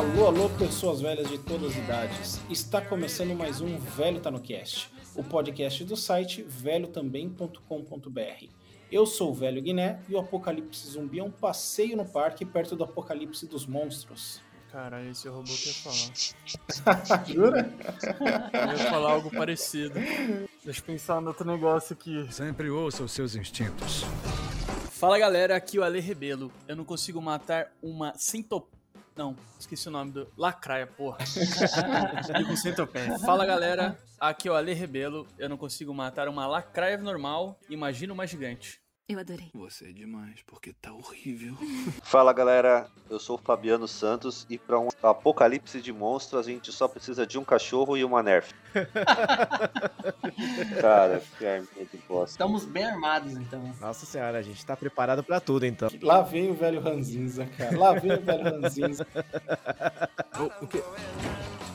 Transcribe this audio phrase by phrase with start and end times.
[0.00, 2.40] Alô, alô, pessoas velhas de todas as idades.
[2.48, 8.46] Está começando mais um Velho Tá no Cast, o podcast do site velhotambém.com.br.
[8.90, 12.74] Eu sou o Velho Guiné e o Apocalipse Zumbi é um passeio no parque perto
[12.74, 14.40] do Apocalipse dos Monstros.
[14.72, 17.20] Caralho, esse robô quer falar.
[17.28, 17.70] Jura?
[18.54, 19.96] Eu ia falar algo parecido.
[20.64, 22.26] Deixa eu pensar no outro negócio aqui.
[22.32, 24.06] Sempre ouça os seus instintos.
[24.90, 26.50] Fala galera, aqui é o Ale Rebelo.
[26.66, 28.79] Eu não consigo matar uma centop...
[29.20, 30.32] Não, esqueci o nome do...
[30.34, 31.18] Lacraia, porra.
[32.38, 33.18] Digo centopeia.
[33.18, 35.28] Fala galera, aqui é o Ale Rebelo.
[35.38, 38.79] Eu não consigo matar uma lacraia normal, imagina uma gigante.
[39.10, 39.50] Eu adorei.
[39.54, 41.56] Você é demais, porque tá horrível.
[42.00, 46.70] Fala galera, eu sou o Fabiano Santos e para um apocalipse de monstros a gente
[46.70, 48.54] só precisa de um cachorro e uma nerf.
[50.80, 52.34] Cara, que arminha de bosta.
[52.34, 53.74] Estamos bem armados, então.
[53.80, 55.88] Nossa senhora, a gente tá preparado pra tudo então.
[56.00, 57.76] Lá vem o velho Ranzinza, cara.
[57.76, 59.04] Lá vem o velho Ranzinza.
[60.62, 60.80] o quê?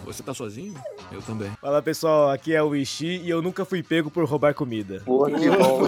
[0.05, 0.75] Você tá sozinho?
[1.11, 1.49] Eu também.
[1.59, 5.01] Fala pessoal, aqui é o Ishi e eu nunca fui pego por roubar comida.
[5.03, 5.81] Porra, que bom.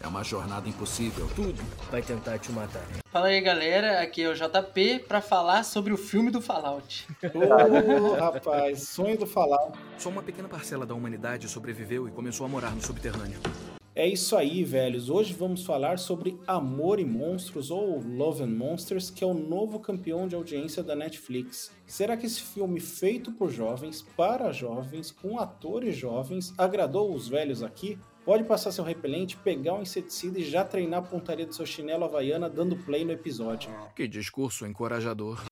[0.00, 1.28] É uma jornada impossível.
[1.36, 2.86] Tudo vai tentar te matar.
[3.12, 4.00] Fala aí, galera.
[4.00, 7.06] Aqui é o JP pra falar sobre o filme do Fallout.
[7.34, 9.72] Ô, rapaz, sonho do falar.
[9.98, 13.38] Só uma pequena parcela da humanidade sobreviveu e começou a morar no subterrâneo.
[13.94, 15.10] É isso aí, velhos.
[15.10, 19.78] Hoje vamos falar sobre Amor e Monstros ou Love and Monsters, que é o novo
[19.80, 21.72] campeão de audiência da Netflix.
[21.86, 27.62] Será que esse filme feito por jovens, para jovens, com atores jovens, agradou os velhos
[27.62, 27.98] aqui?
[28.24, 32.04] Pode passar seu repelente, pegar um inseticida e já treinar a pontaria do seu chinelo
[32.04, 33.70] havaiana dando play no episódio.
[33.96, 35.42] Que discurso encorajador.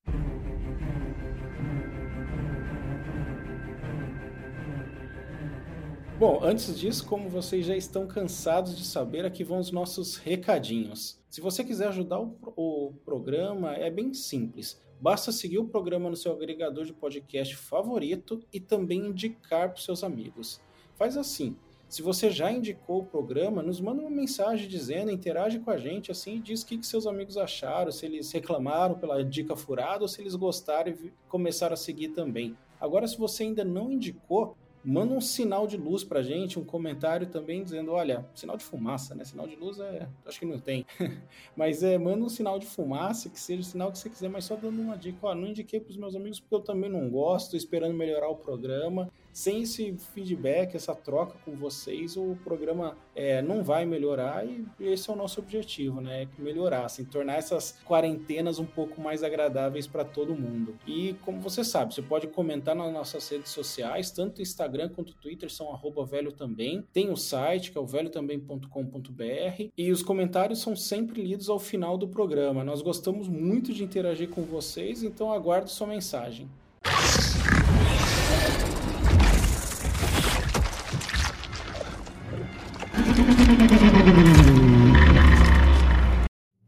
[6.19, 11.23] Bom, antes disso, como vocês já estão cansados de saber, aqui vão os nossos recadinhos.
[11.31, 14.83] Se você quiser ajudar o, o programa, é bem simples.
[15.01, 20.03] Basta seguir o programa no seu agregador de podcast favorito e também indicar para seus
[20.03, 20.61] amigos.
[20.97, 21.57] Faz assim.
[21.89, 26.11] Se você já indicou o programa, nos manda uma mensagem dizendo, interage com a gente,
[26.11, 30.09] assim, diz o que, que seus amigos acharam, se eles reclamaram pela dica furada ou
[30.09, 32.55] se eles gostaram e começaram a seguir também.
[32.79, 34.55] Agora, se você ainda não indicou,
[34.85, 39.15] manda um sinal de luz pra gente, um comentário também dizendo, olha, sinal de fumaça,
[39.15, 39.25] né?
[39.25, 40.87] Sinal de luz é, acho que não tem.
[41.57, 44.45] mas é, manda um sinal de fumaça, que seja o sinal que você quiser, mas
[44.45, 47.57] só dando uma dica, ó, não indiquei pros meus amigos porque eu também não gosto,
[47.57, 49.11] esperando melhorar o programa.
[49.33, 55.09] Sem esse feedback, essa troca com vocês, o programa é, não vai melhorar e esse
[55.09, 56.29] é o nosso objetivo, né?
[56.39, 60.77] Melhorar, assim, tornar essas quarentenas um pouco mais agradáveis para todo mundo.
[60.87, 65.51] E como você sabe, você pode comentar nas nossas redes sociais, tanto Instagram quanto Twitter
[65.51, 66.85] são arroba velho também.
[66.93, 69.71] Tem o site, que é o velhotambém.com.br.
[69.77, 72.65] E os comentários são sempre lidos ao final do programa.
[72.65, 76.49] Nós gostamos muito de interagir com vocês, então aguardo sua mensagem.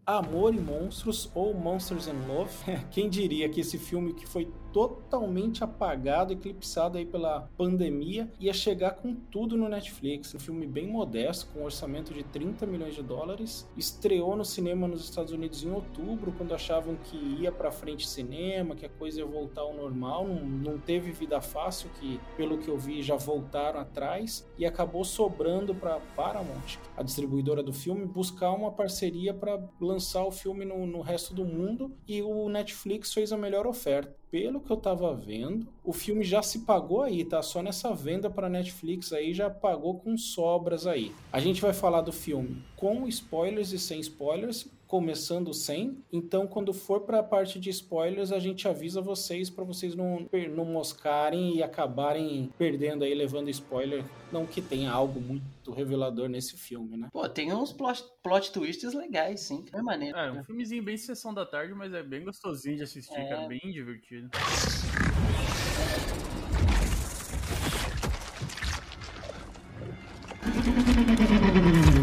[0.06, 2.53] Amor e Monstros ou Monsters and Love.
[2.91, 8.93] Quem diria que esse filme que foi totalmente apagado, eclipsado aí pela pandemia, ia chegar
[8.93, 10.35] com tudo no Netflix.
[10.35, 13.69] Um filme bem modesto, com um orçamento de 30 milhões de dólares.
[13.77, 18.75] Estreou no cinema nos Estados Unidos em outubro, quando achavam que ia para frente cinema,
[18.75, 20.27] que a coisa ia voltar ao normal.
[20.27, 25.05] Não, não teve vida fácil, que pelo que eu vi já voltaram atrás e acabou
[25.05, 30.87] sobrando para Paramount, a distribuidora do filme, buscar uma parceria para lançar o filme no,
[30.87, 35.13] no resto do mundo e o Netflix fez a melhor oferta pelo que eu tava
[35.13, 37.43] vendo, o filme já se pagou aí, tá?
[37.43, 41.13] Só nessa venda para Netflix aí já pagou com sobras aí.
[41.33, 46.03] A gente vai falar do filme com spoilers e sem spoilers, começando sem.
[46.12, 50.28] Então, quando for para a parte de spoilers, a gente avisa vocês para vocês não,
[50.53, 54.04] não moscarem e acabarem perdendo aí, levando spoiler.
[54.33, 57.09] Não que tenha algo muito revelador nesse filme, né?
[57.13, 59.65] Pô, tem uns plot, plot twists legais, sim.
[59.72, 60.19] É maneiro.
[60.19, 63.28] É, um filmezinho bem sessão da tarde, mas é bem gostosinho de assistir, É.
[63.28, 63.47] cara.
[63.47, 64.28] Bem divertido.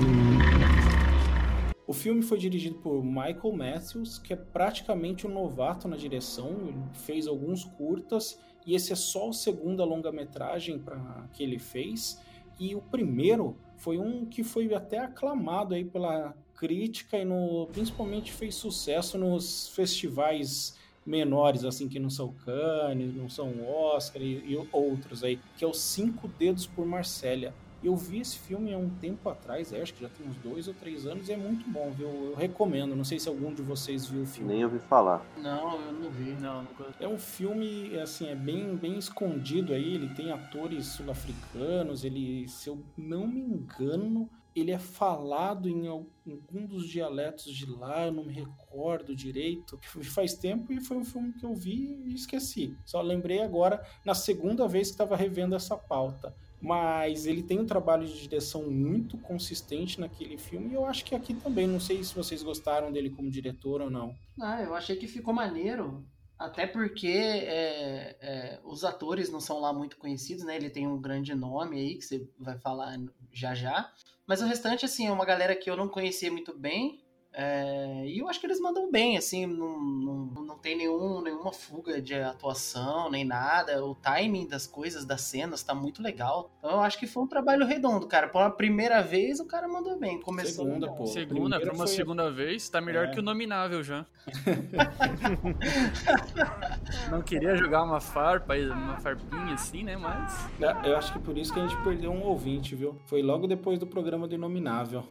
[1.87, 6.49] O filme foi dirigido por Michael Matthews, que é praticamente um novato na direção.
[6.67, 12.21] Ele fez alguns curtas e esse é só o segundo longa-metragem pra- que ele fez.
[12.59, 18.33] E o primeiro foi um que foi até aclamado aí pela crítica e no, principalmente
[18.33, 20.75] fez sucesso nos festivais
[21.05, 25.67] menores, assim, que não são Cannes, não são Oscar e, e outros aí, que é
[25.67, 27.53] o Cinco Dedos por Marsella.
[27.83, 30.73] Eu vi esse filme há um tempo atrás, acho que já tem uns dois ou
[30.73, 32.07] três anos, e é muito bom, viu?
[32.07, 32.95] Eu recomendo.
[32.95, 34.53] Não sei se algum de vocês viu o filme.
[34.53, 35.23] Nem ouvi falar.
[35.37, 36.31] Não, eu não vi.
[36.41, 36.85] Não, nunca.
[36.99, 39.95] É um filme, assim, é bem, bem escondido aí.
[39.95, 42.03] Ele tem atores sul-africanos.
[42.03, 48.07] Ele, se eu não me engano, ele é falado em algum dos dialetos de lá.
[48.07, 49.79] Eu não me recordo direito.
[50.03, 52.75] Faz tempo e foi um filme que eu vi e esqueci.
[52.83, 56.35] Só lembrei agora na segunda vez que estava revendo essa pauta.
[56.61, 61.13] Mas ele tem um trabalho de direção muito consistente naquele filme e eu acho que
[61.13, 61.67] aqui também.
[61.67, 64.15] Não sei se vocês gostaram dele como diretor ou não.
[64.41, 66.03] Ah, eu achei que ficou maneiro.
[66.37, 70.55] Até porque é, é, os atores não são lá muito conhecidos, né?
[70.55, 72.97] Ele tem um grande nome aí que você vai falar
[73.31, 73.91] já já.
[74.25, 76.99] Mas o restante, assim, é uma galera que eu não conhecia muito bem.
[77.39, 81.53] É, e eu acho que eles mandam bem, assim, não, não, não tem nenhum, nenhuma
[81.53, 83.85] fuga de atuação, nem nada.
[83.85, 86.49] O timing das coisas, das cenas, tá muito legal.
[86.57, 88.27] Então eu acho que foi um trabalho redondo, cara.
[88.27, 90.19] Por uma primeira vez, o cara mandou bem.
[90.19, 91.05] Começou Segunda, pô.
[91.05, 93.11] Segunda, pra uma foi- segunda vez, tá melhor É.
[93.11, 94.03] que o nominável já.
[97.11, 99.95] Não queria jogar uma farpa, uma farpinha assim, né?
[99.95, 100.47] Mas.
[100.59, 102.95] É, Eu acho que por isso que a gente perdeu um ouvinte, viu?
[103.05, 105.03] Foi logo depois do programa do Inominável.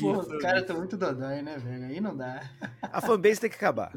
[0.00, 1.84] Pô, os caras estão muito dodói, né, velho?
[1.86, 2.42] Aí não dá.
[2.82, 3.92] A fanbase tem que acabar.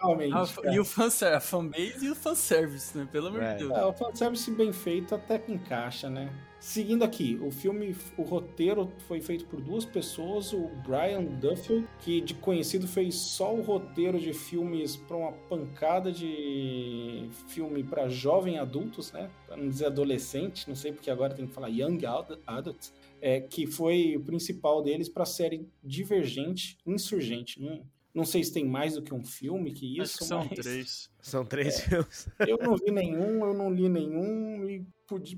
[0.00, 0.34] Realmente.
[0.34, 3.08] A- e o fanservice, a fanbase e o fanservice, né?
[3.10, 3.52] Pelo amor É.
[3.54, 3.76] de Deus.
[3.78, 6.30] É, o fanservice bem feito até que encaixa, né?
[6.60, 12.20] Seguindo aqui, o filme, o roteiro foi feito por duas pessoas, o Brian Duffy, que
[12.20, 18.60] de conhecido fez só o roteiro de filmes para uma pancada de filme para jovem
[18.60, 19.28] adultos, né?
[19.48, 22.92] Para não dizer adolescente, não sei porque agora tem que falar young ad- adults,
[23.22, 27.60] é, que foi o principal deles para a série Divergente, Insurgente.
[27.62, 30.44] Não, não sei se tem mais do que um filme que isso, Acho que são
[30.44, 31.10] mas três.
[31.22, 32.28] São três filmes.
[32.46, 34.84] eu não vi nenhum, eu não li nenhum e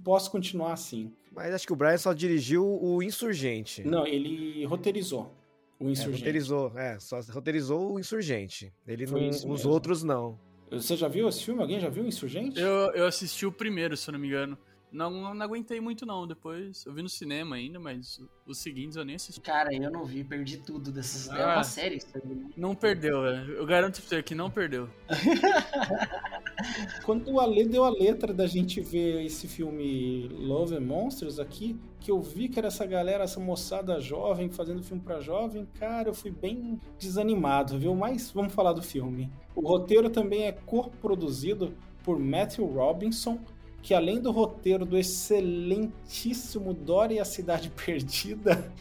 [0.03, 1.13] posso continuar assim.
[1.31, 3.85] Mas acho que o Brian só dirigiu o Insurgente.
[3.87, 5.31] Não, ele roteirizou
[5.79, 6.19] o É, Insurgente.
[6.21, 8.73] roteirizou, é, só roteirizou o Insurgente.
[8.87, 9.71] Ele Foi não, os mesmo.
[9.71, 10.39] outros não.
[10.71, 11.61] Você já viu esse filme?
[11.61, 12.59] Alguém já viu o Insurgente?
[12.59, 14.57] Eu, eu assisti o primeiro, se eu não me engano.
[14.95, 16.25] Não, não aguentei muito, não.
[16.27, 19.41] Depois eu vi no cinema ainda, mas os seguintes eu nem assisti.
[19.41, 21.29] Cara, eu não vi, perdi tudo dessas.
[21.37, 21.55] É Ah.
[21.57, 22.23] uma série isso aí.
[22.35, 22.47] né?
[22.57, 23.55] Não perdeu, velho.
[23.55, 24.89] Eu garanto pra você que não perdeu.
[27.05, 31.79] Quando o Ale deu a letra da gente ver esse filme Love and Monsters aqui,
[32.01, 36.09] que eu vi que era essa galera, essa moçada jovem fazendo filme pra jovem, cara,
[36.09, 37.95] eu fui bem desanimado, viu?
[37.95, 39.31] Mas vamos falar do filme.
[39.55, 43.41] O roteiro também é co-produzido por Matthew Robinson,
[43.85, 48.73] que além do roteiro do excelentíssimo Dora e a Cidade Perdida,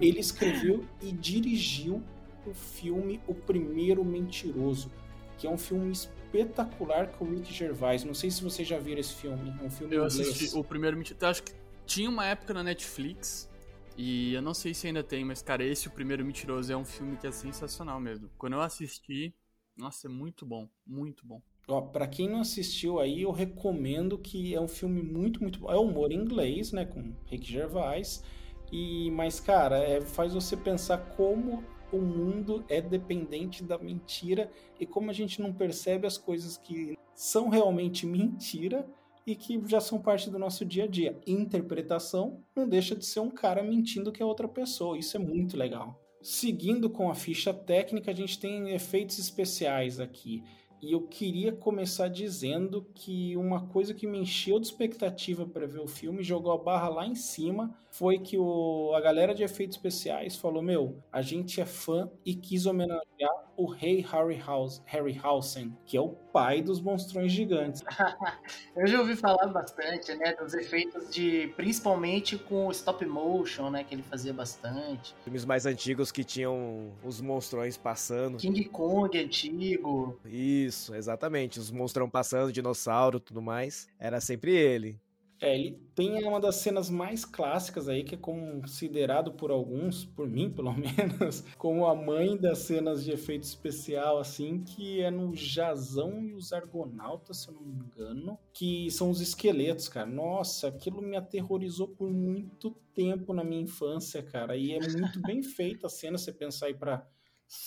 [0.00, 2.02] ele escreveu e dirigiu
[2.44, 4.90] o filme O Primeiro Mentiroso,
[5.38, 8.02] que é um filme espetacular com o Rick Gervais.
[8.02, 10.28] Não sei se vocês já viram esse filme, é um filme Eu inglês.
[10.28, 11.24] assisti o primeiro mentiroso.
[11.26, 11.52] Acho que
[11.86, 13.48] tinha uma época na Netflix.
[13.96, 16.84] E eu não sei se ainda tem, mas, cara, esse O Primeiro Mentiroso é um
[16.84, 18.30] filme que é sensacional mesmo.
[18.38, 19.34] Quando eu assisti,
[19.76, 21.42] nossa, é muito bom, muito bom.
[21.68, 25.70] Ó, pra quem não assistiu aí, eu recomendo que é um filme muito, muito bom.
[25.70, 28.24] É humor em inglês, né, com Rick Gervais.
[28.72, 31.62] E mas cara, é, faz você pensar como
[31.92, 36.96] o mundo é dependente da mentira e como a gente não percebe as coisas que
[37.14, 38.86] são realmente mentira
[39.26, 41.18] e que já são parte do nosso dia a dia.
[41.26, 44.98] Interpretação não deixa de ser um cara mentindo que é outra pessoa.
[44.98, 46.00] Isso é muito legal.
[46.22, 50.42] Seguindo com a ficha técnica, a gente tem efeitos especiais aqui.
[50.80, 55.80] E eu queria começar dizendo que uma coisa que me encheu de expectativa para ver
[55.80, 59.76] o filme, jogou a barra lá em cima, foi que o, a galera de efeitos
[59.76, 65.96] especiais falou: Meu, a gente é fã e quis homenagear o rei Harryhausen, Harryhausen, que
[65.96, 67.82] é o pai dos monstrões gigantes.
[68.76, 73.82] Eu já ouvi falar bastante, né, dos efeitos de, principalmente com o stop motion, né,
[73.82, 75.12] que ele fazia bastante.
[75.24, 78.38] Filmes mais antigos que tinham os monstrões passando.
[78.38, 80.20] King Kong antigo.
[80.24, 81.58] Isso, exatamente.
[81.58, 83.88] Os monstrão passando, dinossauro e tudo mais.
[83.98, 85.00] Era sempre ele.
[85.40, 90.28] É, ele tem uma das cenas mais clássicas aí, que é considerado por alguns, por
[90.28, 95.34] mim pelo menos, como a mãe das cenas de efeito especial, assim, que é no
[95.34, 100.06] Jazão e os Argonautas, se eu não me engano, que são os esqueletos, cara.
[100.06, 104.56] Nossa, aquilo me aterrorizou por muito tempo na minha infância, cara.
[104.56, 107.06] E é muito bem feita a cena, você pensar aí pra.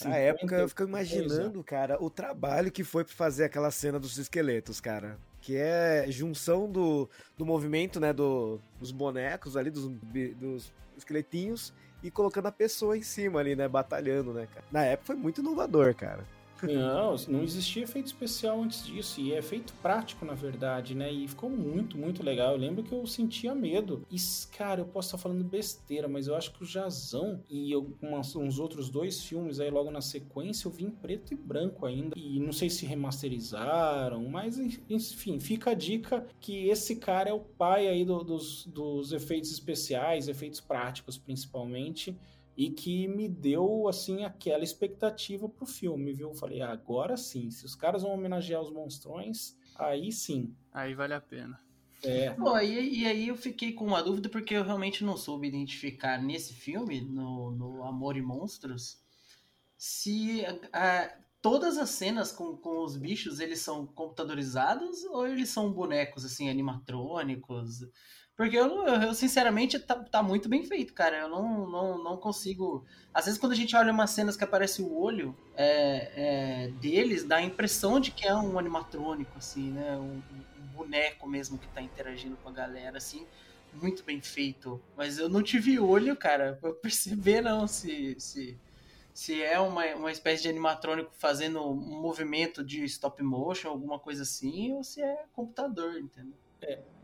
[0.05, 1.25] Na época, eu fico 50 e coisa.
[1.25, 5.17] imaginando, cara, o trabalho que foi pra fazer aquela cena dos esqueletos, cara.
[5.41, 12.12] Que é junção do, do movimento, né, do, dos bonecos ali, dos, dos esqueletinhos, e
[12.12, 14.65] colocando a pessoa em cima ali, né, batalhando, né, cara.
[14.71, 16.25] Na época foi muito inovador, cara.
[16.63, 21.11] Não, não existia efeito especial antes disso, e é efeito prático, na verdade, né?
[21.11, 22.51] E ficou muito, muito legal.
[22.53, 24.05] Eu lembro que eu sentia medo.
[24.11, 24.17] E,
[24.55, 28.35] cara, eu posso estar falando besteira, mas eu acho que o Jazão e eu, umas-
[28.35, 32.13] uns outros dois filmes aí logo na sequência eu vi em preto e branco ainda.
[32.17, 34.57] E não sei se remasterizaram, mas
[34.89, 39.51] enfim, fica a dica que esse cara é o pai aí do- dos, dos efeitos
[39.51, 42.15] especiais, efeitos práticos principalmente
[42.61, 46.29] e que me deu assim aquela expectativa pro filme, viu?
[46.29, 50.55] Eu Falei, "Ah, agora sim, se os caras vão homenagear os monstrões, aí sim.
[50.71, 51.59] Aí vale a pena.
[52.03, 55.47] É, Pô, e, e aí eu fiquei com uma dúvida porque eu realmente não soube
[55.47, 58.99] identificar nesse filme, no, no Amor e Monstros,
[59.75, 60.43] se
[61.41, 66.47] todas as cenas com, com os bichos eles são computadorizados ou eles são bonecos assim,
[66.47, 67.79] animatrônicos.
[68.35, 71.17] Porque eu, eu, sinceramente tá, tá muito bem feito, cara.
[71.17, 72.83] Eu não, não, não consigo.
[73.13, 77.23] Às vezes quando a gente olha umas cenas que aparece o olho é, é, deles,
[77.23, 79.97] dá a impressão de que é um animatrônico, assim, né?
[79.97, 80.21] Um,
[80.59, 83.27] um boneco mesmo que tá interagindo com a galera, assim.
[83.73, 84.81] Muito bem feito.
[84.97, 88.57] Mas eu não tive olho, cara, pra perceber não se, se,
[89.13, 94.23] se é uma, uma espécie de animatrônico fazendo um movimento de stop motion, alguma coisa
[94.23, 96.33] assim, ou se é computador, entendeu?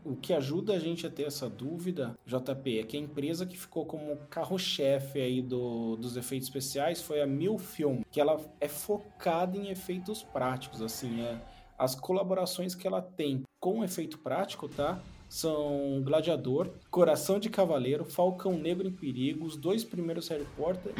[0.04, 3.58] O que ajuda a gente a ter essa dúvida, JP, é que a empresa que
[3.58, 9.56] ficou como carro-chefe aí do, dos efeitos especiais foi a Milfilm, que ela é focada
[9.56, 11.40] em efeitos práticos, assim, é,
[11.78, 15.00] as colaborações que ela tem com efeito prático, tá?
[15.28, 20.92] São Gladiador, Coração de Cavaleiro, Falcão Negro em Perigo, os dois primeiros Harry Potter,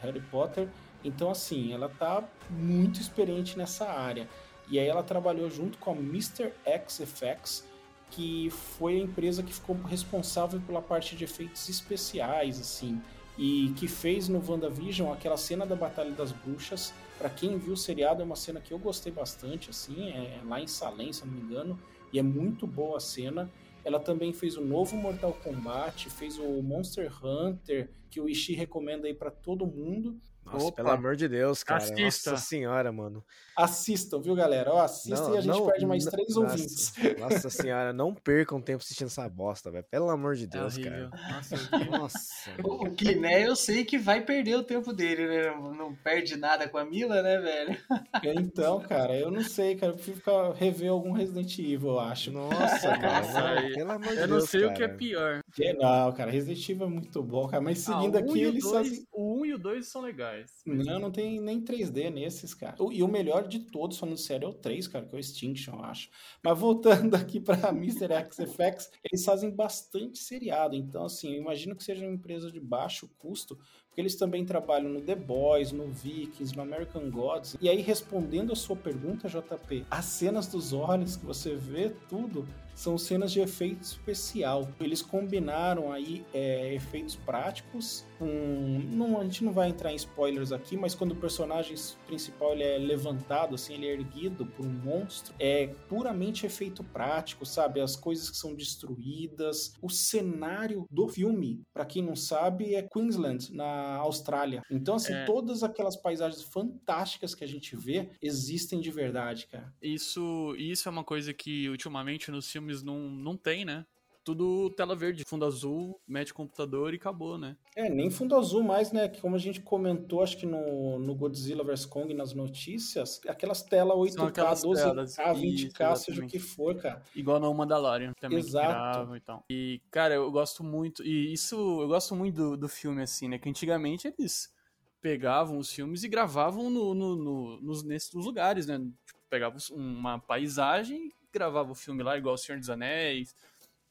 [0.00, 0.68] Harry Potter.
[1.04, 4.28] Então, assim, ela tá muito experiente nessa área.
[4.70, 6.52] E aí ela trabalhou junto com a Mr.
[6.64, 7.64] X Effects,
[8.12, 13.00] que foi a empresa que ficou responsável pela parte de efeitos especiais, assim,
[13.38, 16.92] e que fez no WandaVision aquela cena da Batalha das Bruxas.
[17.18, 20.60] Para quem viu o seriado, é uma cena que eu gostei bastante, assim, é lá
[20.60, 21.78] em Salem, se não me engano,
[22.12, 23.50] e é muito boa a cena.
[23.82, 29.06] Ela também fez o novo Mortal Kombat, fez o Monster Hunter, que o Ishii recomenda
[29.06, 30.20] aí para todo mundo.
[30.52, 30.76] Nossa, Opa.
[30.76, 31.82] pelo amor de Deus, cara.
[31.82, 32.30] Assista.
[32.32, 33.24] Nossa senhora, mano.
[33.56, 34.70] Assistam, viu, galera?
[34.72, 36.92] Ó, Não, e a gente não- perde mais não- três nossa, ouvintes.
[37.20, 39.84] Nossa senhora, não percam tempo assistindo essa bosta, velho.
[39.90, 41.10] Pelo amor de É Deus, horrível.
[41.10, 41.32] cara.
[41.34, 41.84] Nossa, é.
[41.90, 42.50] Nossa.
[42.64, 45.50] O Guiné eu sei que vai perder o tempo dele, né?
[45.54, 47.76] Não- Não perde nada com a Mila, né, velho?
[48.24, 49.92] Então, cara, eu não sei, cara.
[49.92, 52.30] Eu prefiro ficar, rever algum Resident Evil, eu acho.
[52.30, 53.20] Nossa, cara.
[53.20, 54.30] Nossa, pelo amor de Eu Deus.
[54.30, 54.98] não sei o que é cara.
[54.98, 55.40] pior.
[55.78, 57.62] Não, cara, Resident Evil é muito bom, cara.
[57.62, 59.06] Mas seguindo Ah, o um aqui, eles dois- fazem.
[59.12, 60.50] O 1 e o 2 são legais.
[60.64, 62.76] Não, não tem nem 3D nesses, cara.
[62.90, 65.74] E o melhor de todos, falando sério, é o 3, cara, que é o Extinction,
[65.74, 66.08] eu acho.
[66.42, 68.12] Mas voltando aqui pra Mr.
[68.12, 70.74] X Effects, eles fazem bastante seriado.
[70.74, 73.56] Então, assim, eu imagino que seja uma empresa de baixo custo,
[73.88, 77.56] porque eles também trabalham no The Boys, no Vikings, no American Gods.
[77.60, 82.48] E aí, respondendo a sua pergunta, JP, as cenas dos olhos que você vê, tudo,
[82.74, 84.68] são cenas de efeito especial.
[84.80, 88.80] Eles combinaram aí é, efeitos práticos com...
[88.90, 91.74] Não, a gente não vai entrar em spoilers aqui, mas quando o personagem
[92.06, 97.44] principal ele é levantado, assim, ele é erguido por um monstro, é puramente efeito prático,
[97.44, 97.80] sabe?
[97.80, 99.74] As coisas que são destruídas.
[99.82, 104.62] O cenário do filme, para quem não sabe, é Queensland, na Austrália.
[104.70, 105.24] Então, assim, É.
[105.24, 109.72] todas aquelas paisagens fantásticas que a gente vê existem de verdade, cara.
[109.82, 113.84] Isso, isso é uma coisa que ultimamente nos filmes não, não tem, né?
[114.24, 117.56] Tudo tela verde, fundo azul, mete computador e acabou, né?
[117.74, 119.08] É, nem fundo azul mais, né?
[119.08, 123.64] Que como a gente comentou, acho que no, no Godzilla vs Kong, nas notícias, aquelas
[123.64, 127.02] telas 8K, aquelas 12K, telas, 20K, isso, seja o que for, cara.
[127.16, 129.16] Igual no Mandalorian também Exato.
[129.16, 129.44] e tal.
[129.50, 131.02] E, cara, eu gosto muito.
[131.02, 133.40] E isso, eu gosto muito do, do filme, assim, né?
[133.40, 134.54] Que antigamente eles
[135.00, 138.78] pegavam os filmes e gravavam no, no, no- nos, nesses lugares, né?
[139.04, 143.34] Tipo, pegavam uma paisagem gravavam o filme lá, igual O Senhor dos Anéis,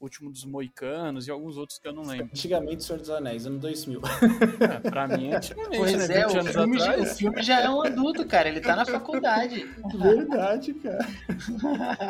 [0.00, 2.26] O Último dos Moicanos e alguns outros que eu não lembro.
[2.26, 4.00] Antigamente, Senhor dos Anéis, ano 2000.
[4.60, 6.16] É, pra mim, é antigamente, Pois né?
[6.18, 8.48] é, 20 o filme, já, o filme já é um adulto, cara.
[8.48, 9.64] Ele tá na faculdade.
[9.94, 11.06] verdade, cara.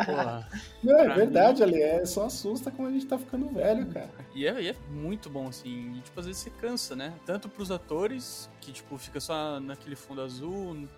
[0.06, 0.48] Porra.
[0.82, 1.82] Não, é verdade, ali.
[1.82, 4.10] É só assusta como a gente tá ficando velho, cara.
[4.34, 5.96] E é, e é muito bom, assim.
[5.96, 7.12] E, tipo, às vezes você cansa, né?
[7.26, 10.88] Tanto pros atores, que, tipo, fica só naquele fundo azul.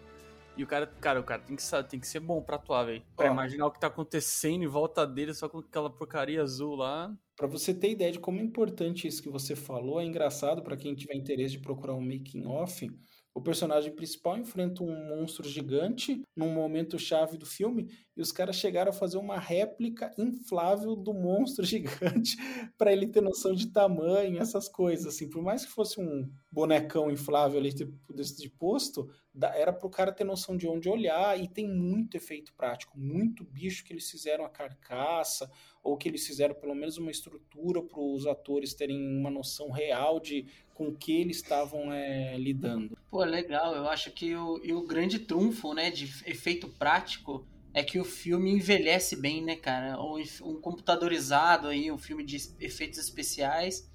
[0.56, 3.02] E o cara, cara, o cara tem que, tem que ser bom pra atuar, velho.
[3.16, 3.32] Pra Ó.
[3.32, 7.12] imaginar o que tá acontecendo em volta dele, só com aquela porcaria azul lá.
[7.37, 10.76] Pra você ter ideia de como é importante isso que você falou, é engraçado pra
[10.76, 12.88] quem tiver interesse de procurar um making off.
[13.34, 18.54] O personagem principal enfrenta um monstro gigante num momento chave do filme e os caras
[18.54, 22.36] chegaram a fazer uma réplica inflável do monstro gigante
[22.78, 25.28] pra ele ter noção de tamanho, essas coisas assim.
[25.28, 29.10] Por mais que fosse um bonecão inflável ali de, de posto,
[29.42, 33.42] era para o cara ter noção de onde olhar e tem muito efeito prático, muito
[33.44, 35.50] bicho que eles fizeram a carcaça
[35.84, 40.18] ou que eles fizeram pelo menos uma estrutura para os atores terem uma noção real
[40.18, 42.96] de com que eles estavam é, lidando.
[43.10, 43.76] Pô, legal.
[43.76, 48.50] Eu acho que o, o grande trunfo, né, de efeito prático é que o filme
[48.50, 50.00] envelhece bem, né, cara?
[50.00, 53.88] Um, um computadorizado aí, um filme de efeitos especiais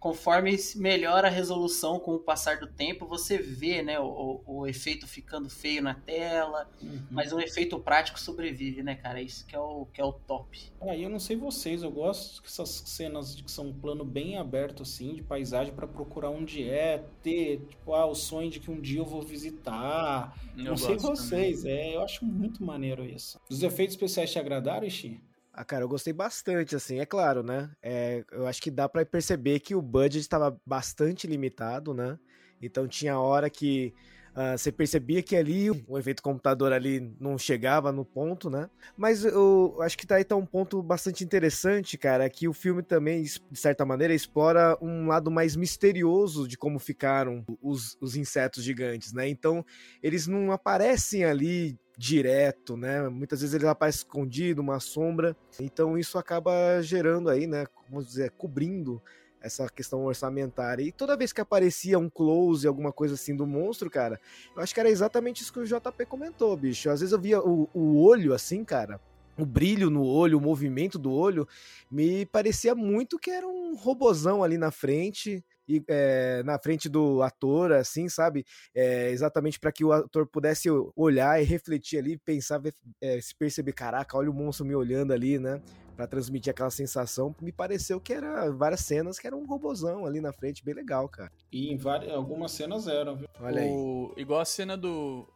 [0.00, 5.06] conforme melhora a resolução com o passar do tempo, você vê né, o, o efeito
[5.06, 7.02] ficando feio na tela, uhum.
[7.10, 9.20] mas o efeito prático sobrevive, né, cara?
[9.20, 10.58] Isso que é o, que é o top.
[10.80, 14.38] É, eu não sei vocês, eu gosto dessas cenas de que são um plano bem
[14.38, 18.70] aberto, assim, de paisagem, para procurar onde é, ter, tipo, ah, o sonho de que
[18.70, 20.34] um dia eu vou visitar.
[20.56, 21.92] Eu não sei vocês, também.
[21.92, 23.38] é, eu acho muito maneiro isso.
[23.50, 25.20] Os efeitos especiais te agradaram, Ixi?
[25.60, 27.70] Ah, cara, eu gostei bastante, assim, é claro, né?
[27.82, 32.18] É, eu acho que dá para perceber que o budget estava bastante limitado, né?
[32.62, 33.92] Então tinha hora que
[34.34, 38.70] uh, você percebia que ali o efeito computador ali não chegava no ponto, né?
[38.96, 42.82] Mas eu acho que tá aí tá um ponto bastante interessante, cara, que o filme
[42.82, 48.64] também, de certa maneira, explora um lado mais misterioso de como ficaram os, os insetos
[48.64, 49.28] gigantes, né?
[49.28, 49.62] Então
[50.02, 53.06] eles não aparecem ali direto, né?
[53.10, 55.36] Muitas vezes ele aparece escondido, uma sombra.
[55.60, 57.66] Então isso acaba gerando aí, né?
[57.90, 59.02] Vamos dizer, cobrindo
[59.38, 60.82] essa questão orçamentária.
[60.82, 64.18] E toda vez que aparecia um close, alguma coisa assim do monstro, cara,
[64.56, 66.88] eu acho que era exatamente isso que o JP comentou, bicho.
[66.88, 68.98] Às vezes eu via o, o olho assim, cara,
[69.36, 71.46] o brilho no olho, o movimento do olho,
[71.90, 77.22] me parecia muito que era um robozão ali na frente, e, é, na frente do
[77.22, 78.44] ator, assim, sabe?
[78.74, 82.60] É, exatamente para que o ator pudesse olhar e refletir ali, pensar,
[83.00, 85.62] é, se perceber, caraca, olha o monstro me olhando ali, né?
[85.96, 87.34] Pra transmitir aquela sensação.
[87.40, 91.08] Me pareceu que era várias cenas que era um robozão ali na frente, bem legal,
[91.08, 91.30] cara.
[91.52, 93.28] E em várias, algumas cenas eram, viu?
[93.38, 94.22] Olha o, aí.
[94.22, 95.28] Igual a cena do,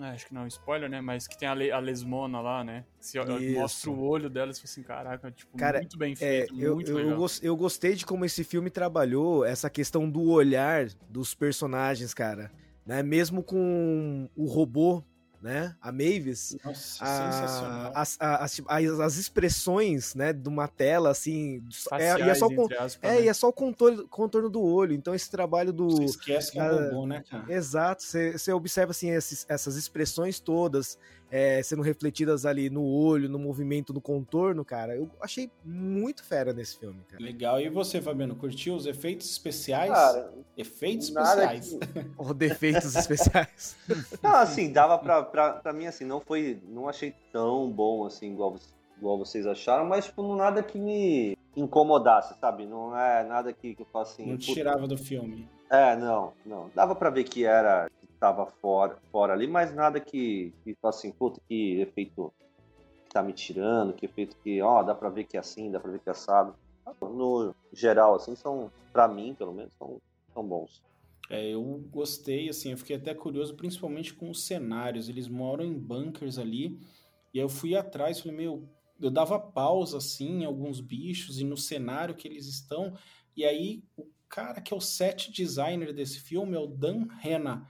[0.00, 1.00] acho que não é um spoiler, né?
[1.00, 2.84] Mas que tem a, Le, a Lesmona lá, né?
[3.00, 3.18] Se
[3.54, 6.70] mostra o olho dela e você assim, caraca, tipo, Cara, muito bem é, feito, é,
[6.70, 7.26] muito eu, legal.
[7.42, 12.50] Eu gostei de como esse filme trabalhou essa questão do olhar dos personagens, cara.
[12.84, 13.02] Né?
[13.02, 15.02] Mesmo com o robô
[15.40, 15.74] né?
[15.80, 16.56] A Mavis.
[16.64, 17.92] Nossa, a, sensacional.
[17.94, 21.62] As, as, as, as, expressões, né, de uma tela, assim.
[21.88, 23.22] Faciais, é, e é só, o, aspas, é, né?
[23.22, 24.94] e é só o contorno, contorno do olho.
[24.94, 25.90] Então, esse trabalho do.
[25.90, 27.52] Você esquece que é um robô, né, cara?
[27.52, 28.02] Exato.
[28.02, 30.98] Você, você observa, assim, esses, essas expressões todas
[31.30, 34.96] é, sendo refletidas ali no olho, no movimento, no contorno, cara.
[34.96, 37.22] Eu achei muito fera nesse filme, cara.
[37.22, 37.60] Legal.
[37.60, 39.92] E você, Fabiano, curtiu os efeitos especiais?
[39.92, 41.70] Cara, efeitos especiais.
[41.70, 42.10] Que...
[42.16, 43.76] Ou defeitos especiais.
[44.22, 46.60] Não, assim, dava pra, pra, pra mim, assim, não foi.
[46.68, 48.56] Não achei tão bom, assim, igual,
[48.96, 52.66] igual vocês acharam, mas, tipo, não nada que me incomodasse, sabe?
[52.66, 54.30] Não é nada que, que eu faço assim.
[54.30, 55.48] Não te tirava do filme.
[55.70, 56.70] É, não, não.
[56.74, 61.40] Dava pra ver que era estava fora, fora ali, mas nada que, que assim, puta,
[61.48, 62.32] que efeito
[63.04, 65.78] que tá me tirando, que efeito que, ó, dá pra ver que é assim, dá
[65.78, 66.54] pra ver que é assado.
[67.00, 70.00] No geral, assim, são, pra mim, pelo menos, são,
[70.34, 70.82] são bons.
[71.30, 75.08] É, eu gostei, assim, eu fiquei até curioso, principalmente com os cenários.
[75.08, 76.78] Eles moram em bunkers ali,
[77.32, 78.68] e aí eu fui atrás, falei, meu,
[79.00, 82.94] eu dava pausa, assim, em alguns bichos e no cenário que eles estão,
[83.36, 87.66] e aí o cara que é o set designer desse filme é o Dan Hanna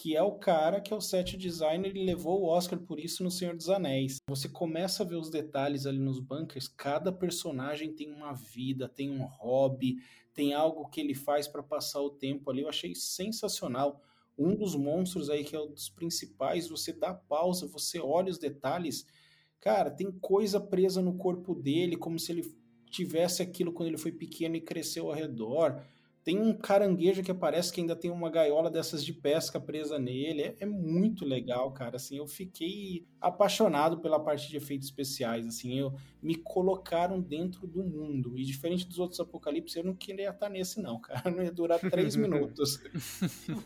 [0.00, 3.24] que é o cara que é o set designer e levou o Oscar por isso
[3.24, 4.18] no Senhor dos Anéis.
[4.28, 9.10] Você começa a ver os detalhes ali nos bunkers, cada personagem tem uma vida, tem
[9.10, 9.96] um hobby,
[10.32, 12.60] tem algo que ele faz para passar o tempo ali.
[12.60, 14.00] Eu achei sensacional.
[14.38, 18.38] Um dos monstros aí que é um dos principais, você dá pausa, você olha os
[18.38, 19.04] detalhes,
[19.58, 22.56] cara, tem coisa presa no corpo dele, como se ele
[22.88, 25.84] tivesse aquilo quando ele foi pequeno e cresceu ao redor
[26.28, 30.42] tem um caranguejo que aparece que ainda tem uma gaiola dessas de pesca presa nele.
[30.42, 31.96] É, é, muito legal, cara.
[31.96, 35.46] Assim, eu fiquei apaixonado pela parte de efeitos especiais.
[35.46, 38.36] Assim, eu me colocaram dentro do mundo.
[38.36, 41.30] E diferente dos outros apocalipse, eu não queria estar nesse, não, cara.
[41.30, 42.78] Não ia durar três minutos.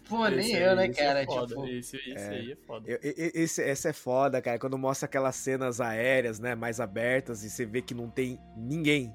[0.09, 1.23] Pô, nem eu, né, cara?
[1.23, 1.67] É tipo...
[1.67, 3.01] Esse, esse é, aí é foda.
[3.03, 4.61] Esse, esse é foda, cara.
[4.61, 9.13] Quando mostra aquelas cenas aéreas, né, mais abertas, e você vê que não tem ninguém.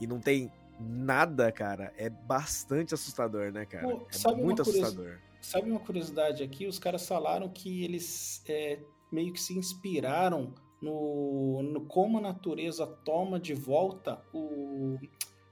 [0.00, 3.88] E não tem nada, cara, é bastante assustador, né, cara?
[3.88, 5.18] Pô, é muito assustador.
[5.40, 6.66] Sabe uma curiosidade aqui?
[6.66, 12.86] Os caras falaram que eles é, meio que se inspiraram no, no como a natureza
[12.86, 14.98] toma de volta o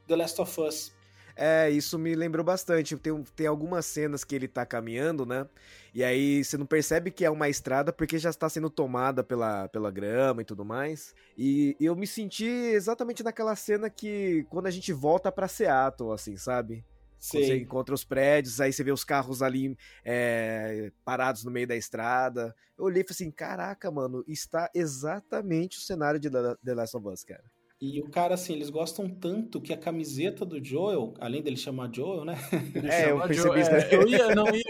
[0.07, 0.96] The Last of Us.
[1.37, 2.97] É, isso me lembrou bastante.
[2.97, 5.47] Tem, tem algumas cenas que ele tá caminhando, né?
[5.95, 9.69] E aí você não percebe que é uma estrada porque já está sendo tomada pela,
[9.69, 11.15] pela grama e tudo mais.
[11.37, 16.37] E eu me senti exatamente naquela cena que quando a gente volta pra Seattle, assim,
[16.39, 16.83] sabe?
[17.19, 17.63] Você Sei.
[17.63, 22.55] encontra os prédios, aí você vê os carros ali é, parados no meio da estrada.
[22.79, 27.09] Eu olhei e falei assim: caraca, mano, está exatamente o cenário de The Last of
[27.09, 27.45] Us, cara.
[27.79, 31.93] E o cara, assim, eles gostam tanto que a camiseta do Joel, além dele chamar
[31.95, 32.35] Joel, né?
[32.91, 33.91] É, eu percebi isso Joe- daí.
[33.91, 34.63] é, eu ia, não ia,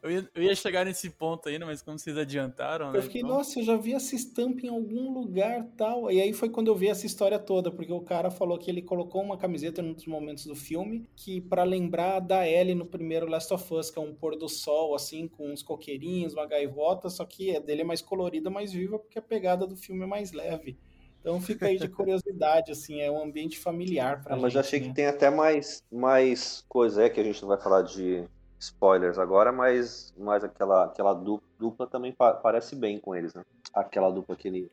[0.00, 2.98] eu ia, eu ia chegar nesse ponto ainda, mas como vocês adiantaram, né?
[2.98, 6.08] Eu fiquei, então- nossa, eu já vi essa estampa em algum lugar tal.
[6.12, 8.82] E aí foi quando eu vi essa história toda, porque o cara falou que ele
[8.82, 12.86] colocou uma camiseta em um dos momentos do filme que para lembrar da Ellie no
[12.86, 16.46] primeiro Last of Us, que é um pôr do sol, assim, com uns coqueirinhos, uma
[16.46, 20.04] gaivota, só que a dele é mais colorida, mais viva, porque a pegada do filme
[20.04, 20.78] é mais leve.
[21.24, 24.66] Então fica aí de curiosidade, assim, é um ambiente familiar pra Ah, mas eu gente,
[24.66, 24.86] achei né?
[24.88, 28.24] que tem até mais, mais coisa, é que a gente não vai falar de
[28.60, 33.40] spoilers agora, mas, mas aquela, aquela du- dupla também pa- parece bem com eles, né?
[33.72, 34.70] Aquela dupla que ele.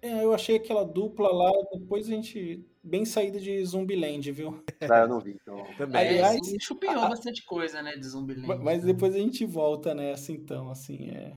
[0.00, 2.64] É, eu achei aquela dupla lá, depois a gente.
[2.80, 4.62] Bem saída de Zumbiland, viu?
[4.88, 5.56] Ah, eu não vi, então.
[5.76, 6.00] Também.
[6.00, 8.46] É, Aliás, sim, chupinhou a- bastante coisa, né, de Zumbiland.
[8.46, 11.32] Ma- Mas depois a gente volta nessa, então, assim, é.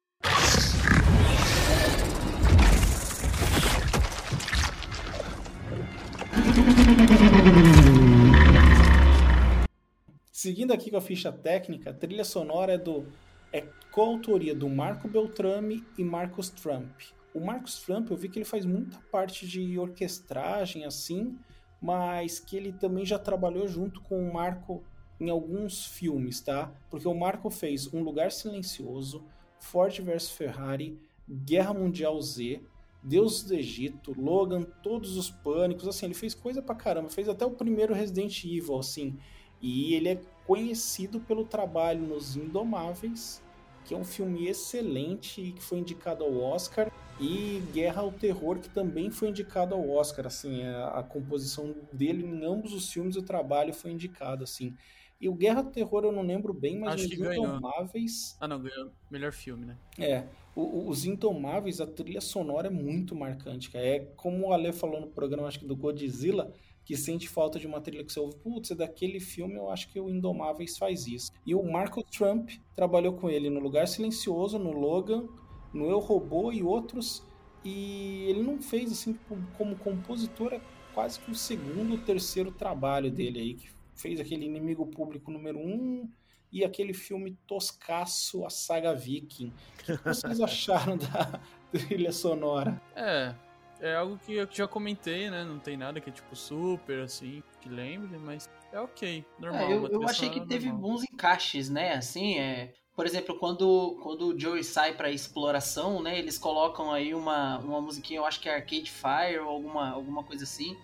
[10.31, 13.05] Seguindo aqui com a ficha técnica, a trilha sonora é do
[13.53, 17.01] é coautoria do Marco Beltrame e Marcos Trump.
[17.33, 21.37] O Marcos Trump, eu vi que ele faz muita parte de orquestragem assim,
[21.81, 24.83] mas que ele também já trabalhou junto com o Marco
[25.19, 26.73] em alguns filmes, tá?
[26.89, 29.23] Porque o Marco fez Um Lugar Silencioso,
[29.59, 32.61] Ford vs Ferrari, Guerra Mundial Z,
[33.03, 37.45] Deus do Egito, Logan, todos os pânicos, assim, ele fez coisa pra caramba, fez até
[37.45, 39.17] o primeiro Resident Evil, assim.
[39.61, 43.41] E ele é conhecido pelo trabalho nos Indomáveis,
[43.85, 48.59] que é um filme excelente e que foi indicado ao Oscar, e Guerra ao Terror,
[48.59, 53.15] que também foi indicado ao Oscar, assim, a, a composição dele em ambos os filmes,
[53.15, 54.75] o trabalho foi indicado, assim.
[55.21, 57.13] E o Guerra ao Terror eu não lembro bem, mas Acho os.
[57.37, 59.77] Indomáveis Ah, não, ganhou melhor filme, né?
[59.99, 63.85] é, o- os Indomáveis, a trilha sonora é muito marcante, cara.
[63.85, 66.51] É como o Ale falou no programa, acho que do Godzilla,
[66.83, 69.87] que sente falta de uma trilha que você ouve, putz, é daquele filme, eu acho
[69.89, 71.31] que o Indomáveis faz isso.
[71.45, 75.27] E o Marco Trump trabalhou com ele no Lugar Silencioso, no Logan,
[75.71, 77.23] no Eu Robô e outros,
[77.63, 80.61] e ele não fez, assim, como- como compositor, é
[80.95, 85.59] quase que o segundo ou terceiro trabalho dele aí, que fez aquele Inimigo Público número
[85.59, 86.09] um,
[86.51, 89.53] e aquele filme toscaço, a saga Viking.
[89.79, 91.39] O que vocês acharam da
[91.71, 92.81] trilha sonora?
[92.95, 93.33] É,
[93.79, 95.43] é algo que eu já comentei, né?
[95.43, 99.61] Não tem nada que é tipo super, assim, que lembre, mas é ok, normal.
[99.61, 100.91] É, eu, eu achei que teve normal.
[100.91, 101.93] bons encaixes, né?
[101.93, 106.19] Assim, é, por exemplo, quando, quando o Joey sai pra exploração, né?
[106.19, 110.23] Eles colocam aí uma, uma musiquinha, eu acho que é Arcade Fire ou alguma, alguma
[110.23, 110.77] coisa assim.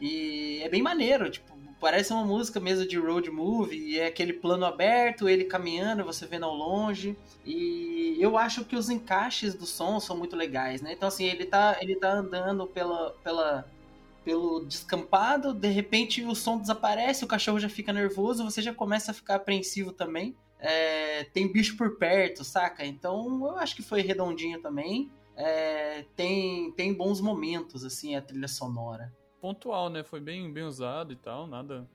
[0.00, 4.32] E é bem maneiro, tipo, parece uma música mesmo de road movie, e é aquele
[4.32, 7.16] plano aberto, ele caminhando, você vendo ao longe.
[7.44, 10.94] E eu acho que os encaixes do som são muito legais, né?
[10.94, 13.70] Então, assim, ele tá, ele tá andando pela, pela,
[14.24, 19.10] pelo descampado, de repente o som desaparece, o cachorro já fica nervoso, você já começa
[19.10, 20.34] a ficar apreensivo também.
[20.58, 22.86] É, tem bicho por perto, saca?
[22.86, 25.10] Então eu acho que foi redondinho também.
[25.36, 29.12] É, tem, tem bons momentos, assim, a trilha sonora.
[29.44, 30.02] Pontual, né?
[30.02, 31.86] Foi bem, bem usado e tal, nada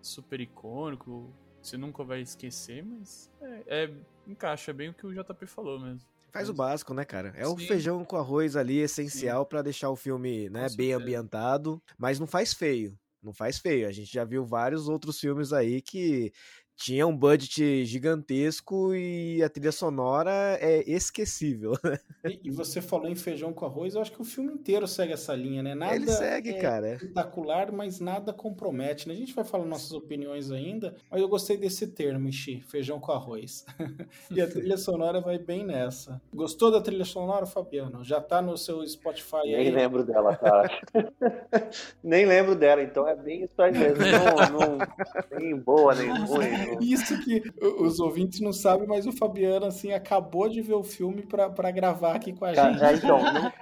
[0.00, 3.94] super icônico, você nunca vai esquecer, mas é, é-
[4.28, 6.08] encaixa bem o que o JP falou mesmo.
[6.32, 7.34] Faz o básico, né, cara?
[7.36, 7.66] É o Sim.
[7.66, 12.54] feijão com arroz ali, essencial pra deixar o filme, né, bem ambientado, mas não faz
[12.54, 12.96] feio.
[13.20, 13.88] Não faz feio.
[13.88, 16.32] A gente já viu vários outros filmes aí que
[16.76, 21.72] tinha um budget gigantesco e a trilha sonora é esquecível.
[22.24, 25.12] E, e você falou em feijão com arroz, eu acho que o filme inteiro segue
[25.12, 25.74] essa linha, né?
[25.74, 26.88] Nada Ele segue, é cara.
[26.88, 26.94] é.
[26.94, 29.12] espetacular, mas nada compromete, né?
[29.12, 33.12] A gente vai falar nossas opiniões ainda, mas eu gostei desse termo, Ixi, feijão com
[33.12, 33.66] arroz.
[34.30, 36.18] e a trilha sonora vai bem nessa.
[36.32, 38.02] Gostou da trilha sonora, Fabiano?
[38.02, 39.70] Já tá no seu Spotify Nem aí?
[39.70, 40.70] lembro dela, cara.
[42.02, 44.02] nem lembro dela, então é bem isso aí mesmo.
[44.02, 46.63] Não, não, nem boa, nem ruim.
[46.80, 51.22] Isso que os ouvintes não sabem, mas o Fabiano, assim, acabou de ver o filme
[51.22, 52.82] pra gravar aqui com a gente.
[52.82, 53.52] É, então, não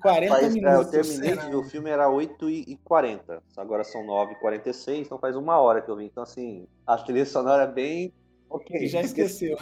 [0.00, 0.90] 40 faz, é, eu minutos.
[0.90, 3.40] terminei de ver o filme, era 8h40.
[3.56, 6.04] Agora são 9h46, então faz uma hora que eu vi.
[6.04, 8.12] Então, assim, a trilha sonora é bem.
[8.48, 8.86] Ok.
[8.88, 9.56] Já esqueceu.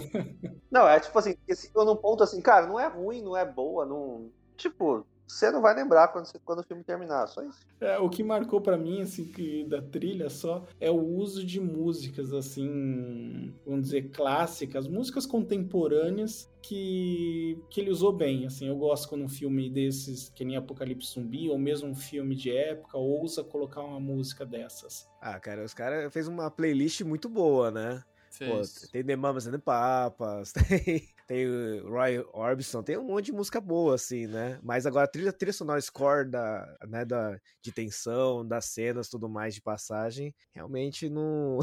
[0.70, 1.36] Não, é tipo assim,
[1.74, 4.30] eu num ponto assim, cara, não é ruim, não é boa, não.
[4.56, 7.60] Tipo, você não vai lembrar quando, você- quando o filme terminar, só isso.
[7.80, 11.60] É, o que marcou pra mim, assim, que da trilha só, é o uso de
[11.60, 19.08] músicas, assim, vamos dizer, clássicas, músicas contemporâneas que, que ele usou bem, assim, eu gosto
[19.08, 23.44] quando um filme desses, que nem Apocalipse Zumbi, ou mesmo um filme de época, ousa
[23.44, 25.08] colocar uma música dessas.
[25.20, 28.02] Ah, cara, os caras fez uma playlist muito boa, né?
[28.38, 28.88] Pô, Fez.
[28.92, 33.32] tem The Mamas and the Papas, tem, tem o Roy Orbison, tem um monte de
[33.32, 34.58] música boa, assim, né?
[34.62, 39.28] Mas agora a trilha, trilha sonora score da, né, da, de tensão, das cenas, tudo
[39.28, 41.58] mais de passagem, realmente não.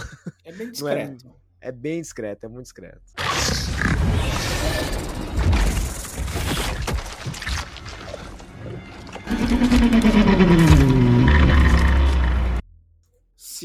[0.46, 1.36] É bem é- discreto.
[1.60, 3.02] É bem discreto, é muito discreto.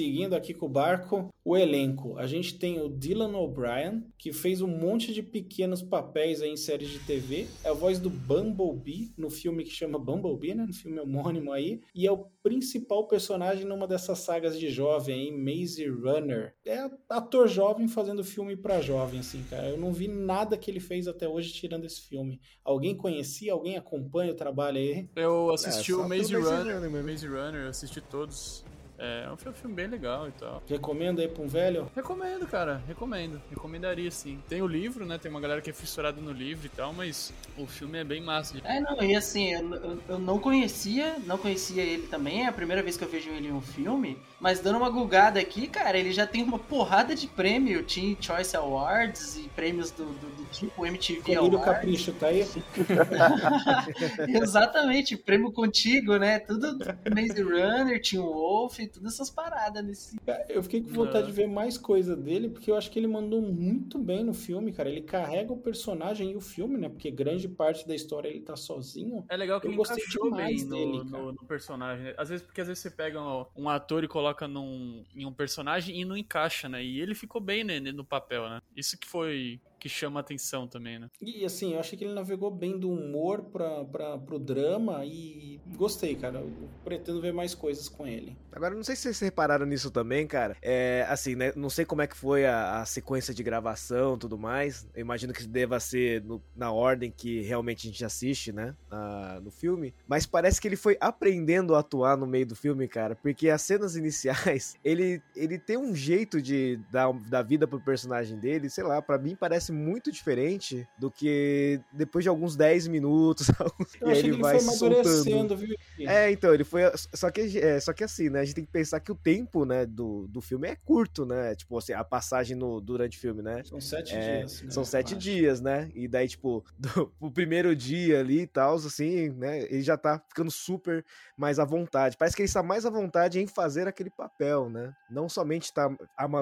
[0.00, 2.16] Seguindo aqui com o barco, o elenco.
[2.16, 6.56] A gente tem o Dylan O'Brien, que fez um monte de pequenos papéis aí em
[6.56, 7.46] séries de TV.
[7.62, 10.64] É a voz do Bumblebee, no filme que chama Bumblebee, né?
[10.64, 11.82] No filme homônimo aí.
[11.94, 16.54] E é o principal personagem numa dessas sagas de jovem aí, Maze Runner.
[16.64, 19.68] É ator jovem fazendo filme pra jovem, assim, cara.
[19.68, 22.40] Eu não vi nada que ele fez até hoje tirando esse filme.
[22.64, 23.52] Alguém conhecia?
[23.52, 25.10] Alguém acompanha o trabalho aí?
[25.14, 27.04] Eu assisti É, o Maze Maze Runner.
[27.04, 28.64] Maze Runner, eu assisti todos.
[29.02, 30.62] É, foi um filme bem legal e tal.
[30.68, 31.90] Recomenda aí pra um velho?
[31.96, 33.40] Recomendo, cara, recomendo.
[33.48, 34.38] Recomendaria sim.
[34.46, 35.16] Tem o livro, né?
[35.16, 38.20] Tem uma galera que é fissurada no livro e tal, mas o filme é bem
[38.20, 38.52] massa.
[38.60, 42.48] de- É, não, e assim, eu, eu- eu não conhecia, não conhecia ele também, é
[42.48, 45.66] a primeira vez que eu vejo ele em um filme, mas dando uma gulgada aqui,
[45.66, 50.37] cara, ele já tem uma porrada de prêmio, Teen Choice Awards e prêmios do, do,
[50.37, 51.64] do tipo MTV Comida o Awards.
[51.64, 52.44] Capricho, tá aí?
[54.29, 56.38] Exatamente, prêmio contigo, né?
[56.38, 56.79] Tudo
[57.14, 60.16] Maze Runner, Teen Wolf, todas essas paradas nesse.
[60.48, 63.40] Eu fiquei com vontade de ver mais coisa dele, porque eu acho que ele mandou
[63.42, 64.88] muito bem no filme, cara.
[64.88, 66.88] Ele carrega o personagem e o filme, né?
[66.88, 69.24] Porque grande parte da história ele tá sozinho.
[69.29, 71.22] É legal que Eu ele gostei demais bem no, dele, cara.
[71.24, 72.05] no- no personagem.
[72.07, 72.14] né?
[72.16, 75.32] Às vezes, porque às vezes você pega um, um ator e coloca num, em um
[75.32, 76.82] personagem e não encaixa, né?
[76.82, 78.60] E ele ficou bem né, no papel, né?
[78.76, 81.08] Isso que foi que chama atenção também, né?
[81.20, 85.58] E assim, eu achei que ele navegou bem do humor pra, pra, pro drama e
[85.76, 86.38] gostei, cara.
[86.40, 86.52] Eu
[86.84, 88.36] pretendo ver mais coisas com ele.
[88.52, 90.56] Agora, não sei se vocês repararam nisso também, cara.
[90.62, 91.52] É, assim, né?
[91.56, 94.86] Não sei como é que foi a, a sequência de gravação e tudo mais.
[94.94, 98.74] Eu imagino que deva ser no- na ordem que realmente a gente assiste, né?
[98.90, 99.94] na- no filme.
[100.06, 103.14] Mas parece que ele foi aprendendo a atuar no meio do filme, cara.
[103.16, 108.38] Porque as cenas iniciais, ele, ele tem um jeito de dar, dar vida pro personagem
[108.38, 113.48] dele, sei lá, pra mim parece muito diferente do que depois de alguns 10 minutos.
[114.02, 114.94] E aí ele que ele vai foi soltando.
[115.00, 115.76] amadurecendo, viu?
[116.00, 116.83] É, então, ele foi.
[117.14, 118.40] Só que, é, só que assim, né?
[118.40, 121.54] A gente tem que pensar que o tempo, né, do, do filme é curto, né?
[121.54, 123.62] Tipo assim, a passagem no, durante o filme, né?
[123.64, 124.62] São sete É, dias.
[124.62, 125.90] né, São sete dias, né?
[125.94, 129.62] E daí, tipo, do, o primeiro dia ali e tal, assim, né?
[129.64, 131.04] Ele já tá ficando super
[131.37, 132.16] mais à vontade.
[132.16, 134.92] Parece que ele está mais à vontade em fazer aquele papel, né?
[135.11, 135.90] Não somente tá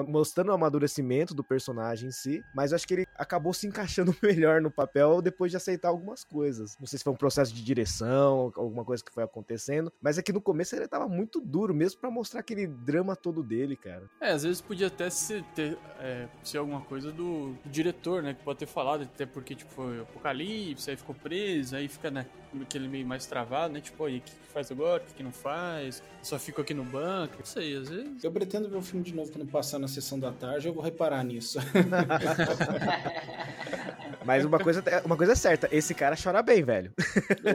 [0.07, 4.15] mostrando o amadurecimento do personagem em si, mas eu acho que ele acabou se encaixando
[4.23, 6.77] melhor no papel depois de aceitar algumas coisas.
[6.79, 10.21] Não sei se foi um processo de direção, alguma coisa que foi acontecendo, mas é
[10.21, 14.09] que no começo ele tava muito duro mesmo pra mostrar aquele drama todo dele, cara.
[14.21, 18.33] É, às vezes podia até ser, ter, é, ser alguma coisa do, do diretor, né?
[18.33, 22.25] Que pode ter falado, até porque, tipo, foi apocalipse, aí ficou preso, aí fica, né?
[22.61, 23.81] Aquele meio mais travado, né?
[23.81, 25.03] Tipo, aí, o que, que faz agora?
[25.03, 26.01] O que, que não faz?
[26.23, 27.35] Só fico aqui no banco.
[27.39, 28.23] Não sei, às vezes.
[28.23, 30.83] Eu pretendo ver o filme de novo quando passar na sessão da tarde, eu vou
[30.83, 31.59] reparar nisso.
[34.25, 36.93] Mas uma coisa, uma coisa é certa, esse cara chora bem, velho.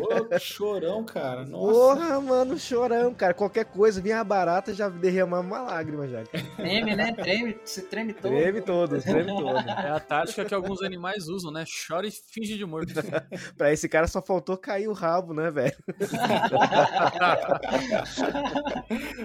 [0.01, 1.45] Ô, chorão, cara.
[1.47, 1.73] Nossa.
[1.73, 3.35] Porra, mano, chorão, cara.
[3.35, 6.25] Qualquer coisa, vinha a barata, já derramava uma lágrima já.
[6.57, 7.12] Treme, né?
[7.12, 8.33] Treme, se treme todo.
[8.33, 9.59] Treme todo, treme todo.
[9.59, 11.64] É a tática que alguns animais usam, né?
[11.87, 12.93] Chora e finge de morto.
[13.57, 15.77] Pra esse cara só faltou cair o rabo, né, velho?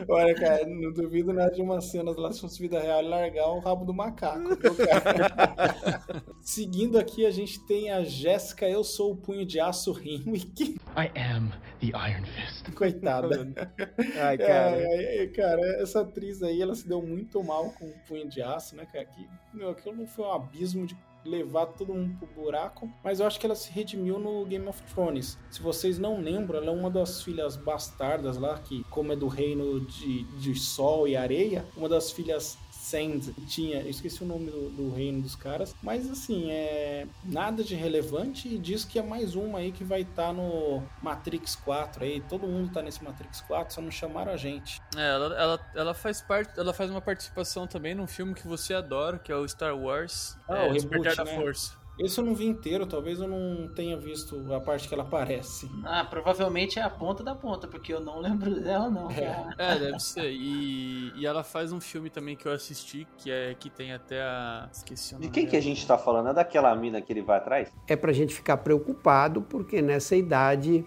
[0.07, 3.59] Olha, cara, não duvido nada de umas cenas lá se fosse vida real largar o
[3.59, 4.55] rabo do macaco.
[4.55, 6.18] viu, cara?
[6.41, 10.79] Seguindo aqui, a gente tem a Jéssica, eu sou o punho de aço Rimwick.
[10.97, 12.71] I am the Iron Fist.
[12.73, 13.53] Coitada.
[14.21, 14.77] Ai, cara.
[14.77, 18.41] É, é, cara, essa atriz aí, ela se deu muito mal com o punho de
[18.41, 19.05] aço, né, cara?
[19.05, 23.27] Que, meu, aquilo não foi um abismo de levar todo mundo pro buraco, mas eu
[23.27, 25.37] acho que ela se redimiu no Game of Thrones.
[25.49, 29.27] Se vocês não lembram, ela é uma das filhas bastardas lá, que como é do
[29.27, 32.57] reino de, de sol e areia, uma das filhas
[32.89, 37.63] Sand tinha, eu esqueci o nome do, do reino dos caras, mas assim, é nada
[37.63, 42.03] de relevante e diz que é mais uma aí que vai estar no Matrix 4
[42.03, 44.81] aí, todo mundo tá nesse Matrix 4, só não chamaram a gente.
[44.97, 46.59] É, ela, ela, ela faz parte.
[46.59, 50.37] Ela faz uma participação também num filme que você adora, que é o Star Wars.
[50.47, 51.37] Ah, é, o Despertar reboot, da né?
[51.37, 51.78] Força.
[51.99, 55.69] Esse eu não vi inteiro, talvez eu não tenha visto a parte que ela aparece.
[55.83, 59.09] Ah, provavelmente é a ponta da ponta, porque eu não lembro dela, não.
[59.09, 59.53] cara.
[59.57, 60.31] É, deve ser.
[60.31, 64.21] E, e ela faz um filme também que eu assisti, que é que tem até
[64.21, 64.69] a.
[64.71, 65.27] Esqueci o nome.
[65.27, 65.63] De quem que a dela.
[65.63, 66.29] gente tá falando?
[66.29, 67.69] É daquela mina que ele vai atrás?
[67.87, 70.85] É para a gente ficar preocupado, porque nessa idade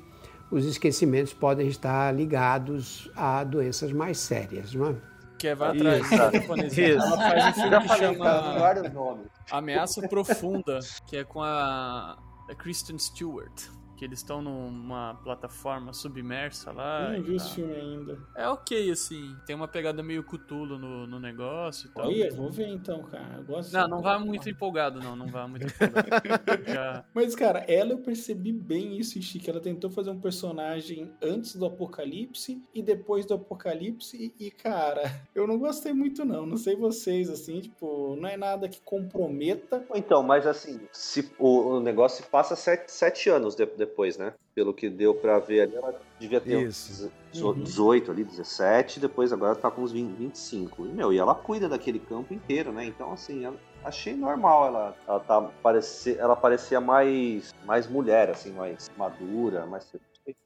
[0.51, 5.12] os esquecimentos podem estar ligados a doenças mais sérias, não é?
[5.42, 6.16] Que é Vai Atrás, Isso.
[6.16, 6.78] japonês.
[6.78, 7.05] Isso.
[7.05, 9.24] Ela faz um filme Já que falei, chama.
[9.50, 12.16] Ameaça Profunda, que é com a,
[12.48, 13.64] a Kristen Stewart.
[14.02, 17.12] Que eles estão numa plataforma submersa lá.
[17.12, 18.18] Eu não vi esse filme ainda.
[18.34, 19.36] É ok, assim.
[19.46, 22.06] Tem uma pegada meio cutulo no, no negócio e tal.
[22.08, 23.36] Olha, vou ver então, cara.
[23.36, 25.14] Eu gosto Não, não vá muito empolgado, não.
[25.14, 26.64] Não vá muito empolgado.
[26.66, 31.12] Já- Mas, cara, ela eu percebi bem isso, Ishi, que ela tentou fazer um personagem
[31.22, 34.34] antes do apocalipse e depois do apocalipse.
[34.36, 36.44] E, cara, eu não gostei muito, não.
[36.44, 39.86] Não sei vocês, assim, tipo, não é nada que comprometa.
[39.94, 44.33] Então, mas assim, se, o, o negócio se passa sete, sete anos de- depois, né?
[44.55, 47.12] Pelo que deu pra ver ali, ela devia ter Isso.
[47.35, 47.62] uns Uhum.
[47.62, 50.87] 18 ali, 17, depois agora tá com uns 20, 25.
[50.87, 52.85] E, meu, e ela cuida daquele campo inteiro, né?
[52.85, 58.52] Então, assim, ela- achei normal ela, ela, tá, parecer, ela parecia mais, mais mulher, assim,
[58.52, 59.90] mais madura, mais...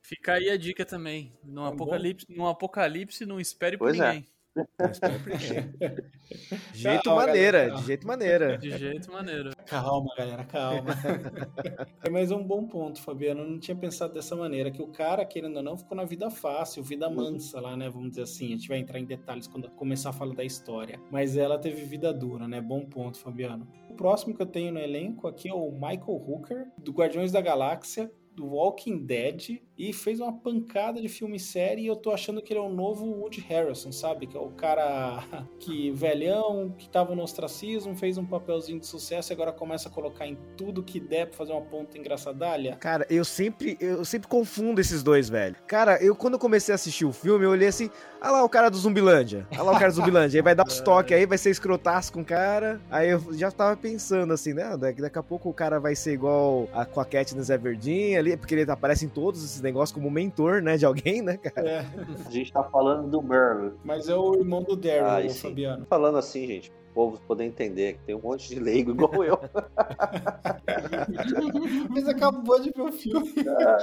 [0.02, 1.32] Fica aí a dica também.
[1.42, 1.68] No bom.
[1.68, 4.22] apocalipse, no apocalipse não espere por Pois é.
[6.72, 7.76] De jeito Calma, maneira, galera.
[7.76, 8.58] de jeito maneira.
[8.58, 9.50] De jeito maneiro.
[9.66, 10.94] Calma, galera, calma.
[12.10, 13.42] Mas é um bom ponto, Fabiano.
[13.42, 14.70] Eu não tinha pensado dessa maneira.
[14.70, 17.88] Que o cara, querendo ou não, ficou na vida fácil, vida mansa lá, né?
[17.88, 18.46] Vamos dizer assim.
[18.46, 20.98] A gente vai entrar em detalhes quando começar a falar da história.
[21.10, 22.60] Mas ela teve vida dura, né?
[22.60, 23.66] Bom ponto, Fabiano.
[23.90, 27.40] O próximo que eu tenho no elenco aqui é o Michael Hooker, do Guardiões da
[27.40, 28.10] Galáxia.
[28.34, 31.82] Do Walking Dead e fez uma pancada de filme e série.
[31.82, 34.26] E eu tô achando que ele é o novo Woody Harrelson, sabe?
[34.26, 35.22] Que é o cara
[35.58, 39.92] que velhão, que tava no ostracismo, fez um papelzinho de sucesso e agora começa a
[39.92, 42.76] colocar em tudo que der pra fazer uma ponta engraçadalha.
[42.76, 45.56] Cara, eu sempre, eu sempre confundo esses dois, velho.
[45.66, 48.48] Cara, eu quando eu comecei a assistir o filme, eu olhei assim, ah lá o
[48.48, 49.46] cara do Zumbilândia.
[49.56, 50.38] Ah lá o cara do Zumbilândia.
[50.38, 52.80] Aí vai dar os toques aí, vai ser escrotaço com o cara.
[52.90, 54.76] Aí eu já tava pensando assim, né?
[54.76, 58.36] Daqui, daqui a pouco o cara vai ser igual a, com a Katniss Everdeen ali,
[58.36, 60.76] porque ele aparece em todos esses negócios como mentor, né?
[60.76, 61.68] De alguém, né, cara?
[61.68, 61.84] É,
[62.26, 63.72] A gente tá falando do Merlin.
[63.84, 65.34] mas é o irmão do Daryl, Ah.
[65.34, 65.84] Fabiano.
[65.86, 69.38] Falando assim, gente, povo poder entender que tem um monte de leigo igual eu.
[71.90, 73.32] Mas acabou de ver o filme.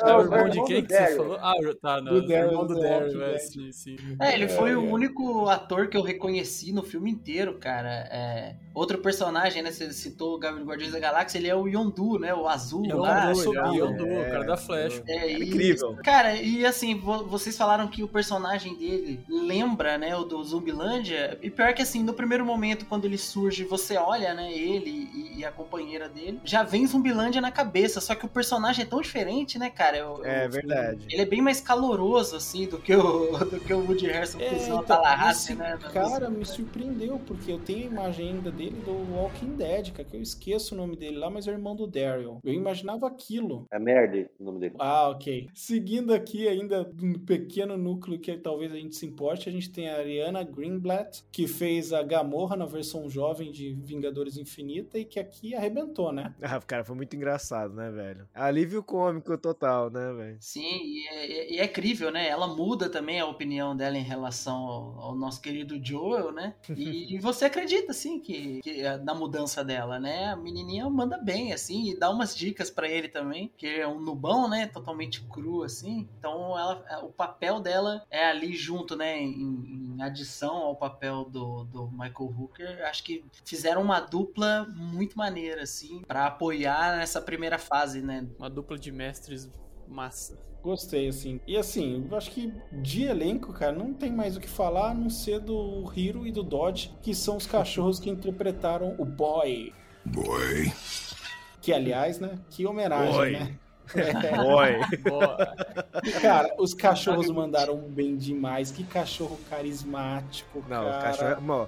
[0.05, 1.37] É o irmão de quem que você falou?
[1.39, 2.19] Ah, tá, não.
[2.19, 3.95] Do irmão do Walking é, sim, sim.
[4.19, 4.91] É, ele foi É, o é.
[4.91, 8.07] único ator que eu reconheci no filme inteiro, cara.
[8.11, 9.71] É, outro personagem, né?
[9.71, 12.33] Você citou o Gabriel Guardiões da Galáxia, ele é o Yondu, né?
[12.33, 13.31] O azul Yondu, lá.
[13.31, 15.01] Yondu, é Yondu, o cara da Flash.
[15.07, 15.95] É, e- incrível.
[16.03, 21.37] Cara, e assim, vo- vocês falaram que o personagem dele lembra, né, o do Zumbilândia.
[21.41, 25.39] E pior que assim, no primeiro momento, quando ele surge, você olha, né, ele e,
[25.39, 27.99] e a companheira dele, já vem Zumbilândia na cabeça.
[28.01, 29.97] Só que o personagem é tão diferente, né, cara?
[29.97, 31.05] Eu- É eu- verdade.
[31.11, 34.53] Ele é bem mais caloroso, assim, do que o, do que o Woody Harrison É,
[34.63, 35.77] então, Tallahassee, né?
[35.93, 40.15] cara me surpreendeu, porque eu tenho a imagem ainda dele do Walking Dead, cara, que
[40.15, 42.39] eu esqueço o nome dele lá, mas é o irmão do Daryl.
[42.43, 43.65] Eu imaginava aquilo.
[43.71, 44.75] É Merlin o nome dele.
[44.79, 45.47] Ah, ok.
[45.53, 49.89] Seguindo aqui ainda um pequeno núcleo que talvez a gente se importe, a gente tem
[49.89, 55.19] a Ariana Greenblatt, que fez a Gamorra na versão jovem de Vingadores Infinita e que
[55.19, 56.33] aqui arrebentou, né?
[56.53, 58.27] Ah, cara, foi muito engraçado, né, velho?
[58.33, 60.37] Alívio cômico total, né, velho?
[60.39, 62.27] Sim, e é, e é crível, né?
[62.27, 66.53] Ela muda também a opinião dela em relação ao, ao nosso querido Joel, né?
[66.69, 70.27] E, e você acredita, assim, que, que é na mudança dela, né?
[70.27, 73.99] A menininha manda bem, assim, e dá umas dicas pra ele também, que é um
[73.99, 74.67] nubão, né?
[74.67, 76.07] Totalmente cru, assim.
[76.19, 79.19] Então, ela, o papel dela é ali junto, né?
[79.19, 82.82] Em, em adição ao papel do, do Michael Hooker.
[82.83, 88.25] Acho que fizeram uma dupla muito maneira, assim, pra apoiar nessa primeira fase, né?
[88.37, 89.49] Uma dupla de mestres
[89.87, 90.37] massa.
[90.61, 91.41] Gostei, assim.
[91.45, 94.93] E assim, eu acho que de elenco, cara, não tem mais o que falar a
[94.93, 99.73] não ser do Hiro e do Dodge, que são os cachorros que interpretaram o Boy.
[100.05, 100.71] Boy.
[101.61, 102.39] Que, aliás, né?
[102.49, 103.31] Que homenagem, Boy.
[103.33, 103.59] né?
[105.03, 105.55] Boa.
[106.03, 108.71] E, cara, os cachorros mandaram bem demais.
[108.71, 110.97] Que cachorro carismático, Não, cara.
[110.97, 111.41] o cachorro.
[111.41, 111.67] Bom,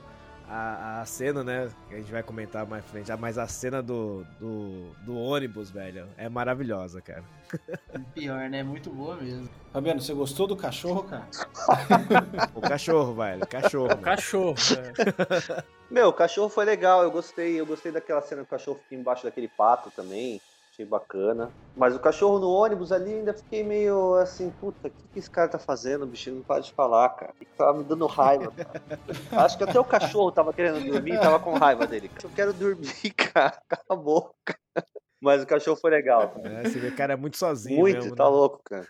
[0.50, 1.70] a, a cena, né?
[1.90, 5.72] Que a gente vai comentar mais frente, ah, mas a cena do, do, do ônibus,
[5.72, 7.24] velho, é maravilhosa, cara.
[8.14, 8.64] Pior, né?
[8.64, 9.50] Muito boa mesmo.
[9.72, 11.28] Fabiano, você gostou do cachorro, cara?
[12.54, 13.88] O cachorro, velho, o cachorro.
[13.90, 14.02] velho.
[14.02, 14.56] Cachorro.
[15.60, 15.64] é.
[15.90, 17.60] Meu, o cachorro foi legal, eu gostei.
[17.60, 20.42] Eu gostei daquela cena que o cachorro fica embaixo daquele pato também.
[20.76, 21.50] Achei bacana.
[21.74, 25.30] Mas o cachorro no ônibus ali ainda fiquei meio assim, puta, o que, que esse
[25.30, 26.30] cara tá fazendo, bicho?
[26.30, 27.34] Ele não para de falar, cara.
[27.40, 28.82] Ele tava me dando raiva, cara.
[29.46, 32.12] Acho que até o cachorro tava querendo dormir e tava com raiva dele.
[32.22, 33.58] Eu quero dormir, cara.
[33.70, 34.60] Cala a boca.
[35.22, 36.34] Mas o cachorro foi legal.
[36.44, 37.80] É, você vê, cara, é muito sozinho.
[37.80, 38.30] Muito, mesmo, tá né?
[38.30, 38.86] louco, cara.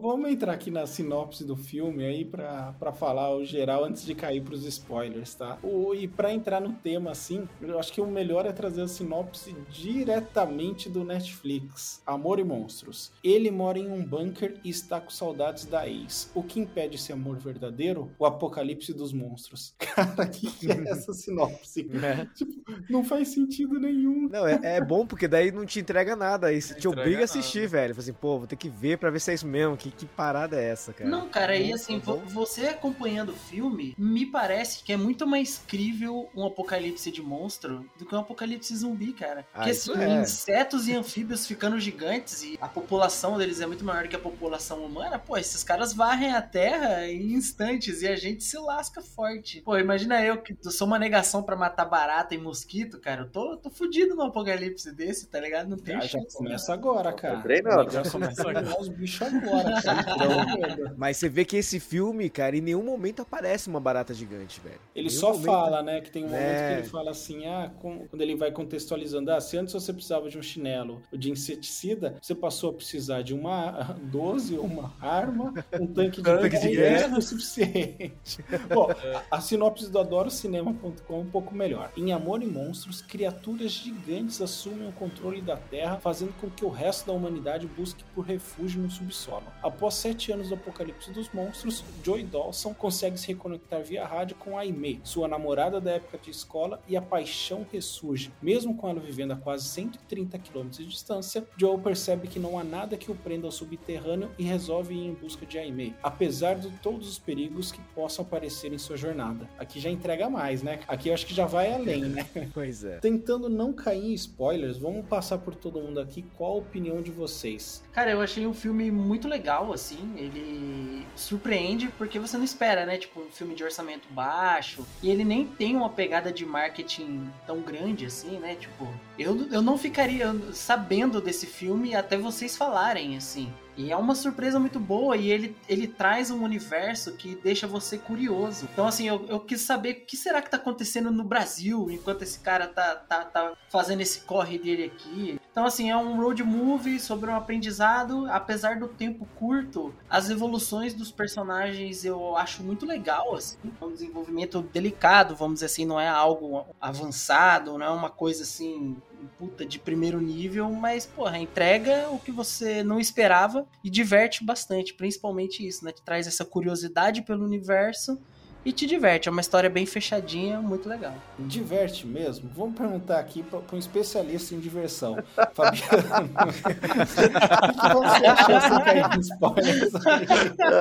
[0.00, 4.14] Vamos entrar aqui na sinopse do filme aí pra pra falar o geral antes de
[4.14, 5.58] cair pros spoilers, tá?
[5.60, 8.86] O, e pra entrar no tema assim, eu acho que o melhor é trazer a
[8.86, 12.00] sinopse diretamente do Netflix.
[12.06, 13.10] Amor e Monstros.
[13.24, 16.30] Ele mora em um bunker e está com saudades da ex.
[16.32, 18.08] O que impede esse amor verdadeiro?
[18.20, 19.74] O apocalipse dos monstros.
[19.80, 21.90] Cara, o que, que é essa sinopse?
[22.04, 22.24] É.
[22.36, 22.52] Tipo,
[22.88, 24.28] não faz sentido nenhum.
[24.28, 26.46] Não, é, é bom porque daí não te entrega nada.
[26.46, 27.70] Aí te obriga a assistir, nada.
[27.70, 27.94] velho.
[27.96, 29.76] Fala assim, pô, vou ter que ver pra ver se é isso mesmo.
[29.76, 31.08] Que, que parada é essa, cara?
[31.08, 35.58] Não, cara, e assim, vo- você acompanhando o filme, me parece que é muito mais
[35.66, 39.46] crível um apocalipse de monstro do que um apocalipse zumbi, cara.
[39.52, 40.20] Ah, Porque assim, é.
[40.20, 44.84] insetos e anfíbios ficando gigantes e a população deles é muito maior que a população
[44.84, 49.60] humana, pô, esses caras varrem a terra em instantes e a gente se lasca forte.
[49.62, 53.22] Pô, imagina eu que sou uma negação pra matar barata e mosquito, cara.
[53.22, 55.68] Eu tô, tô fudido num apocalipse desse, tá ligado?
[55.68, 56.36] Não tem Ah, já chance.
[56.36, 57.36] começa agora, cara.
[57.36, 57.90] Tô treinando.
[57.90, 59.77] Já começa a eliminar os bichos agora, cara.
[59.78, 64.60] Então, Mas você vê que esse filme, cara, em nenhum momento aparece uma barata gigante,
[64.60, 64.80] velho.
[64.94, 66.00] Ele só momento- fala, né?
[66.00, 66.74] Que tem um momento É.
[66.74, 70.28] que ele fala assim: ah, com- quando ele vai contextualizando, ah, se antes você precisava
[70.28, 75.86] de um chinelo de inseticida, você passou a precisar de uma 12, uma arma, um
[75.86, 77.14] tanque de Tanque de guerra guerra.
[77.16, 78.44] é o suficiente.
[78.72, 78.88] Bom,
[79.30, 81.90] a, a sinopse do AdoroCinema.com é um pouco melhor.
[81.96, 86.68] Em Amor e Monstros, criaturas gigantes assumem o controle da Terra, fazendo com que o
[86.68, 89.44] resto da humanidade busque por refúgio no subsolo.
[89.68, 94.56] Após sete anos do apocalipse dos monstros, Joy Dawson consegue se reconectar via rádio com
[94.56, 98.32] Aimee, sua namorada da época de escola, e a paixão ressurge.
[98.40, 102.64] Mesmo com ela vivendo a quase 130 km de distância, Joe percebe que não há
[102.64, 106.70] nada que o prenda ao subterrâneo e resolve ir em busca de Aimee, apesar de
[106.78, 109.50] todos os perigos que possam aparecer em sua jornada.
[109.58, 110.80] Aqui já entrega mais, né?
[110.88, 112.26] Aqui eu acho que já vai além, né?
[112.54, 113.00] Pois é.
[113.00, 117.10] Tentando não cair em spoilers, vamos passar por todo mundo aqui qual a opinião de
[117.10, 117.84] vocês.
[117.92, 120.14] Cara, eu achei um filme muito legal, assim.
[120.16, 122.96] Ele surpreende porque você não espera, né?
[122.96, 124.86] Tipo, um filme de orçamento baixo.
[125.02, 128.54] E ele nem tem uma pegada de marketing tão grande assim, né?
[128.54, 128.88] Tipo,
[129.18, 133.52] eu, eu não ficaria sabendo desse filme até vocês falarem, assim.
[133.78, 137.96] E é uma surpresa muito boa e ele, ele traz um universo que deixa você
[137.96, 138.68] curioso.
[138.72, 142.22] Então, assim, eu, eu quis saber o que será que tá acontecendo no Brasil enquanto
[142.22, 145.40] esse cara tá, tá, tá fazendo esse corre dele aqui.
[145.58, 148.28] Então, assim, é um road movie sobre um aprendizado.
[148.30, 153.56] Apesar do tempo curto, as evoluções dos personagens eu acho muito legal, assim.
[153.80, 158.44] É um desenvolvimento delicado, vamos dizer assim, não é algo avançado, não é uma coisa
[158.44, 158.96] assim
[159.36, 164.94] puta de primeiro nível, mas, porra, entrega o que você não esperava e diverte bastante,
[164.94, 165.90] principalmente isso, né?
[165.90, 168.16] Te traz essa curiosidade pelo universo
[168.64, 169.28] e te diverte.
[169.28, 171.14] É uma história bem fechadinha, muito legal.
[171.38, 172.50] Diverte mesmo?
[172.54, 175.16] Vamos perguntar aqui para um especialista em diversão.
[175.54, 179.92] Fabiano, o que você achou sem cair em spoilers?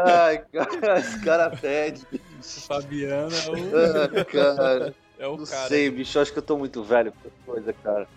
[0.05, 2.05] Ai, cara, esse cara pede.
[2.41, 5.67] Fabiano é o, Ah, cara, é o não cara.
[5.67, 6.17] sei, bicho.
[6.17, 8.07] eu Acho que eu tô muito velho pra coisa, cara.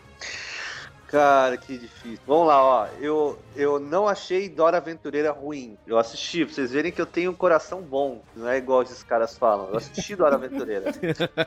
[1.10, 2.20] Cara, que difícil.
[2.24, 2.86] Vamos lá, ó.
[3.00, 5.76] Eu, eu não achei Dora Aventureira ruim.
[5.84, 8.22] Eu assisti, pra vocês verem que eu tenho um coração bom.
[8.36, 9.70] Não é igual esses caras falam.
[9.70, 10.92] Eu assisti Dora Aventureira.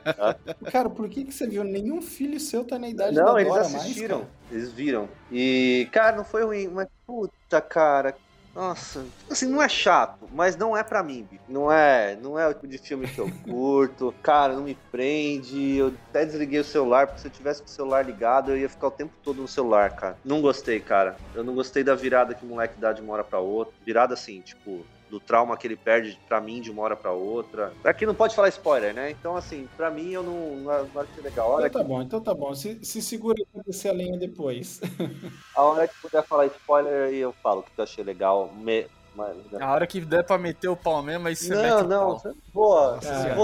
[0.70, 1.64] Cara, por que, que você viu?
[1.64, 4.18] Nenhum filho seu tá na idade Não, da eles Dora assistiram.
[4.18, 5.10] mais, eles viram.
[5.32, 8.14] E, cara, não foi ruim, mas puta, cara.
[8.54, 11.42] Nossa, assim, não é chato, mas não é pra mim, bicho.
[11.50, 14.14] Não é, não é o tipo de filme que eu curto.
[14.22, 15.78] Cara, não me prende.
[15.78, 18.70] Eu até desliguei o celular, porque se eu tivesse com o celular ligado, eu ia
[18.70, 20.18] ficar o tempo todo no celular, cara.
[20.24, 21.18] Não gostei, cara.
[21.34, 23.74] Eu não gostei da virada que o moleque dá de uma hora pra outra.
[23.84, 27.72] Virada assim, tipo, do trauma que ele perde pra mim de uma hora pra outra.
[27.84, 29.12] Aqui não pode falar spoiler, né?
[29.12, 31.52] Então, assim, pra mim eu não, não, não achei legal.
[31.52, 32.56] A hora, Então tá bom, então tá bom.
[32.56, 34.82] Se, se segura aí pra descer a lenha depois.
[35.56, 38.52] a hora que puder falar spoiler, aí eu falo que eu achei legal.
[38.58, 41.80] Me- mas- A hora que der pra meter o pau mesmo, aí você mete Não,
[41.86, 42.20] o não.
[42.20, 42.34] pau.
[42.52, 43.00] Boa,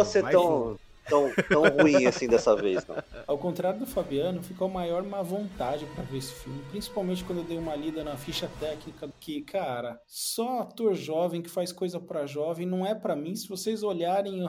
[0.05, 0.76] ser mais tão,
[1.10, 2.95] tão, tão ruim assim dessa vez, não.
[3.28, 7.43] Ao contrário do Fabiano, ficou maior má vontade pra ver esse filme, principalmente quando eu
[7.43, 12.26] dei uma lida na ficha técnica que, cara, só ator jovem que faz coisa pra
[12.26, 13.36] jovem não é pra mim.
[13.36, 14.43] Se vocês olharem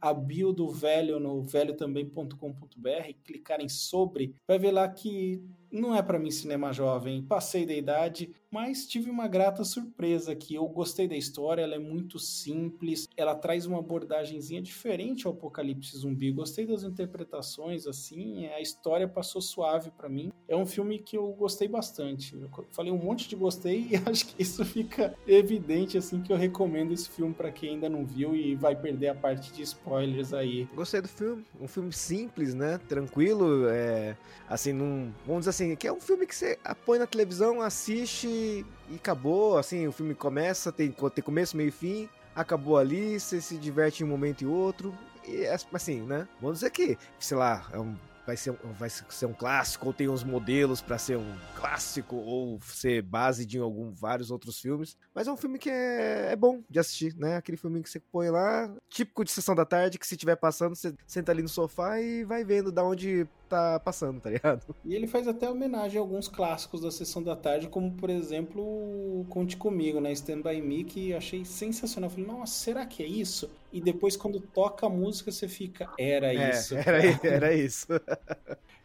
[0.00, 6.18] a bio do velho no velhotambém.com.br, clicarem sobre, vai ver lá que não é pra
[6.18, 7.22] mim cinema jovem.
[7.22, 10.54] Passei da idade, mas tive uma grata surpresa aqui.
[10.54, 15.96] Eu gostei da história, ela é muito simples, ela traz uma abordagemzinha diferente ao apocalipse
[15.96, 16.32] zumbi.
[16.32, 20.32] Gostei das interpretações, assim, a história passou suave para mim.
[20.48, 22.34] É um filme que eu gostei bastante.
[22.34, 26.36] Eu falei um monte de gostei e acho que isso fica evidente, assim, que eu
[26.36, 30.32] recomendo esse filme para quem ainda não viu e vai perder a parte de spoilers
[30.32, 30.68] aí.
[30.74, 32.78] Gostei do filme, um filme simples, né?
[32.88, 34.16] Tranquilo, é,
[34.48, 38.28] assim, num, vamos dizer assim, que é um filme que você põe na televisão, assiste
[38.28, 43.40] e acabou, assim, o filme começa, tem, tem começo, meio e fim, acabou ali, você
[43.40, 44.94] se diverte em um momento e outro,
[45.26, 46.28] e é assim, né?
[46.40, 47.96] Vamos dizer que, sei lá, é um
[48.26, 52.60] vai ser, vai ser um clássico, ou tem uns modelos para ser um clássico, ou
[52.60, 54.96] ser base de algum, vários outros filmes.
[55.14, 57.36] Mas é um filme que é, é bom de assistir, né?
[57.36, 60.74] Aquele filme que você põe lá, típico de sessão da tarde, que se estiver passando,
[60.74, 64.74] você senta ali no sofá e vai vendo da onde tá passando, tá ligado?
[64.84, 69.24] E ele faz até homenagem a alguns clássicos da sessão da tarde, como por exemplo
[69.28, 70.12] Conte Comigo, né?
[70.12, 72.10] Stand By Me, que achei sensacional.
[72.10, 73.50] Eu falei, nossa, será que é isso?
[73.72, 76.76] E depois quando toca a música você fica, era é, isso.
[76.86, 77.88] Era, era isso.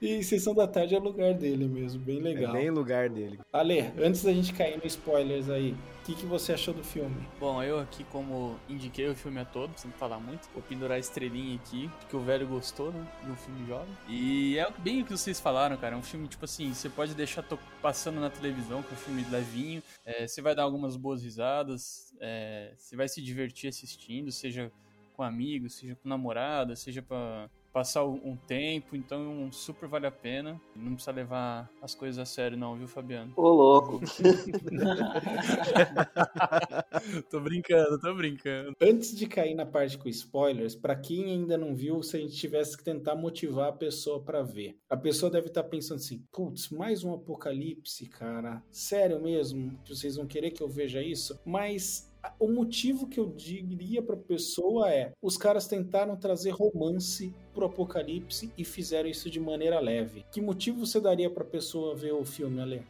[0.01, 2.55] E Sessão da Tarde é lugar dele mesmo, bem legal.
[2.55, 3.39] É bem lugar dele.
[3.53, 7.15] Ale, antes da gente cair no spoilers aí, o que, que você achou do filme?
[7.39, 10.99] Bom, eu aqui, como indiquei o filme a todo, sem falar muito, vou pendurar a
[10.99, 13.07] estrelinha aqui, que o velho gostou, né?
[13.23, 13.95] De um filme jovem.
[14.09, 15.95] E é bem o que vocês falaram, cara.
[15.95, 17.45] É um filme, tipo assim, você pode deixar
[17.83, 19.83] passando na televisão, com um filme levinho.
[20.03, 24.71] É, você vai dar algumas boas risadas, é, você vai se divertir assistindo, seja
[25.13, 30.59] com amigos, seja com namorada, seja pra passar um tempo, então super vale a pena.
[30.75, 33.33] Não precisa levar as coisas a sério, não, viu, Fabiano?
[33.35, 34.01] Ô, louco.
[37.29, 38.75] tô brincando, tô brincando.
[38.81, 42.35] Antes de cair na parte com spoilers, para quem ainda não viu, se a gente
[42.35, 46.25] tivesse que tentar motivar a pessoa para ver, a pessoa deve estar tá pensando assim:
[46.31, 48.61] putz, mais um apocalipse, cara.
[48.71, 49.79] Sério mesmo?
[49.87, 51.39] Vocês vão querer que eu veja isso?
[51.45, 57.33] Mas o motivo que eu diria para a pessoa é: os caras tentaram trazer romance
[57.53, 60.25] pro apocalipse e fizeram isso de maneira leve.
[60.31, 62.83] Que motivo você daria para a pessoa ver o filme, Ale?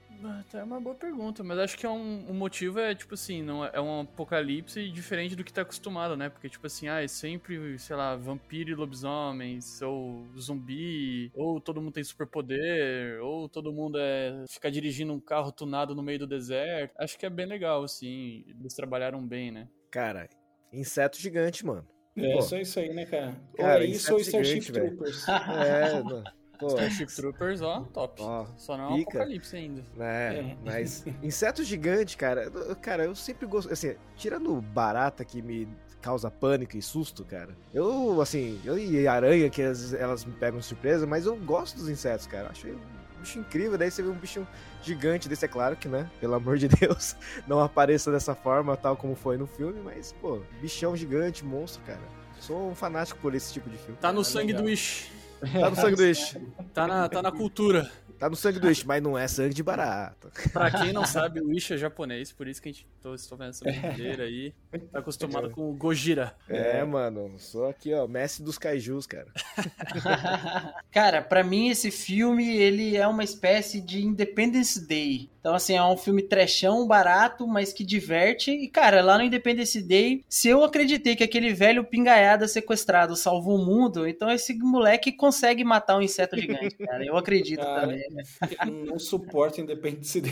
[0.54, 3.66] É uma boa pergunta, mas acho que é um, um motivo é, tipo assim, não
[3.66, 6.30] é, é um apocalipse diferente do que tá acostumado, né?
[6.30, 11.82] Porque, tipo assim, ah, é sempre, sei lá, vampiro e lobisomens, ou zumbi, ou todo
[11.82, 16.28] mundo tem superpoder, ou todo mundo é ficar dirigindo um carro tunado no meio do
[16.28, 16.94] deserto.
[16.98, 19.68] Acho que é bem legal, assim, eles trabalharam bem, né?
[19.90, 20.30] Cara,
[20.72, 21.88] inseto gigante, mano.
[22.16, 22.42] É, Pô.
[22.42, 23.36] só isso aí, né, cara?
[23.56, 25.26] cara ou é isso ou Starship Troopers.
[25.30, 26.24] é, mano.
[26.62, 28.22] Pô, Starship Troopers, ó, top.
[28.22, 29.84] Ó, Só não é um apocalipse ainda.
[30.00, 30.58] É, é.
[30.64, 35.68] mas inseto gigante, cara, cara, eu sempre gosto, assim, tirando barata que me
[36.00, 37.58] causa pânico e susto, cara.
[37.74, 41.78] Eu, assim, eu e aranha que elas, elas me pegam de surpresa, mas eu gosto
[41.78, 42.50] dos insetos, cara.
[42.50, 44.48] Acho um bicho incrível, daí você vê um bicho
[44.84, 47.16] gigante desse, é claro que, né, pelo amor de Deus,
[47.48, 52.22] não apareça dessa forma, tal como foi no filme, mas, pô, bichão gigante, monstro, cara.
[52.40, 53.98] Sou um fanático por esse tipo de filme.
[54.02, 54.64] Tá no sangue legal.
[54.64, 55.21] do Ish.
[55.42, 56.38] Tá no Ish.
[56.74, 57.90] Tá na, tá na cultura.
[58.22, 60.30] Tá no sangue do Ish, mas não é sangue de barata.
[60.54, 63.36] Pra quem não sabe, o Ish é japonês, por isso que a gente tô, estou
[63.36, 64.54] vendo essa brincadeira aí.
[64.92, 66.36] Tá acostumado com o Gojira.
[66.48, 69.26] É, é, mano, sou aqui, ó, mestre dos kaijus, cara.
[70.94, 75.32] cara, pra mim esse filme, ele é uma espécie de Independence Day.
[75.42, 78.52] Então, assim, é um filme trechão, barato, mas que diverte.
[78.52, 83.56] E, cara, lá no Independence Day, se eu acreditei que aquele velho pingaiada sequestrado salvou
[83.56, 87.04] o mundo, então esse moleque consegue matar um inseto gigante, cara.
[87.04, 88.11] Eu acredito cara, também.
[88.12, 88.24] Né?
[88.88, 90.32] Não suporto Independence Day.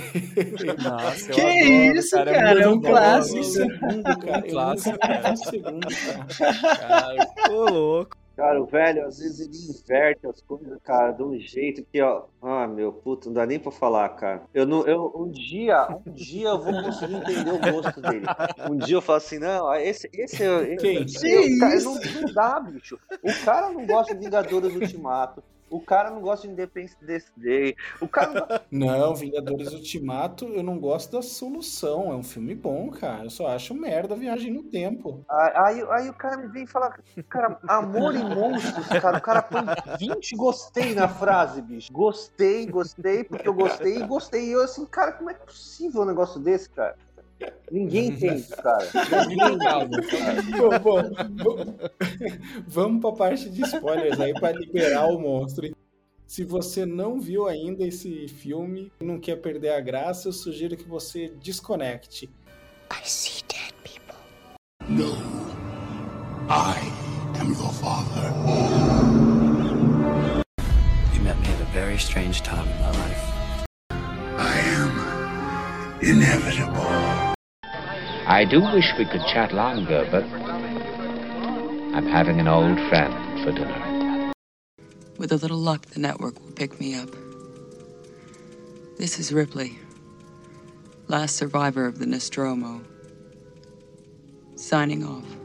[0.84, 2.32] Nossa, que adoro, isso, cara.
[2.32, 3.44] cara é, um clássico.
[3.44, 4.38] Segundo, cara.
[4.38, 5.36] Um clássico, cara.
[5.36, 6.78] Segundo, cara.
[6.78, 7.52] cara.
[7.52, 8.18] Ô, louco.
[8.40, 12.24] Cara, o velho, às vezes ele inverte as coisas, cara, de um jeito que, ó.
[12.42, 14.44] Ah, meu puto, não dá nem pra falar, cara.
[14.54, 18.26] Eu não, eu, um dia, um dia eu vou conseguir entender o gosto dele.
[18.72, 21.04] Um dia eu falo assim, não, esse, esse, esse, Quem?
[21.04, 22.98] esse, esse cara, não, não dá, bicho.
[23.22, 25.44] O cara não gosta de Vingadores Ultimato.
[25.70, 27.76] O cara não gosta de Independence Day.
[28.02, 28.90] O cara não...
[28.90, 32.12] não, Vingadores Ultimato, eu não gosto da solução.
[32.12, 33.26] É um filme bom, cara.
[33.26, 35.26] Eu só acho merda a viagem no tempo.
[35.30, 36.96] Aí, aí o cara me vem e fala,
[37.30, 39.18] cara, amor e monstros, cara.
[39.18, 39.62] O cara põe
[40.00, 41.92] 20 gostei na frase, bicho.
[41.92, 44.46] Gostei, gostei, porque eu gostei e gostei.
[44.48, 46.96] E eu assim, cara, como é possível um negócio desse, cara?
[47.72, 48.90] Ninguém entende, cara.
[49.28, 50.80] Ninguém entende, cara.
[50.80, 51.02] bom,
[51.44, 51.76] bom,
[52.68, 55.70] vamos para a parte de spoilers aí para liberar o monstro.
[56.26, 60.78] Se você não viu ainda esse filme e não quer perder a graça, eu sugiro
[60.78, 62.30] que você desconecte.
[62.92, 64.16] I see dead people.
[64.88, 65.16] No.
[66.50, 66.78] I
[67.40, 68.32] am your father.
[71.14, 73.40] You met me at a very strange time in my life.
[74.38, 77.29] I am inevitable.
[78.30, 80.24] I do wish we could chat longer, but
[81.96, 84.32] I'm having an old friend for dinner.
[85.18, 87.10] With a little luck, the network will pick me up.
[89.00, 89.80] This is Ripley,
[91.08, 92.82] last survivor of the Nostromo.
[94.56, 95.39] Signing off.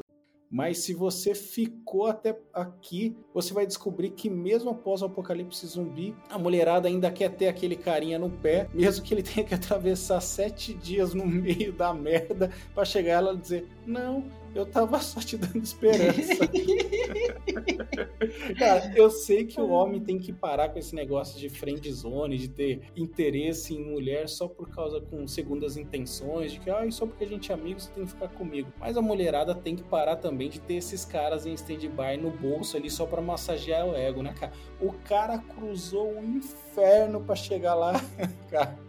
[0.54, 6.14] Mas se você ficou até aqui, você vai descobrir que mesmo após o apocalipse zumbi,
[6.30, 10.20] a mulherada ainda quer ter aquele carinha no pé, mesmo que ele tenha que atravessar
[10.20, 14.22] sete dias no meio da merda para chegar lá e dizer: Não,
[14.54, 16.46] eu tava só te dando esperança.
[18.58, 22.38] Cara, eu sei que o homem tem que parar com esse negócio de friend zone,
[22.38, 27.06] de ter interesse em mulher só por causa com segundas intenções, de que ah, só
[27.06, 28.72] porque a gente é amigo você tem que ficar comigo.
[28.78, 32.76] Mas a mulherada tem que parar também de ter esses caras em stand-by no bolso
[32.76, 34.52] ali só para massagear o ego, né, cara?
[34.80, 38.00] O cara cruzou o inferno para chegar lá,
[38.50, 38.83] cara.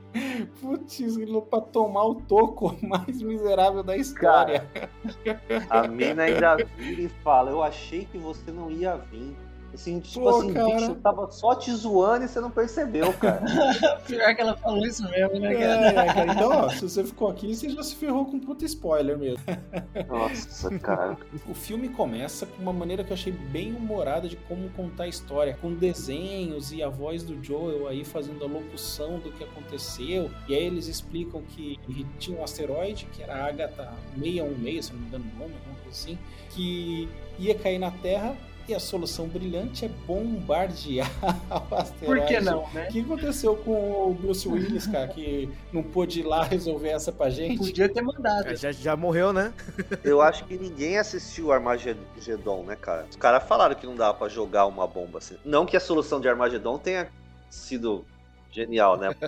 [0.61, 0.99] Putz,
[1.49, 4.67] pra tomar o toco mais miserável da história.
[5.23, 9.35] Cara, a mina ainda vira e fala: Eu achei que você não ia vir.
[9.75, 10.65] Assim, tipo Pô, assim, cara.
[10.73, 13.41] bicho, eu tava só te zoando e você não percebeu, cara.
[14.07, 16.13] Pior que ela falou isso mesmo, né, É, cara?
[16.13, 19.17] cara, então, ó, se você ficou aqui, você já se ferrou com um puta spoiler
[19.17, 19.43] mesmo.
[20.07, 21.17] Nossa, cara.
[21.47, 25.07] O filme começa com uma maneira que eu achei bem humorada de como contar a
[25.07, 30.31] história, com desenhos e a voz do Joel aí fazendo a locução do que aconteceu.
[30.47, 31.79] E aí eles explicam que
[32.17, 35.75] tinha um asteroide, que era a Agatha 616, se não me engano o nome, alguma
[35.83, 36.17] coisa assim,
[36.51, 38.35] que ia cair na Terra.
[38.67, 41.09] E a solução brilhante é bombardear
[41.71, 42.21] o asteroide.
[42.21, 42.87] Por que não, né?
[42.89, 47.11] O que aconteceu com o Bruce Willis, cara, que não pôde ir lá resolver essa
[47.11, 47.59] pra gente?
[47.59, 48.47] Podia ter mandado.
[48.47, 49.53] É, Já, já morreu, né?
[50.03, 53.05] Eu acho que ninguém assistiu Armagedon, né, cara?
[53.09, 55.35] Os caras falaram que não dava pra jogar uma bomba assim.
[55.45, 57.07] Não que a solução de Armagedon tenha
[57.49, 58.03] sido
[58.55, 59.13] genial, né?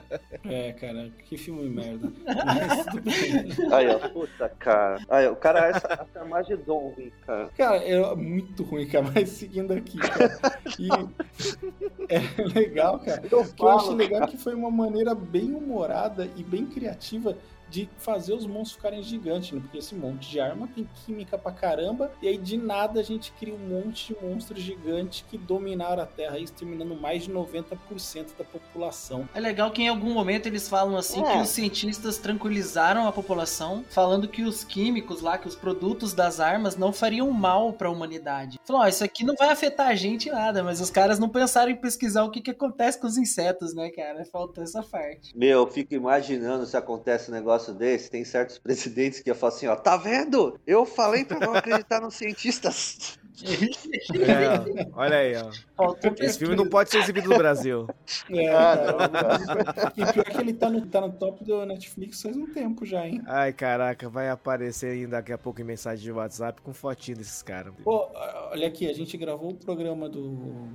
[0.49, 2.09] É, cara, que filme merda.
[2.25, 3.73] Mas tudo bem.
[3.73, 5.01] Aí, ó, puta, cara.
[5.09, 7.49] Aí, o cara acha acha Armagedon ruim, cara.
[7.57, 10.39] Cara, é muito ruim, cara, mas seguindo aqui, cara.
[10.79, 10.87] E
[12.07, 13.21] é legal, cara.
[13.21, 17.37] Eu O que eu falo, legal que foi uma maneira bem humorada e bem criativa
[17.69, 19.59] de fazer os monstros ficarem gigantes, né?
[19.61, 23.31] Porque esse monte de arma tem química pra caramba, e aí de nada a gente
[23.33, 28.43] cria um monte de monstros gigantes que dominaram a Terra, exterminando mais de 90% da
[28.43, 29.27] população.
[29.33, 31.31] É legal que em algum momento eles falam assim É.
[31.33, 36.39] que os cientistas tranquilizaram a população, falando que os químicos lá, que os produtos das
[36.39, 38.59] armas não fariam mal pra humanidade.
[38.65, 41.71] Falou, ó, isso aqui não vai afetar a gente nada, mas os caras não pensaram
[41.71, 44.23] em pesquisar o que, que acontece com os insetos, né, cara?
[44.25, 45.37] Faltou essa parte.
[45.37, 48.09] Meu, eu fico imaginando se acontece um negócio desse.
[48.09, 50.59] Tem certos presidentes que ia falar assim, ó, tá vendo?
[50.65, 53.17] Eu falei pra não acreditar nos cientistas.
[53.43, 55.51] É, olha aí, ó.
[56.19, 57.87] Esse filme não pode ser exibido no Brasil.
[58.31, 58.77] É, Ah,
[59.09, 59.93] cara.
[59.95, 63.05] E pior que ele tá no, tá no top do Netflix faz um tempo já,
[63.07, 63.21] hein?
[63.25, 67.41] Ai, caraca, vai aparecer ainda daqui a pouco em mensagem de WhatsApp com fotinho desses
[67.41, 67.73] caras.
[67.83, 68.09] Pô,
[68.51, 70.23] olha aqui, a gente gravou o programa do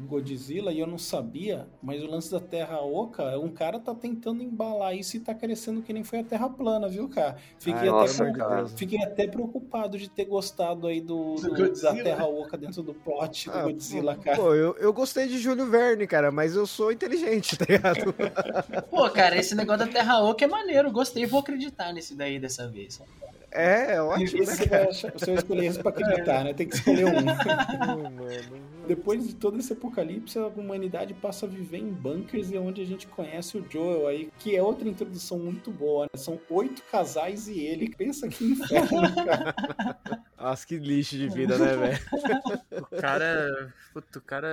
[0.06, 4.42] Godzilla e eu não sabia, mas o lance da Terra Oca, um cara tá tentando
[4.42, 7.36] embalar isso e tá crescendo que nem foi a Terra plana, viu, cara?
[7.58, 8.66] Fiquei, Ai, até, nossa, preocup- cara.
[8.68, 13.48] fiquei até preocupado de ter gostado aí do, Do da Terra Oca dentro do plot
[13.50, 14.36] do Ah, Godzilla, cara.
[14.36, 18.14] Pô, eu, eu gostei de Júlio Verne, cara, mas eu sou inteligente, tá ligado?
[18.90, 22.68] Pô, cara, esse negócio da Terra Oca é maneiro, gostei, vou acreditar nesse daí dessa
[22.68, 23.00] vez.
[23.54, 26.54] É, é ótimo, né, Você vai, achar- você vai escolher isso pra acreditar, né?
[26.54, 27.10] Tem que escolher um.
[28.88, 32.80] Depois de todo esse apocalipse, a humanidade passa a viver em bunkers e é onde
[32.80, 36.10] a gente conhece o Joel aí, que é outra introdução muito boa, né?
[36.18, 37.94] São oito casais e ele.
[37.94, 38.88] Pensa que inferno,
[39.24, 39.54] cara.
[40.42, 41.98] Nossa, que lixo de vida, né, velho?
[42.90, 43.72] O cara.
[43.92, 44.48] Puta, o cara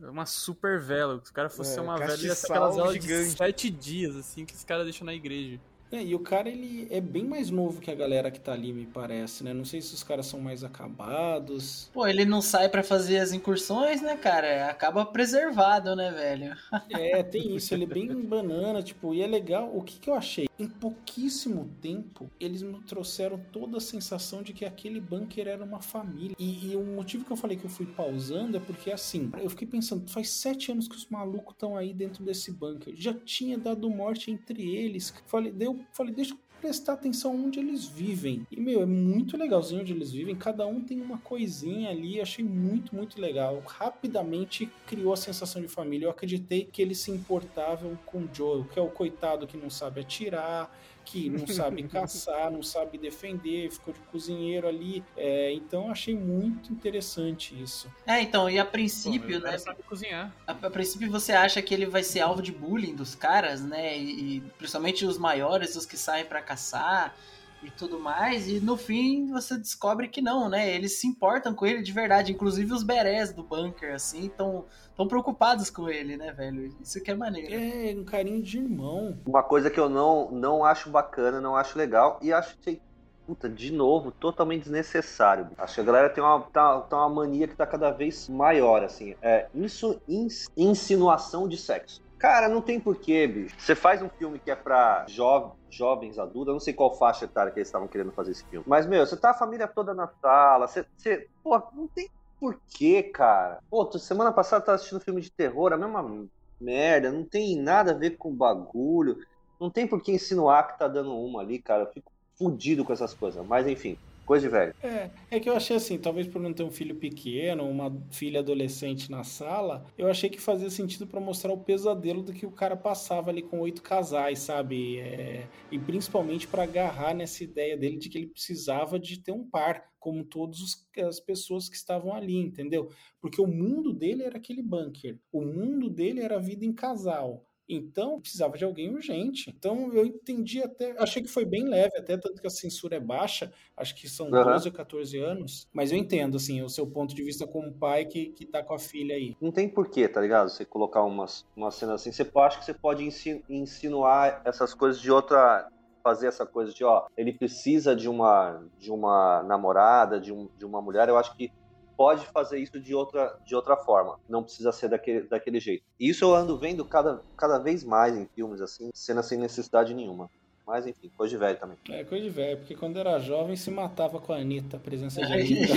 [0.00, 1.20] é uma- super vela.
[1.24, 3.36] Se o cara fosse É, uma velha, ia ser aquelas velas de gigante.
[3.36, 5.60] sete dias, assim, que os caras deixam na igreja.
[5.90, 8.74] É, e o cara, ele é bem mais novo que a galera que tá ali,
[8.74, 9.54] me parece, né?
[9.54, 11.88] Não sei se os caras são mais acabados.
[11.94, 14.66] Pô, ele não sai pra fazer as incursões, né, cara?
[14.68, 16.54] Acaba preservado, né, velho?
[16.90, 19.70] É, tem isso, ele é bem banana, tipo, e é legal.
[19.74, 20.47] O que, que eu achei?
[20.58, 25.80] Em pouquíssimo tempo, eles me trouxeram toda a sensação de que aquele bunker era uma
[25.80, 26.34] família.
[26.36, 29.48] E, e o motivo que eu falei que eu fui pausando é porque, assim, eu
[29.50, 32.92] fiquei pensando, faz sete anos que os malucos estão aí dentro desse bunker.
[32.96, 35.14] Já tinha dado morte entre eles.
[35.26, 38.46] Falei, deu, falei deixa eu prestar atenção onde eles vivem.
[38.50, 40.34] E, meu, é muito legalzinho onde eles vivem.
[40.34, 42.20] Cada um tem uma coisinha ali.
[42.20, 43.62] Achei muito, muito legal.
[43.66, 46.06] Rapidamente criou a sensação de família.
[46.06, 49.70] Eu acreditei que eles se importavam com o Joel, que é o coitado que não
[49.70, 50.70] sabe atirar,
[51.10, 55.02] que não sabe caçar, não sabe defender, ficou de cozinheiro ali.
[55.16, 57.90] É, então, achei muito interessante isso.
[58.06, 59.58] É, então, e a Pô, princípio, cara né?
[59.58, 60.34] sabe cozinhar.
[60.46, 63.96] A, a princípio você acha que ele vai ser alvo de bullying dos caras, né?
[63.96, 67.16] E, e principalmente os maiores, os que saem pra caçar
[67.62, 70.72] e tudo mais, e no fim você descobre que não, né?
[70.72, 74.64] Eles se importam com ele de verdade, inclusive os berés do bunker, assim, estão
[74.96, 76.74] tão preocupados com ele, né, velho?
[76.80, 77.52] Isso que é maneiro.
[77.52, 79.18] É, um carinho de irmão.
[79.26, 82.80] Uma coisa que eu não, não acho bacana, não acho legal, e acho que,
[83.26, 85.48] puta, de novo, totalmente desnecessário.
[85.58, 88.84] Acho que a galera tem uma, tá, tá uma mania que tá cada vez maior,
[88.84, 89.16] assim.
[89.20, 92.00] É isso, ins, insinuação de sexo.
[92.18, 93.54] Cara, não tem porquê, bicho.
[93.58, 97.24] Você faz um filme que é pra jo jovens adultos, eu não sei qual faixa
[97.24, 98.64] etária que eles estavam querendo fazer esse filme.
[98.68, 100.86] Mas, meu, você tá a família toda na sala, você.
[100.96, 102.08] você pô, não tem
[102.38, 103.58] porquê, cara.
[103.70, 106.28] Pô, semana passada tava assistindo filme de terror, a mesma
[106.60, 109.16] merda, não tem nada a ver com bagulho.
[109.60, 111.82] Não tem por que insinuar que tá dando uma ali, cara.
[111.84, 113.44] Eu fico fudido com essas coisas.
[113.46, 113.98] Mas enfim,
[114.28, 114.74] coisa de velho.
[114.82, 118.40] É, é que eu achei assim, talvez por não ter um filho pequeno, uma filha
[118.40, 122.50] adolescente na sala, eu achei que fazia sentido para mostrar o pesadelo do que o
[122.50, 124.98] cara passava ali com oito casais, sabe?
[124.98, 129.48] É, e principalmente para agarrar nessa ideia dele de que ele precisava de ter um
[129.48, 130.58] par, como todas
[130.98, 132.90] as pessoas que estavam ali, entendeu?
[133.22, 137.47] Porque o mundo dele era aquele bunker, o mundo dele era a vida em casal.
[137.68, 139.52] Então, precisava de alguém urgente.
[139.56, 143.00] Então, eu entendi até, achei que foi bem leve, até tanto que a censura é
[143.00, 144.44] baixa, acho que são uhum.
[144.44, 148.06] 12 ou 14 anos, mas eu entendo, assim, o seu ponto de vista como pai
[148.06, 149.36] que, que tá com a filha aí.
[149.40, 150.48] Não tem porquê, tá ligado?
[150.48, 153.06] Você colocar umas, uma cena assim, você acha que você pode
[153.48, 155.68] insinuar essas coisas de outra,
[156.02, 160.64] fazer essa coisa de, ó, ele precisa de uma, de uma namorada, de, um, de
[160.64, 161.52] uma mulher, eu acho que
[161.98, 164.20] pode fazer isso de outra, de outra forma.
[164.28, 165.82] Não precisa ser daquele, daquele jeito.
[165.98, 169.92] E isso eu ando vendo cada, cada vez mais em filmes, assim, cena sem necessidade
[169.92, 170.30] nenhuma.
[170.64, 171.76] Mas enfim, coisa de velho também.
[171.88, 175.26] É, coisa de velho, porque quando era jovem se matava com a Anitta, a presença
[175.26, 175.74] de Anitta.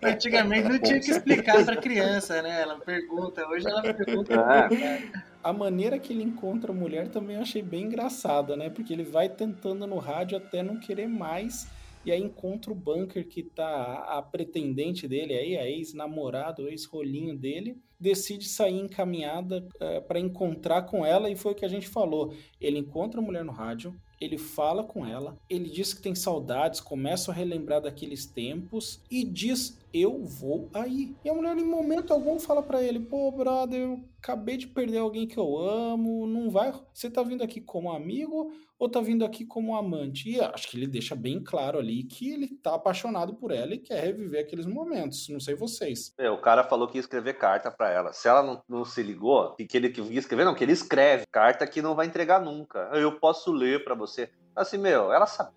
[0.00, 2.62] Antigamente não tinha que explicar pra criança, né?
[2.62, 4.32] Ela pergunta, hoje ela pergunta.
[4.32, 5.10] É.
[5.42, 8.70] A maneira que ele encontra a mulher também eu achei bem engraçada, né?
[8.70, 11.66] Porque ele vai tentando no rádio até não querer mais
[12.04, 17.76] e aí encontra o bunker que tá a pretendente dele aí, a ex-namorado, ex-rolinho dele,
[17.98, 22.34] decide sair encaminhada é, para encontrar com ela e foi o que a gente falou.
[22.60, 26.80] Ele encontra a mulher no rádio, ele fala com ela, ele diz que tem saudades,
[26.80, 31.14] começa a relembrar daqueles tempos e diz eu vou aí.
[31.24, 34.98] E a mulher em momento algum fala para ele: "Pô, brother, eu acabei de perder
[34.98, 39.24] alguém que eu amo, não vai, você tá vindo aqui como amigo ou tá vindo
[39.24, 43.34] aqui como amante?" E acho que ele deixa bem claro ali que ele tá apaixonado
[43.34, 45.28] por ela e quer reviver aqueles momentos.
[45.28, 46.12] Não sei vocês.
[46.18, 48.12] É, o cara falou que ia escrever carta para ela.
[48.12, 51.26] Se ela não, não se ligou, que ele que ia escrever, não, que ele escreve
[51.30, 52.90] carta que não vai entregar nunca.
[52.94, 54.30] Eu posso ler para você.
[54.54, 55.50] Assim, meu, ela sabe.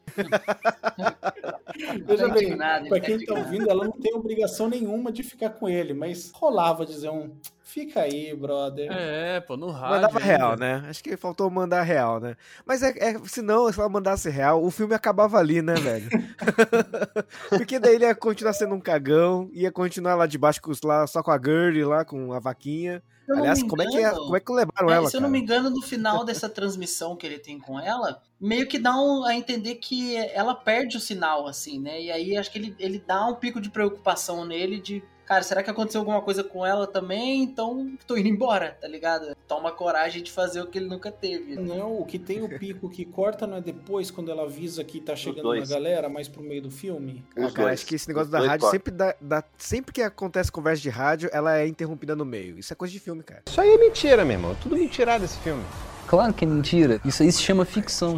[2.05, 5.93] Veja bem, pra quem tá ouvindo, ela não tem obrigação nenhuma de ficar com ele,
[5.93, 7.35] mas rolava dizer um.
[7.61, 8.89] Fica aí, brother.
[8.89, 9.95] É, pô, no rádio.
[9.95, 10.85] Mandava real, né?
[10.87, 12.37] Acho que faltou mandar real, né?
[12.65, 16.07] Mas é, é se não, se ela mandasse real, o filme acabava ali, né, velho?
[17.49, 21.31] Porque daí ele ia continuar sendo um cagão, ia continuar lá debaixo lá, só com
[21.31, 23.03] a girl lá, com a vaquinha.
[23.29, 25.09] Aliás, como, é que é, como é que levaram é, ela?
[25.09, 28.67] Se eu não me engano, no final dessa transmissão que ele tem com ela, meio
[28.67, 32.01] que dá um, a entender que ela perde o sinal, assim, né?
[32.01, 35.63] E aí acho que ele, ele dá um pico de preocupação nele de cara, será
[35.63, 37.43] que aconteceu alguma coisa com ela também?
[37.43, 39.35] Então tô indo embora, tá ligado?
[39.47, 41.55] Toma coragem de fazer o que ele nunca teve.
[41.55, 44.99] Não, o que tem o pico que corta não é depois, quando ela avisa que
[44.99, 47.23] tá chegando uma galera, mais pro meio do filme?
[47.37, 50.51] Ah, cara, acho que esse negócio Os da rádio sempre dá, dá, Sempre que acontece
[50.51, 52.57] conversa de rádio, ela é interrompida no meio.
[52.57, 53.43] Isso é coisa de filme, cara.
[53.47, 54.55] Isso aí é mentira, meu irmão.
[54.61, 55.63] Tudo mentira desse filme.
[56.07, 57.01] Claro que é mentira.
[57.03, 58.15] Isso aí se chama ficção.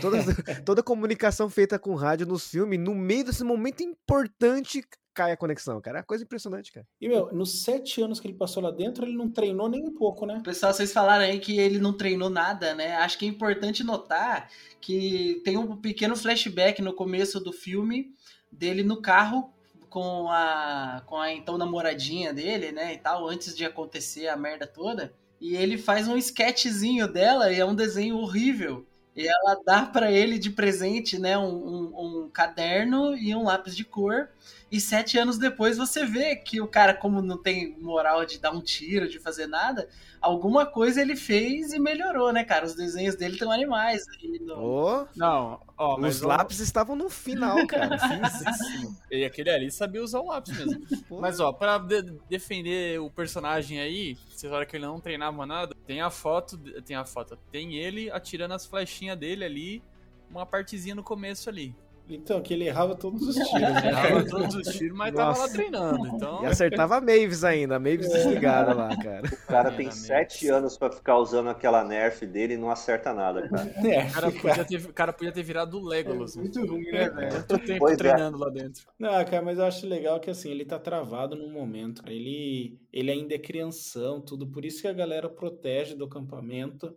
[0.00, 0.18] Toda,
[0.64, 4.82] toda comunicação feita com rádio nos filmes, no meio desse momento importante,
[5.18, 5.98] cai a conexão, cara.
[5.98, 6.86] É uma coisa impressionante, cara.
[7.00, 9.92] E, meu, nos sete anos que ele passou lá dentro, ele não treinou nem um
[9.92, 10.40] pouco, né?
[10.44, 12.94] Pessoal, vocês falaram aí que ele não treinou nada, né?
[12.98, 14.48] Acho que é importante notar
[14.80, 18.14] que tem um pequeno flashback no começo do filme
[18.52, 19.52] dele no carro
[19.90, 24.66] com a, com a então namoradinha dele, né, e tal, antes de acontecer a merda
[24.66, 25.12] toda.
[25.40, 28.86] E ele faz um sketchzinho dela e é um desenho horrível.
[29.16, 33.74] E ela dá para ele de presente, né, um, um, um caderno e um lápis
[33.74, 34.28] de cor.
[34.70, 38.50] E sete anos depois você vê que o cara, como não tem moral de dar
[38.50, 39.88] um tiro, de fazer nada,
[40.20, 42.66] alguma coisa ele fez e melhorou, né, cara?
[42.66, 44.04] Os desenhos dele estão animais.
[44.40, 44.62] No...
[44.62, 47.96] Oh, não, ó, mas os lápis estavam no final, cara.
[48.30, 50.82] sim, sim, E aquele ali sabia usar o lápis mesmo.
[51.18, 55.74] mas, ó, pra de defender o personagem aí, vocês olham que ele não treinava nada,
[55.86, 59.82] tem a foto, tem a foto, tem ele atirando as flechinhas dele ali,
[60.30, 61.74] uma partezinha no começo ali
[62.10, 63.60] Então, que ele errava todos os tiros.
[63.60, 63.88] Né?
[63.88, 65.52] Errava todos os tiros, mas tava lá Nossa.
[65.52, 66.06] treinando.
[66.08, 69.26] Então, E acertava a Mavis ainda, a Mavis desligada lá, cara.
[69.26, 73.12] O cara É, tem sete anos pra ficar usando aquela nerf dele e não acerta
[73.12, 73.68] nada, cara.
[73.88, 76.34] É, o cara podia ter, cara podia ter virado o Legolas.
[76.36, 76.42] né?
[76.42, 77.44] Muito ruim, né, velho?
[77.44, 77.96] Tanto tempo Pois é.
[77.96, 78.86] treinando lá dentro.
[78.98, 82.02] Não, cara, mas eu acho legal que assim, ele tá travado no momento.
[82.06, 84.46] Ele, ele ainda é crianção, tudo.
[84.46, 86.94] Por isso que a galera protege do acampamento.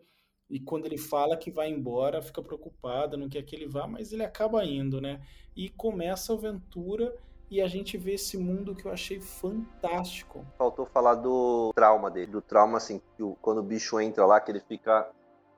[0.51, 4.11] E quando ele fala que vai embora, fica preocupada, não quer que ele vá, mas
[4.11, 5.21] ele acaba indo, né?
[5.55, 7.15] E começa a aventura
[7.49, 10.45] e a gente vê esse mundo que eu achei fantástico.
[10.57, 12.27] Faltou falar do trauma dele.
[12.31, 13.01] Do trauma, assim,
[13.41, 15.09] quando o bicho entra lá, que ele fica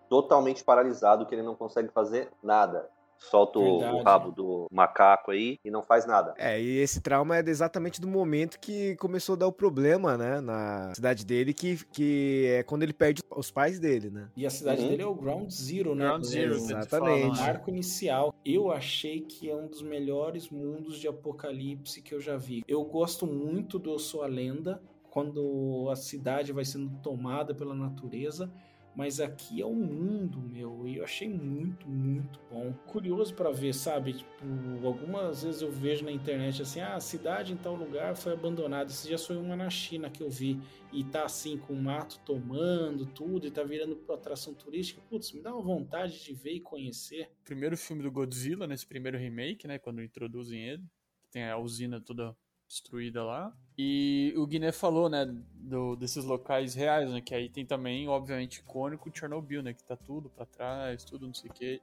[0.07, 2.87] totalmente paralisado, que ele não consegue fazer nada.
[3.29, 3.95] Solta o- Verdade.
[3.95, 6.33] o rabo do macaco aí e não faz nada.
[6.37, 10.41] É, e esse trauma é exatamente do momento que começou a dar o problema, né,
[10.41, 14.27] na cidade dele, que, que é quando ele perde os pais dele, né?
[14.35, 14.89] E a cidade Uhum.
[14.89, 16.05] dele é o Ground Zero, né?
[16.05, 17.29] Ground Zero, que Exatamente.
[17.29, 17.39] O né?
[17.39, 18.33] marco inicial.
[18.45, 22.63] Eu achei que é um dos melhores mundos de apocalipse que eu já vi.
[22.67, 27.73] Eu gosto muito do Eu Sou a Lenda, quando a cidade vai sendo tomada pela
[27.75, 28.51] natureza.
[28.95, 32.71] Mas aqui é um mundo, meu, e eu achei muito, muito bom.
[32.87, 34.13] Curioso pra ver, sabe?
[34.13, 34.45] Tipo,
[34.85, 38.91] algumas vezes eu vejo na internet assim: ah, a cidade em tal lugar foi abandonada.
[38.91, 40.59] Esse dia foi uma na China que eu vi,
[40.91, 45.01] e tá assim, com o mato tomando tudo, e tá virando atração turística.
[45.09, 47.31] Putz, me dá uma vontade de ver e conhecer.
[47.43, 49.79] Primeiro filme do Godzilla, nesse primeiro remake, né?
[49.79, 50.83] Quando introduzem ele.
[51.31, 52.37] Tem a usina toda
[52.73, 53.53] destruída lá.
[53.77, 57.21] E o Guiné falou, né, do, desses locais reais, né?
[57.21, 59.73] Que aí tem também, obviamente, icônico Chernobyl, né?
[59.73, 61.81] Que tá tudo pra trás, tudo não sei o quê.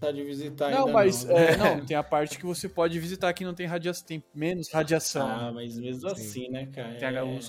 [0.00, 1.50] Tá de visitar não, ainda mas não, né?
[1.52, 4.70] é, não, tem a parte que você pode visitar que não tem radiação, tem menos
[4.70, 5.28] radiação.
[5.28, 6.96] Ah, mas mesmo assim, né, cara?
[6.96, 7.40] Tem É-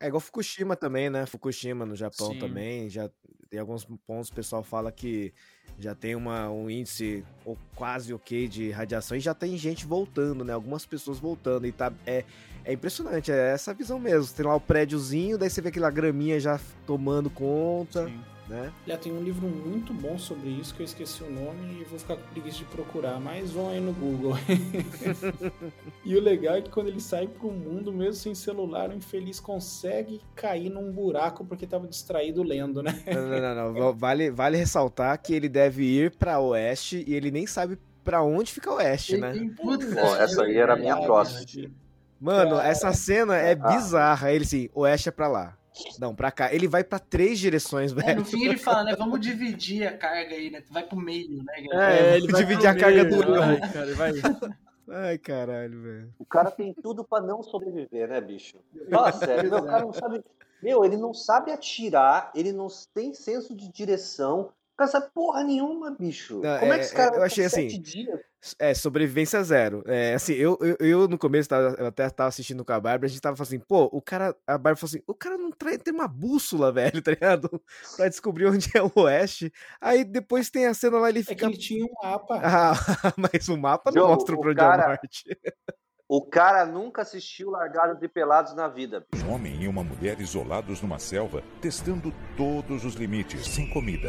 [0.00, 1.26] É igual Fukushima também, né?
[1.26, 2.38] Fukushima no Japão Sim.
[2.38, 2.88] também.
[2.88, 3.10] Já
[3.50, 5.32] tem alguns pontos, o pessoal fala que
[5.78, 10.44] já tem uma, um índice ou quase ok de radiação e já tem gente voltando,
[10.44, 10.52] né?
[10.52, 11.66] Algumas pessoas voltando.
[11.66, 11.92] E tá.
[12.06, 12.24] É,
[12.64, 14.34] é impressionante, é essa visão mesmo.
[14.34, 18.20] Tem lá o prédiozinho, daí você vê aquela graminha já tomando conta, Sim.
[18.48, 18.72] Né?
[18.86, 21.98] Já tem um livro muito bom sobre isso que eu esqueci o nome e vou
[21.98, 24.34] ficar com preguiça de procurar, mas vão aí no Google.
[26.04, 29.38] e o legal é que quando ele sai pro mundo, mesmo sem celular, o infeliz
[29.40, 33.02] consegue cair num buraco porque tava distraído lendo, né?
[33.06, 33.92] Não, não, não, não.
[33.94, 38.52] Vale, vale ressaltar que ele deve ir pra oeste e ele nem sabe pra onde
[38.52, 39.34] fica oeste, né?
[39.98, 41.70] Ó, essa aí era a minha próxima.
[42.20, 42.68] Mano, Cara.
[42.68, 43.68] essa cena é Ah.
[43.76, 44.32] bizarra.
[44.32, 45.57] Ele assim, oeste é pra lá.
[45.98, 46.52] Não, pra cá.
[46.52, 48.18] Ele vai pra três direções, É, velho.
[48.20, 48.96] no fim ele fala, né?
[48.96, 50.62] Vamos dividir a carga aí, né?
[50.70, 51.52] Vai pro meio, né?
[51.72, 53.58] É, ele vai dividir a carga do meio, erro.
[53.60, 54.12] vai, cara, vai.
[54.90, 56.14] Ai, caralho, velho.
[56.18, 58.56] O cara tem tudo pra não sobreviver, né, bicho?
[58.90, 60.24] Fala sério, meu, o cara não sabe.
[60.62, 64.50] Meu, ele não sabe atirar, ele não tem senso de direção.
[64.78, 66.38] O cara sabe porra nenhuma, bicho.
[66.40, 68.20] Não, Como é, é- que esse cara eu vai achei assim, dias?
[68.60, 69.82] É, sobrevivência zero.
[69.84, 73.06] É, assim, eu, eu, eu no começo, tava, eu até tava assistindo com a Bárbara,
[73.06, 75.50] a gente tava falando assim, pô, o cara, a Bárbara falou assim, o cara não
[75.50, 76.70] trai, tem uma bússola,
[77.00, 77.60] velho, tá ligado?
[77.96, 79.52] pra descobrir onde é o oeste.
[79.80, 81.46] Aí depois tem a cena lá, ele É que fica...
[81.46, 82.40] ele tinha um mapa.
[82.40, 82.72] Ah,
[83.16, 85.24] mas o mapa não Jogo, mostra pra onde é cara- o norte.
[86.10, 89.04] O cara nunca assistiu Largados e Pelados na vida.
[89.14, 94.08] Um homem e uma mulher isolados numa selva, testando todos os limites, sem comida,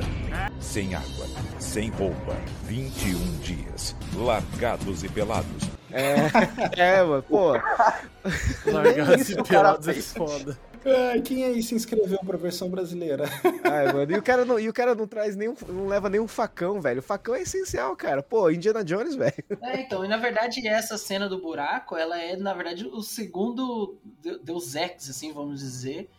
[0.61, 1.25] sem água,
[1.59, 2.37] sem roupa.
[2.63, 5.69] 21 dias, largados e pelados.
[5.91, 6.15] É,
[6.99, 7.51] é, mano, pô.
[8.65, 10.57] Largados e pelados é foda.
[10.85, 13.25] Ai, quem aí se inscreveu pra versão brasileira?
[13.63, 16.27] Ai, mano, e o cara não, e o cara não traz nenhum, não leva nenhum
[16.27, 16.99] facão, velho.
[16.99, 18.23] O facão é essencial, cara.
[18.23, 19.33] Pô, Indiana Jones, velho.
[19.61, 23.97] É, então, e na verdade essa cena do buraco, ela é, na verdade, o segundo
[24.21, 26.09] de- Deus Ex, assim, vamos dizer,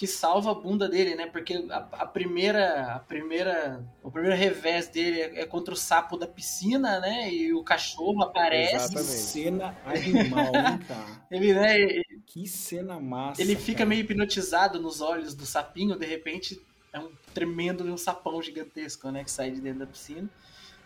[0.00, 1.26] que salva a bunda dele, né?
[1.26, 6.16] Porque a, a primeira, a primeira, o primeiro revés dele é, é contra o sapo
[6.16, 7.30] da piscina, né?
[7.30, 8.70] E o cachorro aparece.
[8.70, 9.12] Que Exatamente.
[9.12, 11.22] cena animal, hein, cara?
[11.30, 13.42] Ele, né, ele- Que cena massa.
[13.42, 13.90] ele fica cara.
[13.90, 16.58] meio hipnotizado nos olhos do sapinho, de repente
[16.94, 19.22] é um tremendo um sapão gigantesco, né?
[19.22, 20.30] Que sai de dentro da piscina.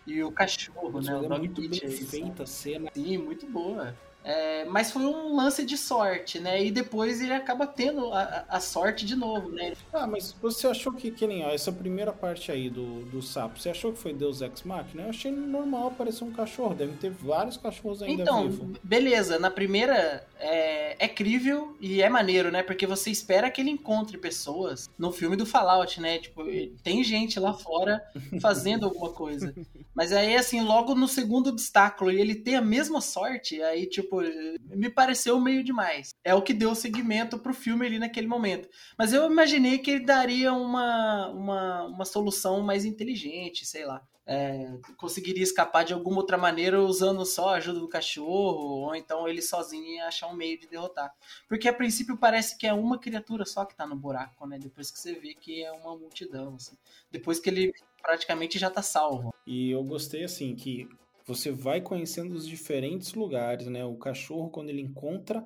[0.04, 1.12] E o cachorro, Putz, né?
[1.14, 2.90] mas O é muito bem aí, feita a cena.
[2.92, 3.96] Sim, muito boa.
[4.26, 6.64] É, mas foi um lance de sorte, né?
[6.64, 9.74] E depois ele acaba tendo a, a- sorte de novo, né?
[9.92, 13.58] Ah, mas você achou que, que nem ó, essa primeira parte aí do, do sapo,
[13.60, 15.02] você achou que foi Deus Ex Machina?
[15.02, 16.74] Eu achei normal aparecer um cachorro.
[16.74, 18.78] Deve ter vários cachorros ainda Então, vivos.
[18.82, 22.62] beleza, na primeira é, é crível e é maneiro, né?
[22.62, 26.18] Porque você espera que ele encontre pessoas no filme do Fallout, né?
[26.18, 26.42] Tipo,
[26.82, 28.02] tem gente lá fora
[28.40, 29.54] fazendo alguma coisa.
[29.94, 34.13] Mas aí, assim, logo no segundo obstáculo, e ele tem a mesma sorte, aí, tipo,
[34.22, 36.14] tipo, me pareceu meio demais.
[36.22, 38.68] É o que deu seguimento pro filme ali naquele momento.
[38.98, 44.02] Mas eu imaginei que ele daria uma, uma, uma solução mais inteligente, sei lá.
[44.26, 49.28] É, conseguiria escapar de alguma outra maneira usando só a ajuda do cachorro, ou então
[49.28, 51.12] ele sozinho ia achar um meio de derrotar.
[51.46, 54.58] Porque a princípio parece que é uma criatura só que tá no buraco, né?
[54.58, 56.76] Depois que você vê que é uma multidão, assim.
[57.10, 59.34] Depois que ele praticamente já tá salvo.
[59.46, 60.88] E eu gostei assim que
[61.26, 63.84] você vai conhecendo os diferentes lugares, né?
[63.84, 65.44] O cachorro quando ele encontra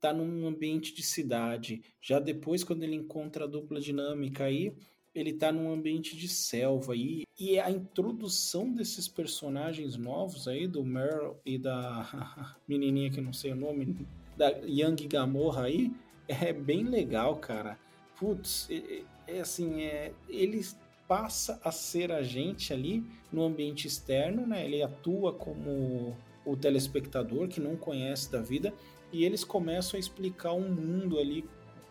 [0.00, 1.82] tá num ambiente de cidade.
[2.00, 4.72] Já depois quando ele encontra a dupla dinâmica aí,
[5.14, 10.84] ele tá num ambiente de selva e, e a introdução desses personagens novos aí do
[10.84, 14.06] Meryl e da menininha que não sei o nome,
[14.36, 15.90] da Young Gamorra aí,
[16.28, 17.78] é bem legal, cara.
[18.16, 23.02] Putz, é, é assim, é, eles passa a ser agente ali
[23.32, 24.64] no ambiente externo, né?
[24.64, 28.72] Ele atua como o telespectador que não conhece da vida
[29.10, 31.44] e eles começam a explicar um mundo ali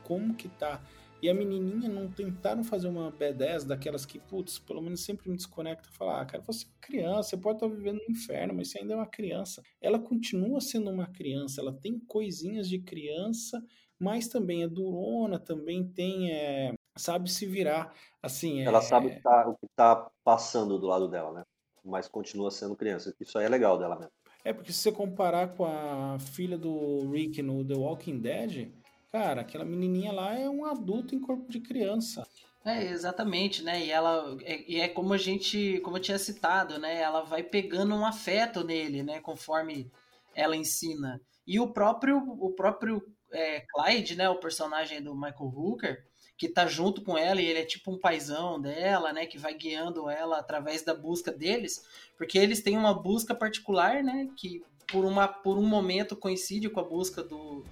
[0.03, 0.82] como que tá.
[1.22, 5.36] E a menininha não tentaram fazer uma B10 daquelas que, putz, pelo menos sempre me
[5.36, 8.53] desconecta e falar, ah, cara, você é uma criança, você pode estar vivendo no inferno,
[8.53, 9.63] mas você ainda é uma criança.
[9.82, 13.63] Ela continua sendo uma criança, ela tem coisinhas de criança,
[13.99, 17.93] mas também é durona, também tem é, sabe se virar.
[18.22, 18.82] Assim, Ela é...
[18.82, 21.43] sabe o que, o que tá passando do lado dela, né?
[21.84, 23.14] Mas continua sendo criança.
[23.20, 24.12] Isso aí é legal dela mesmo.
[24.43, 28.72] É, porque se você comparar com a filha do Rick no The Walking Dead,
[29.12, 32.26] cara, aquela menininha lá é um adulto em corpo de criança.
[32.64, 33.86] É, exatamente, né?
[33.86, 37.00] E ela é, e é como a gente, como eu tinha citado, né?
[37.00, 39.22] Ela vai pegando um afeto nele, né?
[39.22, 39.89] Conforme
[40.36, 41.22] ela ensina.
[41.45, 44.30] E o próprio, o próprio é, Clyde, né?
[44.30, 46.06] O personagem do Michael Hooker,
[46.38, 49.54] que tá junto com ela e ele é tipo um paizão dela, né, que vai
[49.56, 51.84] guiando ela através da busca deles,
[52.16, 56.80] porque eles têm uma busca particular, né, que por, uma, por um momento coincide com
[56.80, 57.66] a busca do,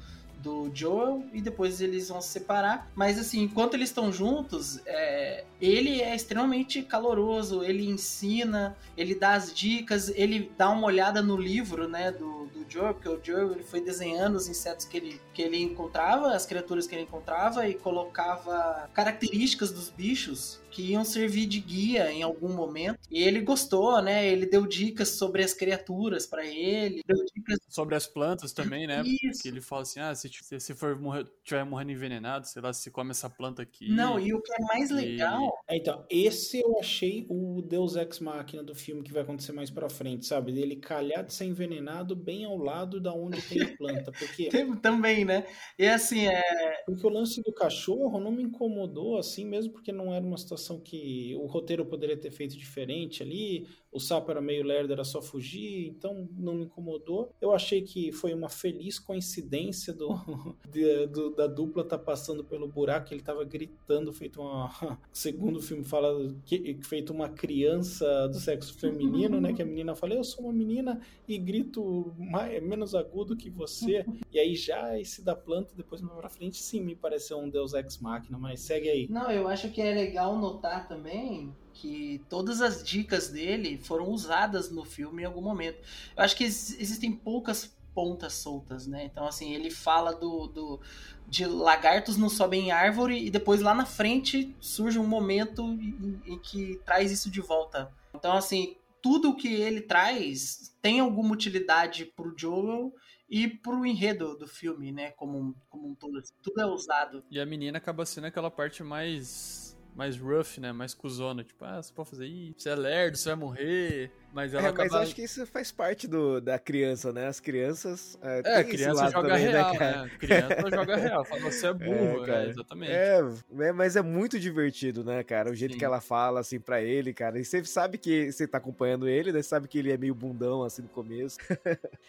[0.46, 2.88] do Joel e depois eles vão se separar.
[2.94, 9.34] Mas assim, enquanto eles estão juntos, é, ele é extremamente caloroso, ele ensina, ele dá
[9.34, 13.54] as dicas, ele dá uma olhada no livro, né, do, do Joel, porque o Joel
[13.54, 17.68] ele foi desenhando os insetos que ele, que ele encontrava, as criaturas que ele encontrava
[17.68, 23.00] e colocava características dos bichos que iam servir de guia em algum momento.
[23.10, 24.28] E ele gostou, né?
[24.28, 29.02] Ele deu dicas sobre as criaturas para ele, deu dicas sobre as plantas também, né?
[29.06, 29.42] Isso.
[29.42, 32.92] Que ele fala assim: "Ah, se se for morrer, tiver morrendo envenenado, sei lá, se
[32.92, 33.90] come essa planta aqui".
[33.90, 38.20] Não, e o que é mais legal, é, então, esse eu achei o Deus Ex
[38.20, 40.52] Machina do filme que vai acontecer mais pra frente, sabe?
[40.52, 44.12] Dele calhar de ser envenenado bem ao lado da onde tem a planta.
[44.12, 44.50] Porque...
[44.82, 45.46] Também, né?
[45.80, 46.42] E assim, é.
[46.86, 50.65] Porque o lance do cachorro não me incomodou, assim, mesmo porque não era uma situação
[50.80, 55.22] que o roteiro poderia ter feito diferente ali o sapo era meio lerdo, era só
[55.22, 57.32] fugir, então não me incomodou.
[57.40, 60.10] Eu achei que foi uma feliz coincidência do,
[60.70, 64.70] de, do da dupla estar tá passando pelo buraco, ele estava gritando, feito uma.
[65.14, 69.54] Segundo o filme fala que feito uma criança do sexo feminino, né?
[69.54, 74.06] Que a menina fala, eu sou uma menina e grito mais, menos agudo que você.
[74.36, 77.74] E aí já esse da planta, depois mais pra frente, sim, me pareceu um Deus
[77.74, 79.08] Ex Machina, mas segue aí.
[79.10, 84.72] Não, eu acho que é legal notar também que todas as dicas dele foram usadas
[84.72, 85.78] no filme em algum momento.
[86.16, 89.06] Eu acho que existem poucas pontas soltas, né?
[89.06, 90.82] Então, assim, ele fala do, do
[91.28, 96.22] de lagartos não sobem em árvore e depois lá na frente surge um momento em,
[96.26, 97.92] em que traz isso de volta.
[98.14, 102.94] Então, assim, tudo que ele traz tem alguma utilidade pro Joel
[103.30, 105.12] e pro enredo do filme, né?
[105.12, 106.20] Como, como um todo.
[106.20, 107.24] Assim, tudo é usado.
[107.32, 109.65] E a menina acaba sendo aquela parte mais
[109.96, 110.72] mais rough, né?
[110.72, 111.44] Mais cuzona.
[111.44, 114.12] Tipo, ah, você pode fazer isso, você é lerdo, você vai morrer.
[114.36, 114.90] Mas ela é, acaba...
[114.92, 117.26] Mas acho que isso faz parte do, da criança, né?
[117.26, 118.20] As crianças.
[118.22, 120.02] É, é criança joga também, real, né, cara?
[120.02, 120.12] né?
[120.20, 121.24] Criança joga real.
[121.24, 122.44] Fala, você é burro, é, cara.
[122.44, 122.92] É, exatamente.
[122.92, 123.22] É,
[123.60, 125.50] é, mas é muito divertido, né, cara?
[125.50, 125.80] O jeito Sim.
[125.80, 127.40] que ela fala, assim, pra ele, cara.
[127.40, 129.42] E você sabe que você tá acompanhando ele, né?
[129.42, 131.38] Você sabe que ele é meio bundão, assim, no começo.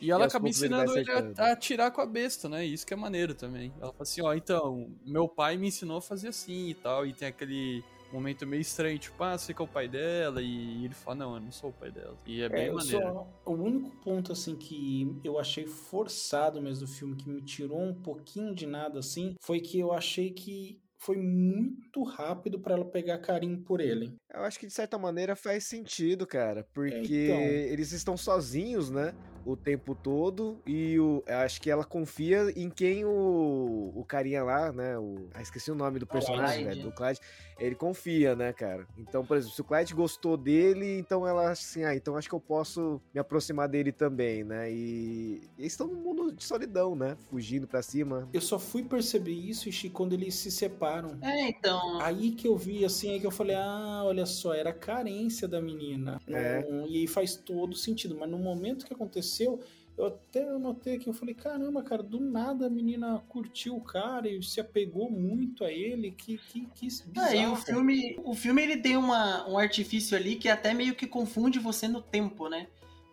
[0.01, 2.65] E ela e acaba ensinando ele, ele a, a atirar com a besta, né?
[2.65, 3.73] Isso que é maneiro também.
[3.81, 7.07] Ela fala assim, ó, então, meu pai me ensinou a fazer assim e tal.
[7.07, 10.85] E tem aquele momento meio estranho, tipo, ah, você que é o pai dela, e
[10.85, 12.17] ele fala, não, eu não sou o pai dela.
[12.27, 13.01] E é bem é, maneiro.
[13.01, 17.81] Só, o único ponto, assim, que eu achei forçado mesmo do filme, que me tirou
[17.81, 22.85] um pouquinho de nada, assim, foi que eu achei que foi muito rápido para ela
[22.85, 24.13] pegar carinho por ele.
[24.35, 27.41] Eu acho que de certa maneira faz sentido, cara, porque então.
[27.41, 29.15] eles estão sozinhos, né?
[29.45, 34.43] O tempo todo e o, eu acho que ela confia em quem o, o carinha
[34.43, 34.99] lá, né?
[34.99, 36.81] O, ah, esqueci o nome do personagem, Clyde.
[36.81, 37.21] velho, do Clyde.
[37.61, 38.85] Ele confia, né, cara?
[38.99, 42.35] Então, por exemplo, se o Clyde gostou dele, então ela assim, ah, então acho que
[42.35, 44.69] eu posso me aproximar dele também, né?
[44.69, 47.17] E eles estão num mundo de solidão, né?
[47.31, 48.29] Fugindo pra cima.
[48.33, 50.96] Eu só fui perceber isso, Ixi, quando eles se separam.
[51.21, 52.01] É, então.
[52.01, 55.47] Aí que eu vi, assim, aí que eu falei, ah, olha só, era a carência
[55.49, 56.21] da menina.
[56.27, 56.63] É.
[56.69, 58.17] Não- e aí faz todo sentido.
[58.19, 59.61] Mas no momento que aconteceu,
[59.97, 64.29] eu até notei que eu falei, caramba, cara, do nada a menina curtiu o cara
[64.29, 66.11] e se apegou muito a ele.
[66.11, 67.11] Que, que, que bizarro.
[67.17, 70.95] Ah, e o filme, o filme ele tem uma, um artifício ali que até meio
[70.95, 72.67] que confunde você no tempo, né?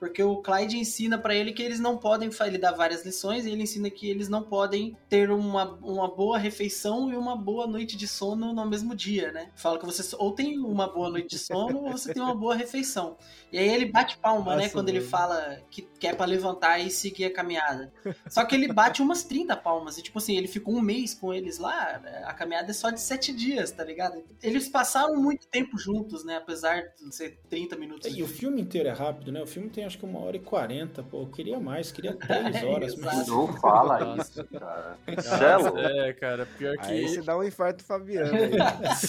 [0.04, 3.52] Porque o Clyde ensina pra ele que eles não podem, ele dá várias lições e
[3.52, 7.96] ele ensina que eles não podem ter uma, uma boa refeição e uma boa noite
[7.96, 9.50] de sono no mesmo dia, né?
[9.56, 12.54] Fala que você ou tem uma boa noite de sono ou você tem uma boa
[12.54, 13.16] refeição.
[13.50, 15.10] E aí ele bate palma, né, Nossa, quando ele mano.
[15.10, 17.94] fala que quer pra levantar e seguir a caminhada.
[18.28, 19.98] Só que ele bate umas 30 palmas.
[19.98, 22.00] E, tipo assim, ele ficou um mês com eles lá.
[22.04, 22.24] né?
[22.26, 24.22] A caminhada é só de 7 dias, tá ligado?
[24.42, 26.38] Eles passaram muito tempo juntos, né?
[26.38, 28.12] Apesar de ser 30 minutos.
[28.12, 29.42] E o filme inteiro é rápido, né?
[29.42, 31.04] O filme tem acho que uma hora e quarenta.
[31.04, 32.96] Pô, eu queria mais, queria três É, horas.
[32.96, 33.28] mas...
[33.28, 34.98] Não fala isso, cara.
[35.22, 35.78] Celo.
[35.80, 36.86] É, cara, pior que.
[36.92, 38.52] Aí você dá um infarto Fabiano aí.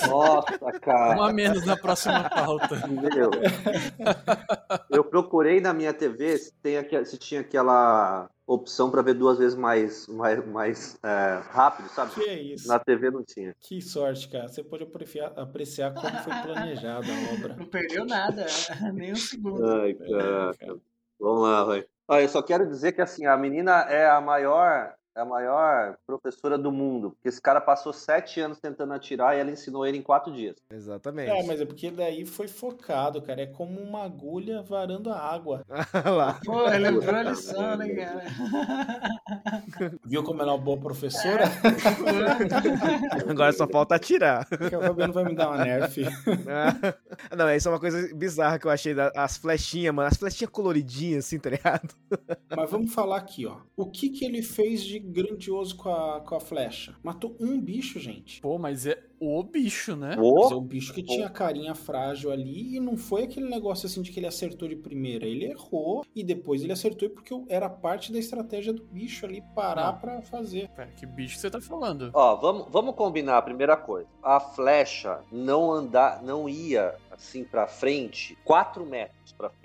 [0.09, 1.18] Nossa, cara.
[1.18, 2.76] Um a menos na próxima pauta.
[2.87, 3.30] Meu.
[4.91, 9.38] Eu procurei na minha TV se, tem aqua- se tinha aquela opção pra ver duas
[9.38, 12.14] vezes mais, mais, mais é, rápido, sabe?
[12.14, 12.68] Que é isso?
[12.68, 13.55] Na TV não tinha.
[13.61, 14.49] Que sorte, cara.
[14.49, 17.57] Você pode apreciar, apreciar como foi planejada a obra.
[17.57, 18.47] Não perdeu nada,
[18.92, 19.64] nem um segundo.
[19.66, 20.53] Ai, cara.
[21.18, 21.84] Vamos lá, vai.
[22.07, 25.96] Olha, eu só quero dizer que assim, a menina é a maior, é a maior
[26.06, 27.10] professora do mundo.
[27.12, 30.56] Porque esse cara passou sete anos tentando atirar e ela ensinou ele em quatro dias.
[30.70, 31.30] Exatamente.
[31.30, 33.42] É, mas é porque daí foi focado, cara.
[33.42, 35.62] É como uma agulha varando a água.
[36.04, 36.40] Olha lá.
[36.44, 38.24] Pô, lembrou a lição, né, cara?
[40.04, 41.44] Viu como ela é uma boa professora?
[43.28, 44.46] Agora só falta atirar.
[44.48, 46.02] Porque o Fabiano vai me dar uma nerf.
[46.48, 48.94] Ah, Não, isso é uma coisa bizarra que eu achei.
[48.94, 50.08] da- As flechinhas, mano.
[50.08, 51.94] As flechinhas coloridinhas, assim, tá ligado?
[52.56, 53.56] Mas vamos falar aqui, ó.
[53.76, 56.94] O que que ele fez de grandioso com a, com a flecha?
[57.02, 58.40] Matou um bicho, gente.
[58.40, 60.16] Pô, mas é o bicho, né?
[60.16, 64.02] Mas é o bicho que tinha carinha frágil ali e não foi aquele negócio assim
[64.02, 65.26] de que ele acertou de primeira.
[65.26, 69.92] Ele errou e depois ele acertou porque era parte da estratégia do bicho ali parar
[69.92, 69.98] Não.
[70.00, 70.68] pra fazer.
[70.70, 72.11] Pera, que bicho que você tá falando?
[72.12, 74.09] Ó, vamos, vamos combinar a primeira coisa.
[74.22, 79.63] A flecha não andar, não ia assim pra frente, quatro metros pra frente.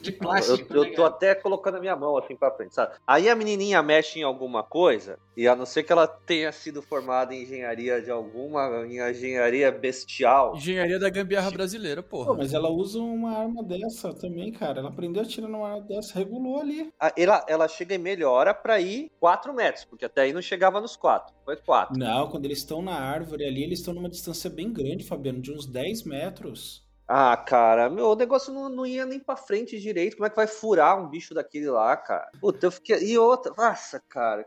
[0.00, 2.94] De Eu, plástico, eu né, tô até colocando a minha mão assim pra frente, sabe?
[3.06, 6.82] Aí a menininha mexe em alguma coisa, e a não ser que ela tenha sido
[6.82, 10.54] formada em engenharia de alguma em engenharia bestial.
[10.56, 12.38] Engenharia da gambiarra brasileira, Pô, porra.
[12.38, 14.80] mas ela usa uma arma dessa também, cara.
[14.80, 16.92] Ela aprendeu a tirar numa arma dessa, regulou ali.
[17.16, 20.96] Ela, ela chega e melhora pra ir 4 metros, porque até aí não chegava nos
[20.96, 21.34] 4.
[21.44, 21.98] Foi 4.
[21.98, 25.52] Não, quando eles estão na árvore ali, eles estão numa distância bem grande, Fabiano, de
[25.52, 26.82] uns 10 metros.
[27.14, 30.16] Ah, cara, meu, o negócio não, não ia nem pra frente direito.
[30.16, 32.30] Como é que vai furar um bicho daquele lá, cara?
[32.40, 32.96] Puta, eu fiquei.
[33.04, 33.52] E outra.
[33.54, 34.46] Nossa, cara.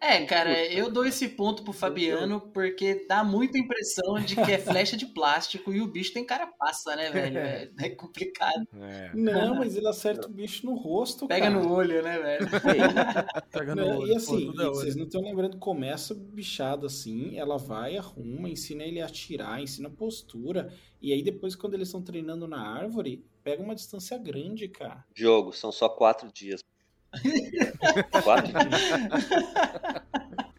[0.00, 0.72] É, cara, Puta.
[0.72, 5.04] eu dou esse ponto pro Fabiano porque dá muita impressão de que é flecha de
[5.04, 7.38] plástico e o bicho tem carapaça, né, velho?
[7.38, 8.66] É, é complicado.
[9.12, 11.60] Não, mas ele acerta o bicho no rosto, Pega cara.
[11.62, 12.48] no olho, né, velho?
[13.52, 14.74] Pega no olho, E assim, pô, é e olho.
[14.74, 19.88] vocês não estão lembrando, começa bichado assim, ela vai, arruma, ensina ele a atirar, ensina
[19.88, 24.68] a postura, e aí depois quando eles estão treinando na árvore, pega uma distância grande,
[24.68, 25.04] cara.
[25.14, 26.62] Jogo, são só 4 dias.
[28.22, 30.08] 4 dias.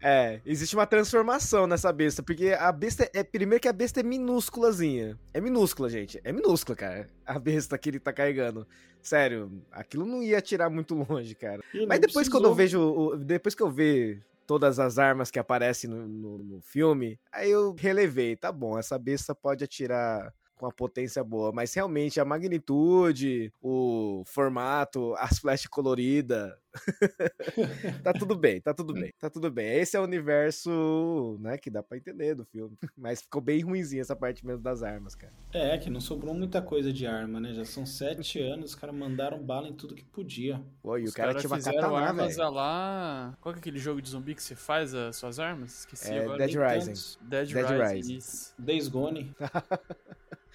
[0.02, 3.22] É, existe uma transformação nessa besta, porque a besta é.
[3.22, 5.20] Primeiro que a besta é minúsculazinha.
[5.34, 6.22] É minúscula, gente.
[6.24, 7.08] É minúscula, cara.
[7.26, 8.66] A besta que ele tá carregando.
[9.02, 11.62] Sério, aquilo não ia atirar muito longe, cara.
[11.88, 12.32] Mas depois precisou.
[12.32, 13.16] quando eu vejo.
[13.18, 17.76] Depois que eu ver todas as armas que aparecem no, no- no filme, aí eu
[17.78, 23.52] relevei, tá bom, essa besta pode atirar com uma potência boa, mas realmente a magnitude,
[23.62, 26.52] o formato, as flechas coloridas,
[28.04, 29.80] tá tudo bem, tá tudo bem, tá tudo bem.
[29.80, 32.78] Esse é o universo, né, que dá pra entender do filme.
[32.98, 35.32] Mas ficou bem ruimzinho essa parte mesmo das armas, cara.
[35.54, 37.54] É, que não sobrou muita coisa de arma, né?
[37.54, 40.62] Já são sete anos, os caras mandaram bala em tudo que podia.
[40.84, 42.48] Pô, e Os o cara caras tinha uma katana, armas velho.
[42.48, 43.38] a lá.
[43.40, 45.80] Qual que é aquele jogo de zumbi que você faz as suas armas?
[45.80, 46.46] Esqueci É agora.
[46.46, 47.18] Dead Rising.
[47.22, 48.14] Dead, Dead Rising.
[48.16, 48.54] Rising.
[48.60, 49.34] Days Gone.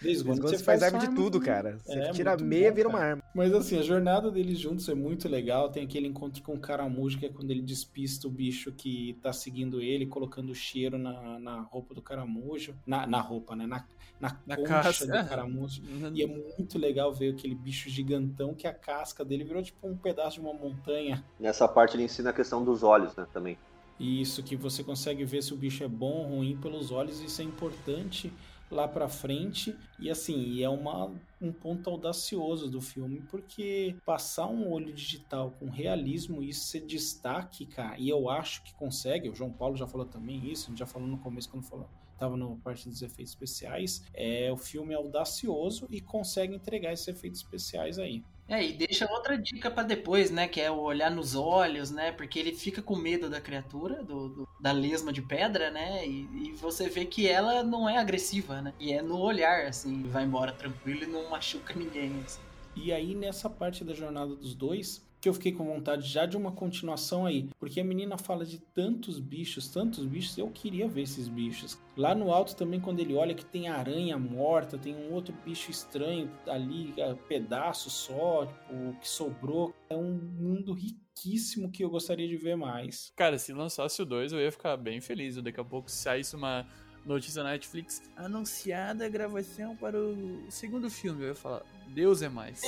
[0.03, 1.79] Gone, Gone você faz faz arma de tudo, cara.
[1.85, 3.23] Você É, tira a meia, bom, vira uma arma.
[3.35, 5.71] Mas assim, a jornada deles juntos é muito legal.
[5.71, 9.33] Tem aquele encontro com o caramujo, que é quando ele despista o bicho que tá
[9.33, 12.75] seguindo ele, colocando o cheiro na, na roupa do caramujo.
[12.87, 13.67] Na, na roupa, né?
[13.67, 13.85] Na,
[14.21, 15.07] na, Na concha casca.
[15.07, 15.83] do caramujo.
[16.15, 19.97] E é muito legal ver aquele bicho gigantão que a casca dele virou tipo um
[19.97, 21.25] pedaço de uma montanha.
[21.39, 23.57] Nessa parte ele ensina a questão dos olhos, né, também.
[23.99, 27.21] E isso que você consegue ver se o bicho é bom ou ruim pelos olhos,
[27.21, 28.33] isso é importante
[28.71, 29.77] lá pra frente.
[29.99, 35.69] E assim, é uma, um ponto audacioso do filme, porque passar um olho digital com
[35.69, 39.87] realismo e isso ser destaque, cara, e eu acho que consegue, o João Paulo já
[39.87, 41.89] falou também isso, a gente já falou no começo quando falou.
[42.17, 44.05] Tava na parte dos efeitos especiais.
[44.15, 48.23] É, o filme é audacioso e consegue entregar esses efeitos especiais aí.
[48.47, 50.47] É, e deixa outra dica pra depois, né?
[50.47, 52.13] Que é o olhar nos olhos, né?
[52.13, 56.07] Porque ele fica com medo da criatura, do, do- da lesma de pedra, né?
[56.07, 58.75] E, e você vê que ela não é agressiva, né?
[58.79, 62.23] E é no olhar, assim, vai embora tranquilo e não machuca ninguém.
[62.23, 62.43] assim.
[62.77, 66.37] E aí, nessa parte da jornada dos dois, que eu fiquei com vontade já de
[66.37, 67.49] uma continuação aí.
[67.59, 71.79] Porque a menina fala de tantos bichos, tantos bichos, eu queria ver esses bichos.
[71.97, 75.71] Lá no alto também, quando ele olha que tem aranha morta, tem um outro bicho
[75.71, 79.75] estranho ali, é, pedaço só, tipo, que sobrou.
[79.89, 83.11] É um mundo riquíssimo que eu gostaria de ver mais.
[83.17, 85.37] Cara, se lançasse o 2, eu ia ficar bem feliz.
[85.37, 86.67] Daqui a pouco saísse uma
[87.03, 91.23] notícia na Netflix anunciada a gravação para o segundo filme.
[91.23, 92.61] Eu ia falar, Deus é mais.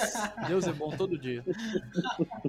[0.46, 1.44] Deus é bom todo dia.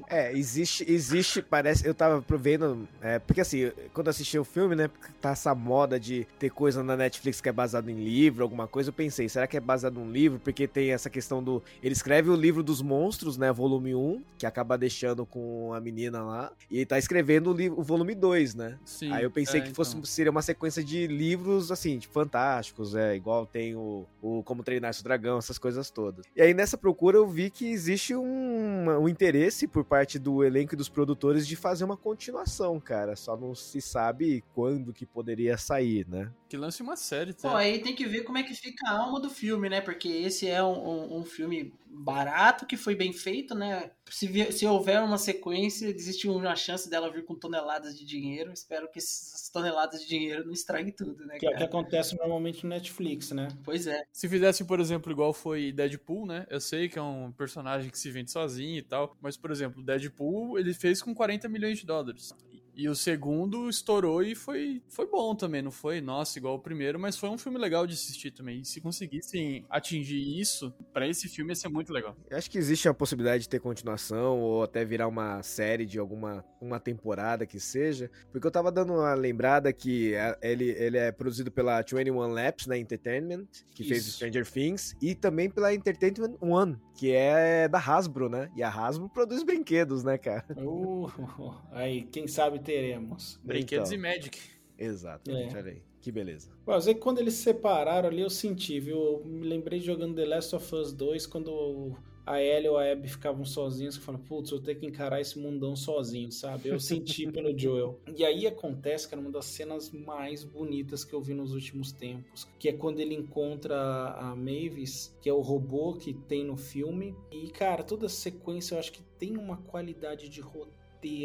[0.09, 4.89] É, existe, existe, parece, eu tava vendo, é, porque assim, quando assisti o filme, né,
[5.19, 8.89] tá essa moda de ter coisa na Netflix que é baseado em livro, alguma coisa,
[8.89, 10.39] eu pensei, será que é baseado num livro?
[10.39, 14.45] Porque tem essa questão do, ele escreve o livro dos monstros, né, volume 1, que
[14.45, 18.55] acaba deixando com a menina lá, e ele tá escrevendo o, livro, o volume 2,
[18.55, 18.77] né?
[18.85, 20.05] Sim, Aí eu pensei é, que fosse, então.
[20.05, 24.93] seria uma sequência de livros, assim, tipo, fantásticos, é, igual tem o, o Como Treinar
[24.93, 26.25] Seu Dragão, essas coisas todas.
[26.35, 30.73] E aí nessa procura eu vi que existe um, um interesse por parte do elenco
[30.73, 33.15] e dos produtores de fazer uma continuação, cara.
[33.15, 36.31] Só não se sabe quando que poderia sair, né?
[36.49, 37.57] Que lance uma série, Pô, tá?
[37.57, 39.79] aí tem que ver como é que fica a alma do filme, né?
[39.81, 40.73] Porque esse é um,
[41.13, 41.73] um- um filme
[42.03, 43.91] barato, que foi bem feito, né?
[44.09, 48.51] Se, se houver uma sequência, existe uma chance dela vir com toneladas de dinheiro.
[48.51, 51.65] Espero que essas toneladas de dinheiro não estraguem tudo, né, Que é o que cara?
[51.69, 53.47] acontece normalmente no Netflix, né?
[53.63, 54.03] Pois é.
[54.11, 56.45] Se fizesse, por exemplo, igual foi Deadpool, né?
[56.49, 59.83] Eu sei que é um personagem que se vende sozinho e tal, mas, por exemplo,
[59.83, 62.33] Deadpool ele fez com 40 milhões de dólares.
[62.77, 66.99] E o segundo estourou e foi, foi bom também, não foi, nossa, igual o primeiro,
[66.99, 68.61] mas foi um filme legal de assistir também.
[68.61, 72.15] E se conseguissem atingir isso, pra esse filme ia ser muito legal.
[72.29, 75.97] Eu acho que existe a possibilidade de ter continuação ou até virar uma série de
[75.97, 80.97] alguma uma temporada que seja, porque eu tava dando uma lembrada que é- ele, ele
[80.97, 84.17] é produzido pela 21 Labs, né, Entertainment, que fez Isso.
[84.17, 88.49] Stranger Things, e também pela Entertainment One, que é da Hasbro, né?
[88.55, 90.45] E a Hasbro produz brinquedos, né, cara?
[90.57, 91.07] Uh,
[91.71, 93.39] aí, quem sabe teremos.
[93.43, 94.05] Brinquedos Então.
[94.05, 94.39] e Magic.
[94.77, 95.57] Exatamente, É.
[95.59, 95.81] olha aí.
[96.01, 96.49] Que beleza.
[96.63, 98.97] Pô, eu sei que quando eles se separaram ali, eu senti, viu?
[98.97, 102.89] Eu me lembrei de jogando The Last of Us 2, quando a Ellie ou a
[102.91, 106.69] Abby ficavam sozinhos, que eu falava, putz, eu tenho que encarar esse mundão sozinho, sabe?
[106.69, 107.99] Eu senti pelo Joel.
[108.15, 112.47] E aí acontece, cara, uma das cenas mais bonitas que eu vi nos últimos tempos,
[112.59, 113.75] que é quando ele encontra
[114.13, 117.15] a Mavis, que é o robô que tem no filme.
[117.31, 120.77] E, cara, toda a sequência eu acho que tem uma qualidade de roteiro,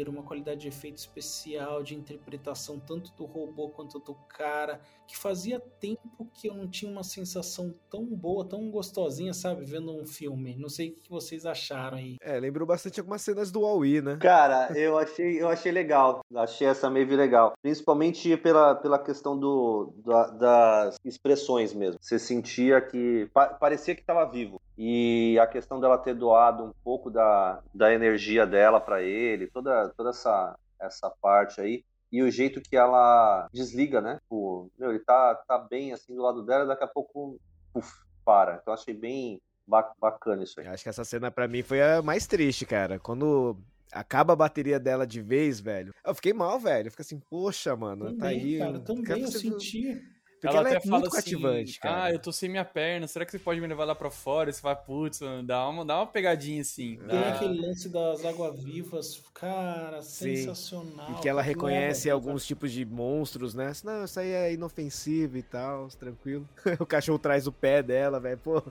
[0.07, 5.59] uma qualidade de efeito especial, de interpretação tanto do robô quanto do cara, que fazia
[5.59, 10.55] tempo que eu não tinha uma sensação tão boa, tão gostosinha, sabe, vendo um filme.
[10.57, 12.17] Não sei o que vocês acharam aí.
[12.21, 14.17] É, lembrou bastante algumas cenas do Huawei, né?
[14.21, 16.21] Cara, eu achei, eu achei legal.
[16.35, 17.53] Achei essa Maeve legal.
[17.61, 21.97] Principalmente pela, pela questão do, da- das expressões mesmo.
[22.01, 23.29] Você sentia que.
[23.33, 24.61] pa- parecia que estava vivo.
[24.75, 29.89] E a questão dela ter doado um pouco da, da energia dela pra ele, toda,
[29.95, 31.83] toda essa, essa parte aí.
[32.11, 34.19] E o jeito que ela desliga, né?
[34.21, 37.39] Tipo, meu, ele tá, tá bem assim do lado dela, daqui a pouco
[37.73, 37.91] puf,
[38.23, 38.59] para.
[38.61, 40.67] Então achei bem ba- bacana isso aí.
[40.67, 42.99] Acho que essa cena pra mim foi a mais triste, cara.
[42.99, 43.57] Quando
[43.91, 45.91] acaba a bateria dela de vez, velho.
[46.05, 46.87] Eu fiquei mal, velho.
[46.87, 48.59] Eu fiquei assim, poxa, mano, tá Também, aí.
[48.59, 50.12] cara, eu também quero eu você- senti.
[50.43, 52.03] Porque ela, é muito assim, cativante, cara.
[52.03, 54.49] Ah, eu tô sem minha perna, será que você pode me levar lá pra fora?
[54.49, 56.97] E Você vai, putz, dá uma, dá uma pegadinha assim.
[56.97, 60.35] Tem dá- aquele lance das águas-vivas, cara, Sim.
[60.35, 61.11] sensacional.
[61.11, 63.67] E que ela reconhece alguns tipos de monstros, né?
[63.67, 66.47] Assim, Não, isso aí é inofensivo e tal, tranquilo.
[66.79, 68.37] o cachorro traz o pé dela, velho.
[68.37, 68.61] Pô,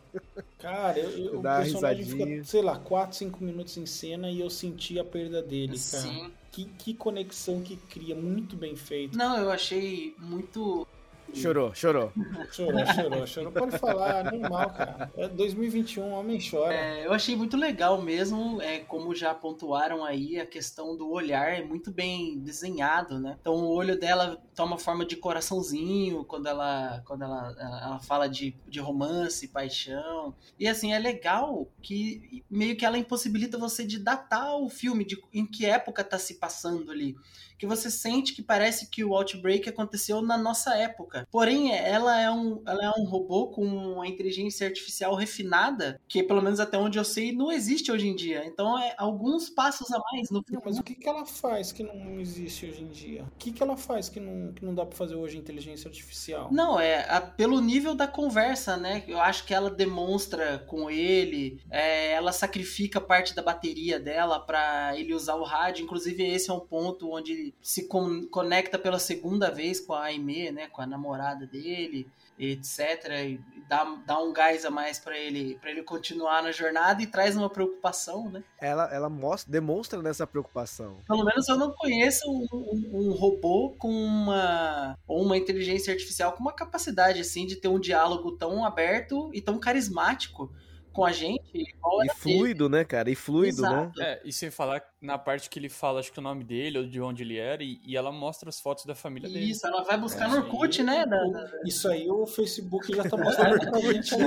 [0.58, 2.36] Cara, eu, eu- o personagem risadinha.
[2.36, 5.78] fica, sei lá, 4, 5 minutos em cena e eu senti a perda dele, cara.
[5.78, 6.32] Sim.
[6.50, 9.16] Que, que conexão que cria, muito bem feito.
[9.16, 10.86] Não, eu achei muito
[11.34, 12.12] Chorou, chorou.
[12.50, 13.52] Chorou, chorou, chorou.
[13.52, 15.12] Pode falar, normal, cara.
[15.16, 16.74] É 2021, homem chora.
[16.74, 21.48] É, eu achei muito legal mesmo, é, como já pontuaram aí, a questão do olhar
[21.52, 23.36] é muito bem desenhado, né?
[23.40, 28.54] Então o olho dela toma forma de coraçãozinho quando ela, quando ela, ela fala de,
[28.68, 30.34] de romance, paixão.
[30.58, 35.20] E assim, é legal que meio que ela impossibilita você de datar o filme, de
[35.32, 37.16] em que época tá se passando ali
[37.62, 41.28] que você sente que parece que o Outbreak aconteceu na nossa época.
[41.30, 46.42] Porém, ela é um, ela é um robô com uma inteligência artificial refinada, que pelo
[46.42, 48.44] menos até onde eu sei, não existe hoje em dia.
[48.44, 50.44] Então, é alguns passos a mais no.
[50.50, 53.22] Não, mas o que, que ela faz que não existe hoje em dia?
[53.22, 56.48] O que, que ela faz que não, que não dá pra fazer hoje inteligência artificial?
[56.50, 59.04] Não, é a, pelo nível da conversa, né?
[59.06, 64.98] Eu acho que ela demonstra com ele, é, ela sacrifica parte da bateria dela para
[64.98, 65.84] ele usar o rádio.
[65.84, 70.50] Inclusive, esse é um ponto onde se con conecta pela segunda vez com a Aimee,
[70.50, 72.08] né, com a namorada dele,
[72.38, 73.08] etc.
[73.24, 77.06] E dá, dá um gás a mais para ele para ele continuar na jornada e
[77.06, 78.42] traz uma preocupação, né?
[78.60, 80.98] Ela, ela mostra, demonstra nessa preocupação.
[81.06, 86.32] Pelo menos eu não conheço um, um, um robô com uma ou uma inteligência artificial
[86.32, 90.52] com uma capacidade assim de ter um diálogo tão aberto e tão carismático
[90.92, 91.42] com a gente.
[91.54, 93.10] E fluido, né, cara?
[93.10, 93.68] E fluido, né?
[93.68, 93.98] Exato.
[93.98, 94.04] né?
[94.04, 96.86] É, e sem falar na parte que ele fala, acho que o nome dele, ou
[96.86, 99.50] de onde ele era, e, e ela mostra as fotos da família Isso, dele.
[99.50, 101.04] Isso, ela vai buscar é, no Orkut, aí, né?
[101.04, 101.50] Da, da...
[101.66, 104.14] Isso aí o Facebook já tá mostrando pra gente.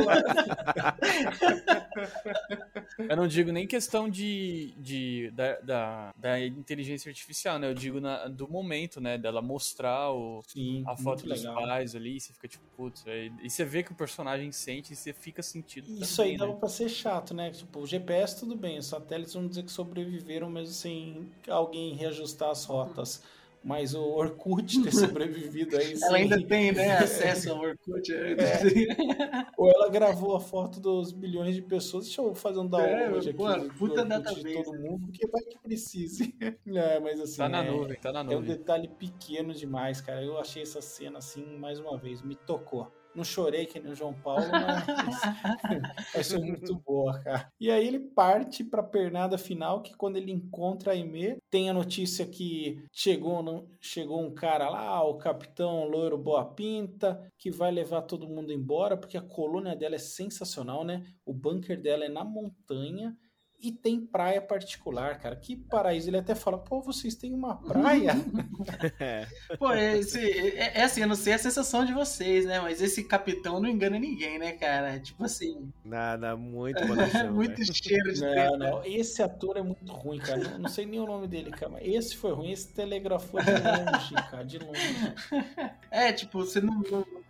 [3.09, 7.69] Eu não digo nem questão de, de, da, da, da inteligência artificial, né?
[7.69, 9.17] Eu digo na, do momento, né?
[9.17, 11.55] Dela mostrar o, Sim, a foto dos legal.
[11.55, 14.91] pais ali, e você fica tipo, putz, é, e você vê que o personagem sente
[14.91, 15.89] e você fica sentido.
[15.89, 16.59] Isso também, aí dava né?
[16.59, 17.51] pra ser chato, né?
[17.51, 22.49] Tipo, o GPS tudo bem, os satélites vão dizer que sobreviveram mesmo sem alguém reajustar
[22.49, 23.21] as rotas.
[23.63, 25.95] Mas o Orkut ter sobrevivido aí.
[25.99, 26.97] ela ainda tem, né?
[27.01, 28.13] Acesso ao Orkut.
[28.13, 28.35] É.
[29.57, 32.05] Ou ela gravou a foto dos bilhões de pessoas.
[32.05, 33.45] Deixa eu fazer um download é, aqui pô,
[33.79, 36.35] puta de todo mundo, porque vai que precise.
[36.39, 37.37] É, mas assim.
[37.37, 38.37] Tá na é, nuvem, tá na nuvem.
[38.37, 40.21] É um detalhe pequeno demais, cara.
[40.21, 42.91] Eu achei essa cena assim, mais uma vez, me tocou.
[43.15, 45.21] Não chorei que nem o João Paulo, mas
[46.15, 47.49] achei muito boa, cara.
[47.59, 51.73] E aí ele parte pra pernada final, que quando ele encontra a Aimee, tem a
[51.73, 58.01] notícia que chegou, chegou um cara lá, o capitão loiro boa pinta, que vai levar
[58.01, 61.03] todo mundo embora, porque a colônia dela é sensacional, né?
[61.25, 63.15] O bunker dela é na montanha
[63.65, 65.35] e tem praia particular, cara.
[65.35, 66.09] Que paraíso.
[66.09, 68.13] Ele até fala, pô, vocês têm uma praia?
[68.99, 69.27] é.
[69.57, 72.59] Pô, esse, é, é, assim, eu não sei a sensação de vocês, né?
[72.59, 74.99] Mas esse capitão não engana ninguém, né, cara?
[74.99, 75.71] Tipo assim.
[75.83, 76.79] Nada, muito
[77.33, 77.65] Muito né?
[77.73, 80.37] cheiro de não, não, Esse ator é muito ruim, cara.
[80.37, 81.71] Não, não, sei nem o nome dele, cara.
[81.71, 82.51] Mas esse foi ruim.
[82.51, 84.45] Esse telegrafou de longe, cara.
[84.45, 85.15] De longe.
[85.89, 86.83] É, tipo, você não.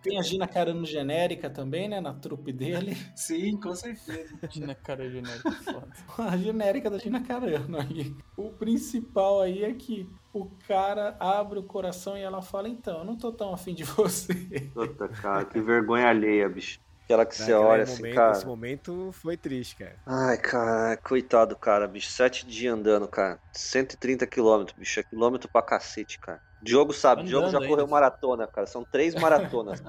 [0.06, 1.99] Tem a Gina Carano genérica também, né?
[1.99, 2.95] Na trupe dele.
[3.15, 4.38] Sim, com certeza.
[4.52, 5.88] Gina Carano genérica, foda
[6.32, 8.15] a genérica da Gina Carano aí.
[8.38, 13.03] O principal aí é que o cara abre o coração e ela fala, então, eu
[13.03, 14.36] não tô tão afim de você.
[14.76, 16.80] Puta, cara, que vergonha alheia, bicho.
[17.06, 18.32] Aquela que você olha assim, momento, cara.
[18.32, 19.95] Esse momento foi triste, cara.
[20.06, 22.11] Ai, cara, coitado, cara, bicho.
[22.11, 23.40] Sete dias andando, cara.
[23.53, 24.99] 130 quilômetros, bicho.
[24.99, 26.41] É quilômetro pra cacete, cara.
[26.66, 27.70] Diogo sabe, Andando Diogo já ainda.
[27.70, 28.66] correu maratona, cara.
[28.68, 29.82] São três maratonas.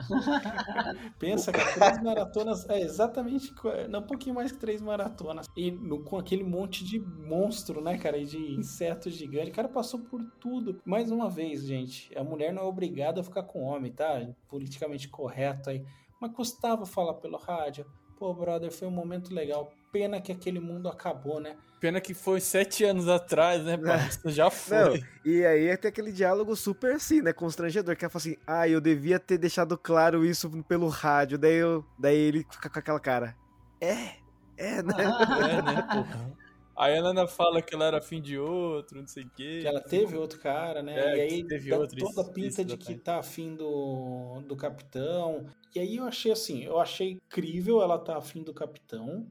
[1.19, 3.53] Pensa, cara, três maratonas é exatamente.
[3.89, 5.47] Não, um pouquinho mais que três maratonas.
[5.57, 8.19] E no, com aquele monte de monstro, né, cara?
[8.19, 9.49] E de insetos gigantes.
[9.51, 10.81] O cara passou por tudo.
[10.85, 14.27] Mais uma vez, gente, a mulher não é obrigada a ficar com o homem, tá?
[14.49, 15.85] Politicamente correto aí.
[16.21, 17.87] Mas custava falar pelo rádio.
[18.19, 19.71] Pô, brother, foi um momento legal.
[19.93, 21.57] Pena que aquele mundo acabou, né?
[21.87, 24.29] Pena que foi sete anos atrás, né, parça?
[24.29, 24.77] Já foi.
[24.77, 27.33] Não, e aí tem aquele diálogo super assim, né?
[27.33, 31.39] Constrangedor, que ela fala assim, ah, eu devia ter deixado claro isso pelo rádio.
[31.39, 33.37] Daí, eu, daí ele fica com aquela cara.
[33.81, 34.17] É,
[34.57, 34.95] é, né?
[34.99, 36.37] é, né, porra.
[36.77, 39.61] Aí a Nana fala que ela era fim de outro, não sei o quê.
[39.61, 40.99] Que ela teve outro cara, né?
[40.99, 44.57] É, e aí teve dá outro, toda a pinta de que tá afim do, do
[44.57, 45.47] capitão.
[45.73, 49.29] E aí eu achei assim, eu achei incrível ela tá afim do capitão,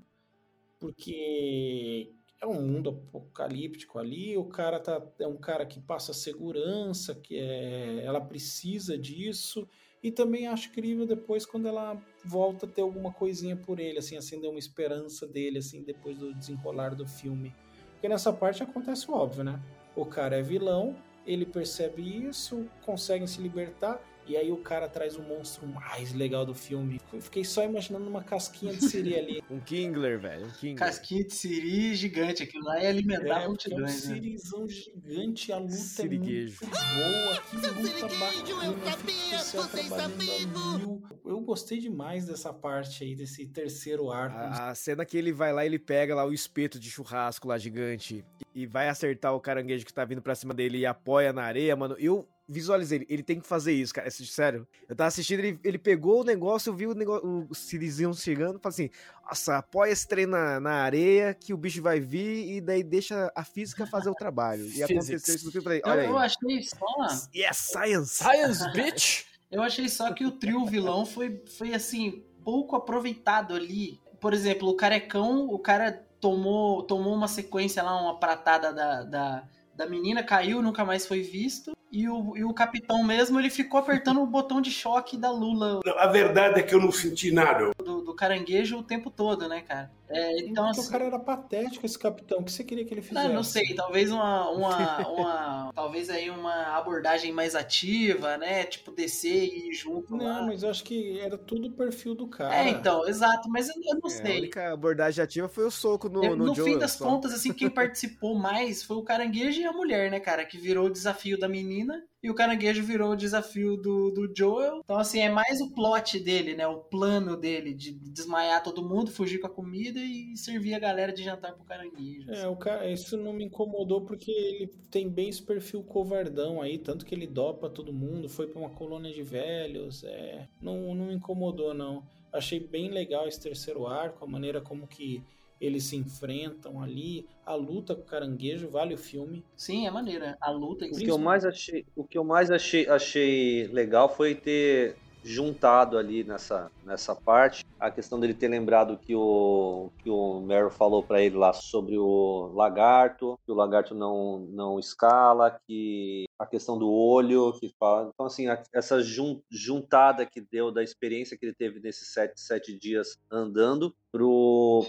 [0.80, 7.16] porque é um mundo apocalíptico ali, o cara tá, é um cara que passa segurança,
[7.16, 9.68] que é, ela precisa disso.
[10.04, 14.16] E também acho incrível depois quando ela volta a ter alguma coisinha por ele, assim,
[14.16, 17.52] acender uma esperança dele, assim, depois do desenrolar do filme.
[17.94, 19.60] Porque nessa parte acontece o óbvio, né?
[19.96, 20.96] O cara é vilão,
[21.26, 26.46] ele percebe isso, consegue se libertar, E aí o cara traz o monstro mais legal
[26.46, 27.00] do filme.
[27.14, 29.44] Eu fiquei só imaginando uma casquinha de siri ali.
[29.50, 30.48] um Kingler, velho.
[30.48, 30.80] Um Kingler.
[30.80, 32.44] Casquinha de siri gigante.
[32.44, 34.16] Aquilo lá é alimentar É, porque é um multidões, né?
[34.16, 36.58] sirizão gigante, a luta Siriguejo.
[36.64, 41.04] é muito boa, que luta bacana, efeito especial trabalhando a mil.
[41.24, 44.38] Eu gostei demais dessa parte aí, desse terceiro arco.
[44.38, 47.58] A, a cena que ele vai lá, ele pega lá o espeto de churrasco lá
[47.58, 48.24] gigante
[48.54, 51.76] e vai acertar o caranguejo que tá vindo pra cima dele e apoia na areia,
[51.76, 51.96] mano.
[52.00, 54.08] Eu visualizei ele, ele tem que fazer isso, cara.
[54.08, 54.68] É Sério.
[54.88, 58.60] Eu tava assistindo, ele, ele pegou o negócio, eu vi o negócio, o Sirizinho chegando,
[58.60, 58.90] falei assim:
[59.24, 63.32] nossa, apoia esse trem na, na areia que o bicho vai vir e daí deixa
[63.36, 64.66] a física fazer o trabalho.
[64.68, 65.64] E aconteceu isso no filme.
[65.64, 66.26] Falei, Eu, olha eu aí.
[66.26, 67.30] achei só.
[67.36, 68.24] Yes, science!
[68.24, 69.26] Science, bitch!
[69.52, 74.00] Eu achei só que o trio vilão foi, foi assim, pouco aproveitado ali.
[74.20, 79.48] Por exemplo, o carecão, o cara tomou, tomou uma sequência lá, uma pratada da, da,
[79.76, 81.75] da menina, caiu, nunca mais foi visto.
[81.96, 85.80] E o, e o capitão mesmo, ele ficou apertando o botão de choque da Lula,
[85.98, 87.72] A verdade é que eu não senti nada.
[87.78, 89.90] do, do caranguejo, o tempo todo, né, cara?
[90.08, 92.40] É, então, assim, o cara era patético, esse capitão.
[92.40, 93.28] O que você queria que ele fizesse?
[93.28, 98.66] Não, não sei, talvez uma, uma, uma talvez aí uma abordagem mais ativa, né?
[98.66, 100.42] Tipo descer e ir junto lá.
[100.42, 102.56] Não, mas eu acho que era tudo o perfil do cara.
[102.56, 104.38] É, então, exato, mas eu, eu não É, a sei.
[104.40, 107.06] única abordagem ativa foi o soco no, no, no Joel, fim das só.
[107.06, 110.46] contas, assim, quem participou mais foi o caranguejo e a mulher, né, cara?
[110.46, 111.85] Que virou o desafio da menina
[112.24, 114.82] e o caranguejo virou o desafio do, do Joel.
[114.84, 116.68] Então, assim, é mais o plot dele, né?
[116.68, 121.14] O plano dele de desmaiar todo mundo, fugir com a comida e servir a galera
[121.14, 122.32] de jantar pro caranguejo.
[122.32, 126.78] É, o cara, isso não me incomodou porque ele tem bem esse perfil covardão aí,
[126.78, 131.06] tanto que ele dopa todo mundo, foi pra uma colônia de velhos, é, não, não
[131.06, 132.04] me incomodou não.
[132.34, 135.24] Achei bem legal esse terceiro arco, a maneira como que
[135.60, 139.44] eles se enfrentam ali, a luta com o caranguejo, vale o filme.
[139.56, 140.38] Sim, é maneira.
[140.42, 144.36] A luta O que eu mais achei, o que eu mais achei, achei legal foi
[144.36, 150.42] ter juntado ali nessa, nessa parte a questão dele ter lembrado que o que o
[150.42, 156.26] Meryl falou para ele lá sobre o lagarto, que o lagarto não não escala, que
[156.38, 158.10] a questão do olho, que fala.
[158.14, 162.40] Então assim, a- essa jun- juntada que deu da experiência que ele teve nesses sete,
[162.42, 163.94] sete dias andando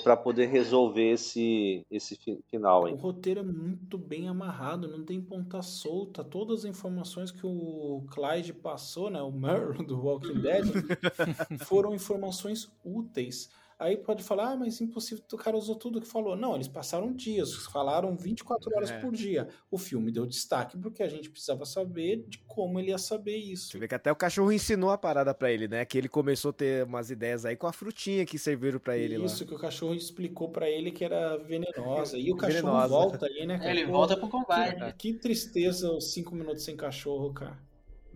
[0.05, 2.93] para poder resolver esse esse fi- final aí.
[2.93, 6.23] O roteiro é muito bem amarrado, não tem ponta solta.
[6.24, 10.64] Todas as informações que o Clyde passou, né, o Merle do Walking Dead,
[11.68, 13.51] foram informações úteis.
[13.79, 16.35] Aí pode falar, ah, mas impossível, o cara usou tudo que falou.
[16.35, 18.99] Não, eles passaram dias, falaram 24 horas É.
[19.01, 19.49] por dia.
[19.71, 23.73] O filme deu destaque porque a gente precisava saber de como ele ia saber isso.
[23.73, 25.85] Você vê que até o cachorro ensinou a parada pra ele, né?
[25.85, 29.19] Que ele começou a ter umas ideias aí com a frutinha que serviram pra ele
[29.19, 29.27] lá.
[29.27, 32.17] Isso que o cachorro explicou pra ele que era venenosa.
[32.17, 32.89] E o cachorro Venenosa.
[32.89, 33.71] volta aí, né, cara?
[33.73, 34.95] ele Pô, volta pro combate.
[34.97, 37.59] Que, que tristeza os cinco minutos sem cachorro, cara.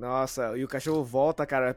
[0.00, 1.76] Nossa, e o cachorro volta, cara,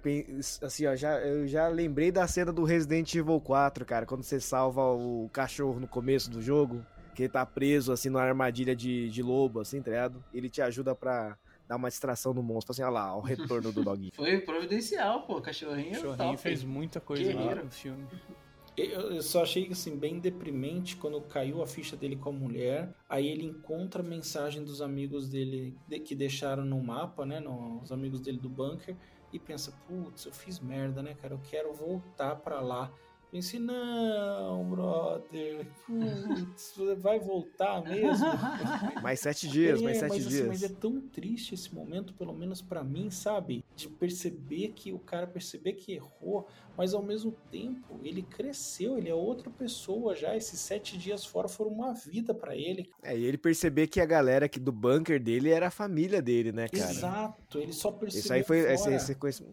[0.61, 4.39] assim, ó, já, eu já lembrei da cena do Resident Evil 4, cara, quando você
[4.39, 9.09] salva o cachorro no começo do jogo, que ele tá preso, assim, numa armadilha de,
[9.09, 10.23] de lobo, assim, tá ligado?
[10.33, 11.37] Ele te ajuda pra
[11.67, 14.13] dar uma distração no monstro, assim, olha lá, o retorno do doguinho.
[14.15, 15.41] Foi providencial, pô.
[15.41, 16.37] Cachorrinho, O Cachorrinho top.
[16.37, 18.07] fez muita coisa lá no filme.
[18.75, 22.93] Eu, só achei assim bem deprimente quando caiu a ficha dele com a mulher.
[23.07, 27.39] Aí ele encontra a mensagem dos amigos dele de- que deixaram no mapa, né?
[27.39, 28.95] no- os amigos dele do bunker.
[29.31, 31.33] E pensa, putz, eu fiz merda, né, cara?
[31.33, 32.91] Eu quero voltar pra lá.
[33.33, 35.65] Pensei, não, brother.
[35.87, 38.27] Putz, vai voltar mesmo?
[39.01, 40.47] Mais sete dias, É, mais sete mas, assim, dias.
[40.47, 43.65] mas é tão triste esse momento, pelo menos pra mim, sabe?
[43.75, 46.47] De perceber que o cara perceber que errou,
[46.77, 50.37] mas ao mesmo tempo ele cresceu, ele é outra pessoa já.
[50.37, 52.87] Esses sete dias fora foram uma vida pra ele.
[53.01, 56.51] É, e ele perceber que a galera aqui do bunker dele era a família dele,
[56.51, 56.91] né, cara?
[56.91, 58.23] Exato, ele só percebeu.
[58.25, 58.95] Isso aí foi esse, fora.
[58.95, 59.43] esse conhec-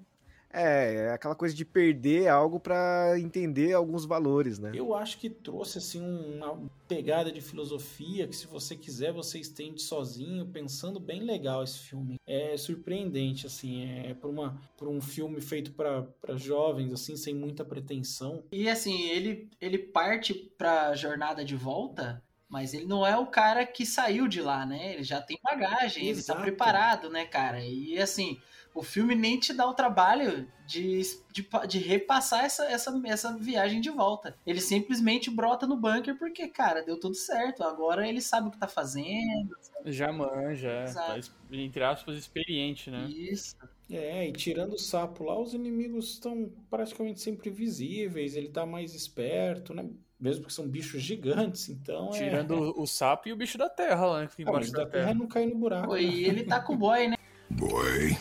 [0.52, 4.72] É, é aquela coisa de perder algo pra entender alguns valores, né?
[4.74, 9.80] Eu acho que trouxe assim uma pegada de filosofia que se você quiser você estende
[9.80, 12.16] sozinho, pensando bem legal esse filme.
[12.26, 17.34] É surpreendente assim, é por uma por um filme feito pra pra jovens assim, sem
[17.34, 18.42] muita pretensão.
[18.50, 23.64] E assim, ele, ele parte pra jornada de volta, mas ele não é o cara
[23.64, 24.94] que saiu de lá, né?
[24.94, 26.42] Ele já tem bagagem, ele tá Exato.
[26.42, 27.64] preparado, né, cara?
[27.64, 28.40] E assim,
[28.74, 31.00] o filme nem te dá o trabalho de,
[31.32, 34.36] de, de repassar essa, essa, essa viagem de volta.
[34.46, 37.62] Ele simplesmente brota no bunker porque, cara, deu tudo certo.
[37.64, 39.56] Agora ele sabe o que tá fazendo.
[39.86, 40.92] Já manja, é.
[40.92, 41.18] Tá,
[41.50, 43.06] entre aspas, experiente, né?
[43.08, 43.56] Isso.
[43.90, 48.94] É, e tirando o sapo lá, os inimigos estão praticamente sempre visíveis, ele tá mais
[48.94, 49.88] esperto, né?
[50.20, 52.18] Mesmo porque são bichos gigantes, então é...
[52.18, 54.84] Tirando o, o sapo e o bicho da terra lá, que fica Ah, embaixo da
[54.84, 55.18] da terra terra.
[55.18, 55.88] não cai no buraco.
[55.88, 56.02] Pô, né?
[56.02, 57.16] E ele tá com o boy, né?
[57.50, 58.16] Boy,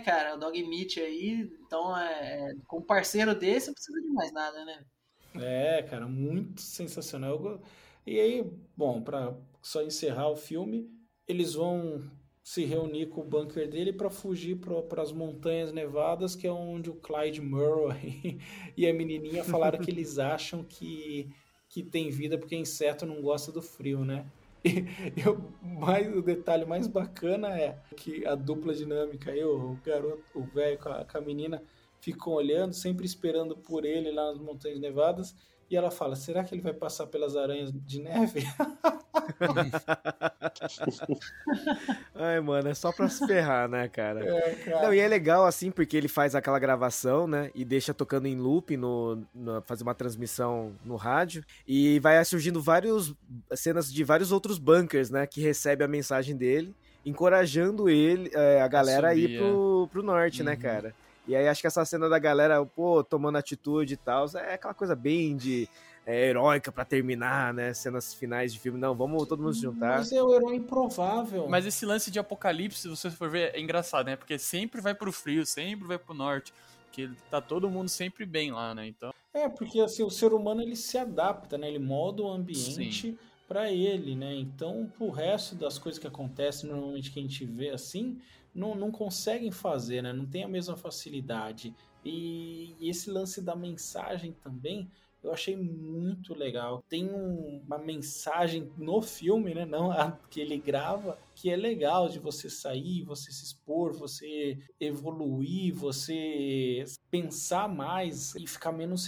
[0.00, 4.32] Cara, o Dog Meat aí, então, é, com um parceiro desse, não precisa de mais
[4.32, 4.84] nada, né?
[5.34, 7.60] É, cara, muito sensacional.
[8.06, 10.90] E aí, bom, para só encerrar o filme,
[11.26, 12.10] eles vão
[12.42, 16.88] se reunir com o bunker dele para fugir para as montanhas nevadas, que é onde
[16.88, 18.40] o Clyde Murray
[18.74, 21.30] e a menininha falaram que eles acham que,
[21.68, 24.24] que tem vida porque inseto não gosta do frio, né?
[24.68, 24.84] E,
[25.24, 30.42] eu, mais, o detalhe mais bacana é que a dupla dinâmica, eu, o garoto, o
[30.42, 31.62] velho com, com a menina,
[32.00, 35.34] ficam olhando, sempre esperando por ele lá nas Montanhas Nevadas.
[35.70, 38.42] E ela fala: será que ele vai passar pelas aranhas de neve?
[42.14, 44.24] Ai, mano, é só pra se ferrar, né, cara?
[44.24, 44.82] É, cara.
[44.82, 47.50] Não, e é legal assim, porque ele faz aquela gravação, né?
[47.54, 51.44] E deixa tocando em loop, no, no fazer uma transmissão no rádio.
[51.66, 53.12] E vai surgindo várias
[53.54, 55.26] cenas de vários outros bunkers, né?
[55.26, 56.74] Que recebe a mensagem dele,
[57.04, 60.58] encorajando ele, é, a galera a ir pro, pro norte, né, Uhum.
[60.58, 60.94] cara?
[61.28, 64.72] E aí acho que essa cena da galera, pô, tomando atitude e tal, é aquela
[64.72, 65.68] coisa bem de
[66.06, 67.74] é, heróica pra terminar, né?
[67.74, 68.80] Cenas finais de filme.
[68.80, 69.98] Não, vamos todo mundo se juntar.
[69.98, 71.46] Mas é o herói improvável.
[71.46, 74.16] Mas esse lance de apocalipse, se você for ver, é engraçado, né?
[74.16, 76.54] Porque sempre vai pro frio, sempre vai pro norte.
[76.86, 78.86] Porque tá todo mundo sempre bem lá, né?
[78.86, 79.12] Então.
[79.34, 81.68] É, porque assim, o ser humano ele se adapta, né?
[81.68, 84.34] Ele molda o ambiente para ele, né?
[84.34, 88.18] Então, o resto das coisas que acontecem normalmente que a gente vê assim,
[88.58, 90.12] não, não conseguem fazer, né?
[90.12, 91.74] Não tem a mesma facilidade.
[92.04, 94.90] E, e esse lance da mensagem também,
[95.22, 96.82] eu achei muito legal.
[96.88, 99.64] Tem um- uma mensagem no filme, né?
[99.64, 104.58] Não a que ele grava, que é legal de você sair, você se expor, você
[104.80, 109.06] evoluir, você pensar mais e ficar menos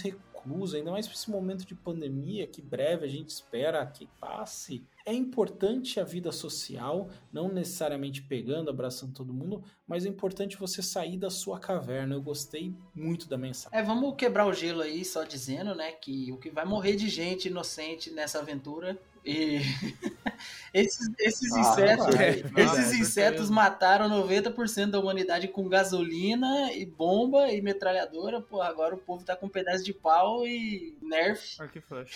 [0.77, 4.83] ainda mais para esse momento de pandemia que breve a gente espera que passe.
[5.05, 10.81] É importante a vida social, não necessariamente pegando, abraçando todo mundo, mas é importante você
[10.81, 12.15] sair da sua caverna.
[12.15, 13.77] Eu gostei muito da mensagem.
[13.77, 17.09] É, vamos quebrar o gelo aí, só dizendo, né, que o que vai morrer de
[17.09, 19.59] gente inocente nessa aventura e
[20.73, 26.85] esses, esses Ah, insetos, vai, esses com insetos mataram 90% da humanidade com gasolina e
[26.85, 28.41] bomba e metralhadora.
[28.41, 31.61] Pô, agora o povo tá com um pedaço de pau e nerf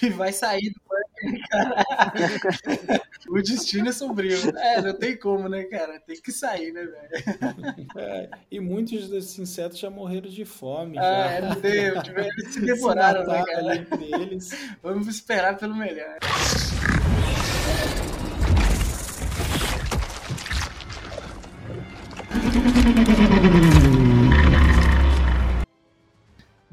[0.01, 1.14] e e vai sair do bunker,
[1.49, 3.01] cara.
[3.29, 4.37] o destino é sombrio.
[4.57, 5.99] É, não tem como, né, cara?
[5.99, 7.87] Tem que sair, né, velho?
[7.97, 10.97] É, e muitos desses insetos já morreram de fome.
[10.99, 13.59] Ah, é, não deu, tiveram- eles se devoraram, né, mataram cara?
[13.71, 14.49] ali entre eles.
[14.83, 16.17] Vamos esperar pelo melhor.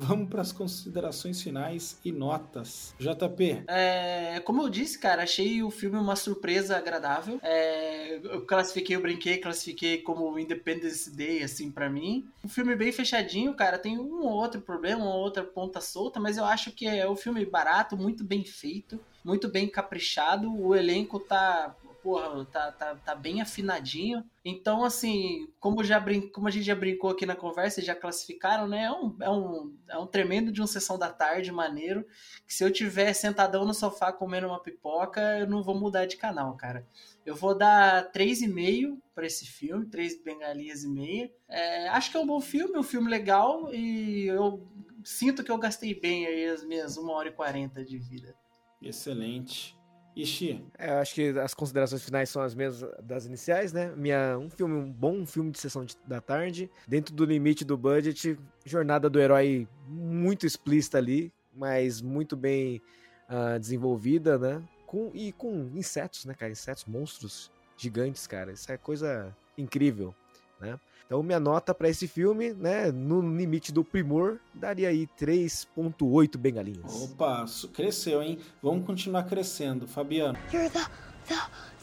[0.03, 2.95] Vamos para as considerações finais e notas.
[2.99, 7.39] JP, É, como eu disse, cara, achei o filme uma surpresa agradável.
[7.43, 12.29] É, eu classifiquei, eu brinquei, classifiquei como Independence Day, assim, pra mim.
[12.45, 13.79] Um filme bem fechadinho, cara.
[13.79, 17.17] Tem um ou outro problema, uma outra ponta solta, mas eu acho que é um
[17.17, 20.53] filme barato, muito bem feito, muito bem caprichado.
[20.53, 21.75] O elenco tá.
[22.03, 24.25] Porra, tá, tá, tá bem afinadinho.
[24.45, 26.29] Então, assim, como, já brin...
[26.29, 28.85] como a gente já brincou aqui na conversa e já classificaram, né?
[28.85, 32.05] É um, é, um, é um tremendo de um sessão da tarde maneiro
[32.45, 36.17] que se eu tiver sentadão no sofá comendo uma pipoca, eu não vou mudar de
[36.17, 36.85] canal, cara.
[37.25, 41.33] Eu vou dar 3,5 para esse filme, 3 bengalinhas e meia.
[41.49, 44.67] É, acho que é um bom filme, um filme legal e eu
[45.05, 48.35] sinto que eu gastei bem aí as minhas 1 hora e 40 de vida.
[48.83, 49.81] excelente.
[50.15, 53.93] Ishi, É, eu acho que as considerações finais são as mesmas das iniciais, né?
[53.97, 57.77] Minha, um filme, um bom filme de sessão de- da tarde, dentro do limite do
[57.79, 62.81] budget, jornada do herói muito explícita ali, mas muito bem
[63.29, 64.63] ah, desenvolvida, né?
[64.87, 66.53] Com, e com insetos, né, cara?
[66.53, 68.53] Insetos, monstros gigantes, cara.
[68.53, 70.15] Isso é coisa incrível,
[70.61, 70.79] né?
[71.13, 77.03] Então, minha nota pra esse filme, né, no limite do primor, daria aí 3.8 bengalinhas.
[77.03, 77.45] opa,
[77.75, 78.39] cresceu, hein?
[78.63, 79.87] Vamos continuar crescendo.
[79.87, 80.81] Fabiano, You're the,
[81.29, 81.35] the,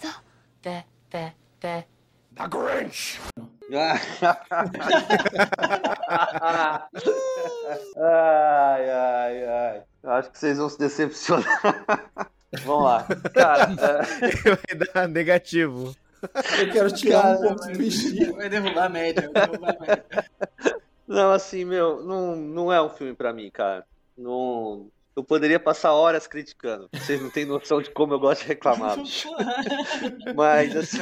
[0.01, 0.13] the,
[0.63, 1.85] the, the, the.
[2.33, 3.19] The Grinch!
[7.97, 9.83] ai, ai, ai.
[10.01, 11.61] Eu acho que vocês vão se decepcionar.
[12.65, 13.05] Vamos lá.
[13.31, 15.95] Cara, é, Vai dar negativo.
[16.59, 18.25] Eu quero tirar Cara, um ponto do Ishi.
[18.33, 20.05] Vai derrubar a média, vai derrubar a média.
[21.07, 23.85] não, assim, meu, não, não é um filme pra mim, cara.
[24.17, 24.89] Não,
[25.19, 26.89] eu poderia passar horas criticando.
[26.93, 28.97] Vocês não têm noção de como eu gosto de reclamar.
[30.35, 30.97] Mas, assim.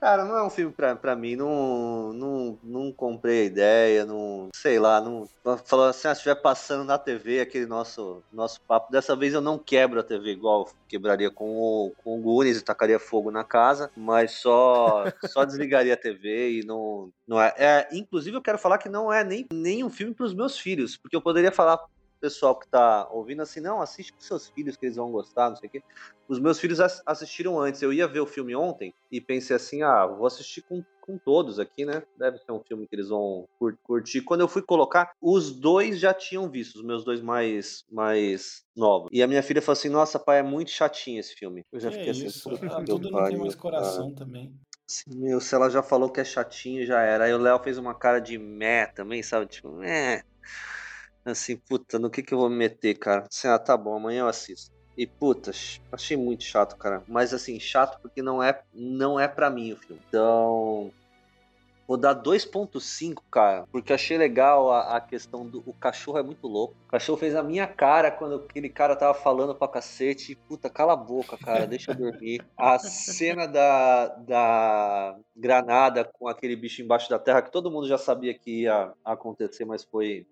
[0.00, 1.36] Cara, não é um filme pra, pra mim.
[1.36, 4.06] Não, não, não comprei a ideia.
[4.06, 5.00] Não, sei lá.
[5.00, 5.28] Não,
[5.64, 8.90] falou assim: ah, se estiver passando na TV aquele nosso, nosso papo.
[8.90, 12.64] Dessa vez eu não quebro a TV igual quebraria com o, com o Goonies e
[12.64, 13.90] tacaria fogo na casa.
[13.96, 17.10] Mas só, só desligaria a TV e não.
[17.26, 20.32] não é, é, inclusive, eu quero falar que não é nem, nem um filme pros
[20.32, 20.96] meus filhos.
[20.96, 21.78] Porque eu poderia falar
[22.20, 25.56] pessoal que tá ouvindo assim, não, assiste com seus filhos que eles vão gostar, não
[25.56, 25.82] sei o quê.
[26.28, 27.82] Os meus filhos ass- assistiram antes.
[27.82, 31.58] Eu ia ver o filme ontem e pensei assim, ah, vou assistir com, com todos
[31.58, 32.02] aqui, né?
[32.16, 34.22] Deve ser um filme que eles vão cur- curtir.
[34.22, 39.08] Quando eu fui colocar, os dois já tinham visto, os meus dois mais, mais novos.
[39.12, 41.62] E a minha filha falou assim, nossa, pai, é muito chatinho esse filme.
[41.72, 44.26] Eu já Que fiquei assim, isso, ah, tudo não tem mais coração cara.
[44.26, 44.52] também.
[45.08, 47.24] Meu, se ela já falou que é chatinho, já era.
[47.24, 49.46] Aí o Léo fez uma cara de meh também, sabe?
[49.46, 50.22] Tipo, meh.
[51.26, 53.26] Assim, puta, no que que eu vou me meter, cara?
[53.30, 54.70] Assim, ah, tá bom, amanhã eu assisto.
[54.96, 57.02] E, puta, ch- achei muito chato, cara.
[57.08, 60.00] Mas, assim, chato porque não é, não é pra mim o filme.
[60.08, 60.90] Então,
[61.86, 63.64] vou dar 2.5, cara.
[63.70, 65.62] Porque achei legal a, a questão do...
[65.66, 66.74] O cachorro é muito louco.
[66.86, 70.36] O cachorro fez a minha cara quando aquele cara tava falando pra cacete.
[70.48, 72.40] Puta, cala a boca, cara, deixa eu dormir.
[72.56, 77.98] A cena da, da granada com aquele bicho embaixo da terra, que todo mundo já
[77.98, 80.24] sabia que ia acontecer, mas foi...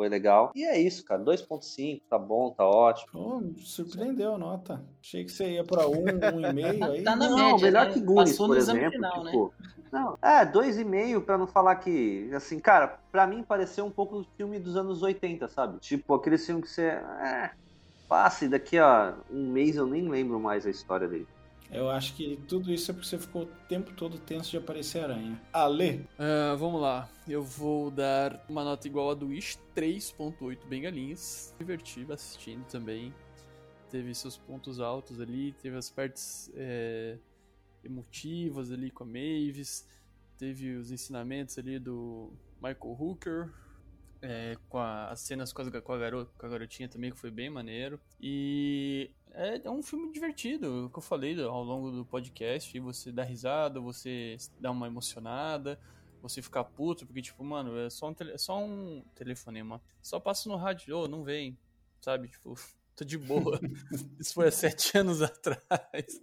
[0.00, 0.50] Foi legal.
[0.54, 1.22] E é isso, cara.
[1.22, 3.12] 2.5, tá bom, tá ótimo.
[3.12, 4.82] Pô, surpreendeu a nota.
[4.98, 6.04] Achei que você ia pra um,
[6.36, 7.02] um e meio aí.
[7.04, 7.92] Tá na não, média, melhor né?
[7.92, 8.90] que Goonies, Passou por exemplo.
[8.92, 9.30] final, né?
[9.30, 9.54] tipo,
[9.92, 13.90] não, é, dois e meio pra não falar que, assim, cara, pra mim pareceu um
[13.90, 15.78] pouco o filme dos anos 80, sabe?
[15.80, 17.50] Tipo, aquele filme que você, é,
[18.08, 21.28] passa e daqui a um mês eu nem lembro mais a história dele.
[21.72, 25.04] Eu acho que tudo isso é porque você ficou o tempo todo tenso de aparecer
[25.04, 25.40] aranha.
[25.52, 27.08] Ale, Ah, vamos lá.
[27.28, 31.54] Eu vou dar uma nota igual a do Wish, 3.8 bengalinhas.
[31.58, 33.14] Divertido assistindo também.
[33.88, 37.16] Teve seus pontos altos ali, teve as partes é,
[37.84, 39.86] emotivas ali com a Mavis,
[40.38, 42.32] teve os ensinamentos ali do
[42.62, 43.50] Michael Hooker,
[44.22, 47.18] é, com a- as cenas com, as, com, a garota, com a garotinha também, que
[47.18, 47.98] foi bem maneiro.
[48.20, 52.78] E é, é um filme divertido, o que eu falei ao longo do podcast.
[52.80, 55.78] Você dá risada, você dá uma emocionada,
[56.22, 59.80] você ficar puto, porque, tipo, mano, é só um, tele, é só um telefonema.
[60.02, 61.58] Só passa no rádio, ô, não vem,
[62.00, 62.28] sabe?
[62.28, 62.54] Tipo,
[62.94, 63.58] tô de boa.
[64.20, 66.20] Isso foi há sete anos atrás.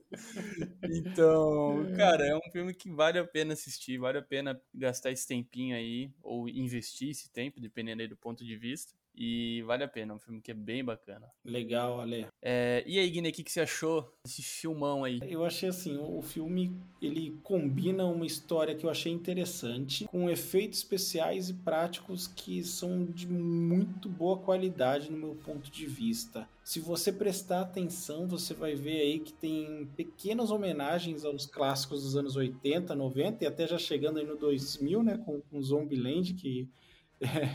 [0.84, 5.27] Então, cara, é um filme que vale a pena assistir, vale a pena gastar esse
[5.27, 8.93] tempinho aí, ou investir esse tempo, dependendo aí do ponto de vista.
[9.19, 11.27] E vale a pena, é um filme que é bem bacana.
[11.44, 12.27] legal, Ale.
[12.39, 15.19] É, e aí, Guiné, o que, que você achou desse filmão aí?
[15.23, 16.72] Eu achei assim, o filme
[17.02, 23.06] ele combina uma história que eu achei interessante com efeitos especiais e práticos que são
[23.06, 26.48] de muito boa qualidade no meu ponto de vista.
[26.64, 32.15] Se você prestar atenção, você vai ver aí que tem pequenas homenagens aos clássicos dos
[32.15, 36.68] anos 80, 90 e até já chegando aí no 2000, né, com, com Zombieland que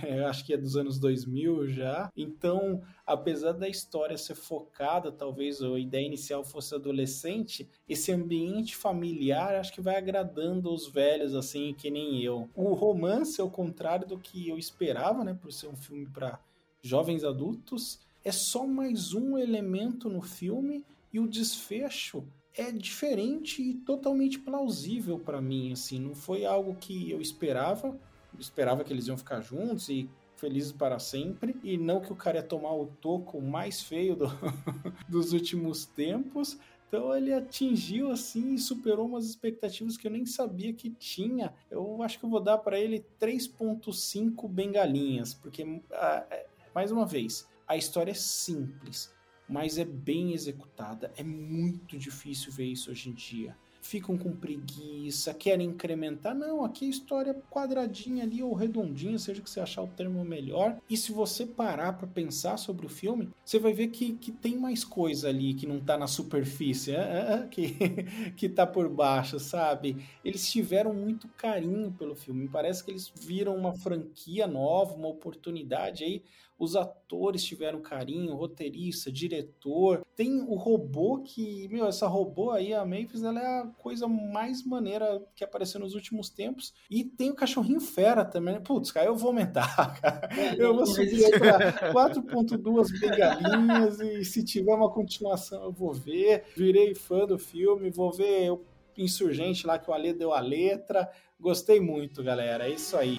[0.07, 2.11] eu acho que é dos anos 2000 já.
[2.17, 9.55] Então, apesar da história ser focada, talvez a ideia inicial fosse adolescente, esse ambiente familiar
[9.55, 12.49] acho que vai agradando os velhos, assim, que nem eu.
[12.55, 16.41] O romance, ao contrário do que eu esperava, né, por ser um filme para
[16.83, 22.25] jovens adultos, é só mais um elemento no filme e o desfecho
[22.55, 27.99] é diferente e totalmente plausível para mim, assim, não foi algo que eu esperava,
[28.39, 32.39] esperava que eles iam ficar juntos e felizes para sempre, e não que o cara
[32.39, 34.27] ia tomar o toco mais feio do-
[35.09, 36.59] dos últimos tempos.
[36.89, 41.55] Então ele atingiu assim e superou umas expectativas que eu nem sabia que tinha.
[41.71, 47.07] Eu acho que eu vou dar para ele 3.5 bengalinhas, porque ah, é, mais uma
[47.07, 49.15] vez, a história é simples,
[49.49, 51.13] mas é bem executada.
[51.17, 56.35] É muito difícil ver isso hoje em dia ficam com preguiça, querem incrementar.
[56.35, 60.25] Não, aqui a história é quadradinha ali ou redondinha, seja que você achar o termo
[60.25, 60.79] melhor.
[60.89, 64.57] E se você parar para pensar sobre o filme, você vai ver que, que tem
[64.57, 67.77] mais coisa ali que não tá na superfície, é, é, que,
[68.37, 69.97] que tá por baixo, sabe?
[70.25, 72.49] Eles tiveram muito carinho pelo filme.
[72.49, 76.23] Parece que eles viram uma franquia nova, uma oportunidade aí.
[76.59, 80.07] Os atores tiveram carinho, roteirista, diretor.
[80.15, 84.65] Tem o robô que, meu, essa robô aí, a Mavis, ela é a coisa mais
[84.65, 86.73] maneira que apareceu nos últimos tempos.
[86.89, 88.61] E tem o cachorrinho fera também.
[88.61, 89.67] Putz, cara, eu vou aumentar,
[90.01, 90.29] cara.
[90.57, 96.45] Eu vou subir pra 4.2 bengalinhas e se tiver uma continuação eu vou ver.
[96.57, 98.65] Virei fã do filme, vou ver o
[98.97, 101.11] Insurgente lá que o Ale deu a letra.
[101.41, 102.69] Gostei muito, galera.
[102.69, 103.19] É isso aí.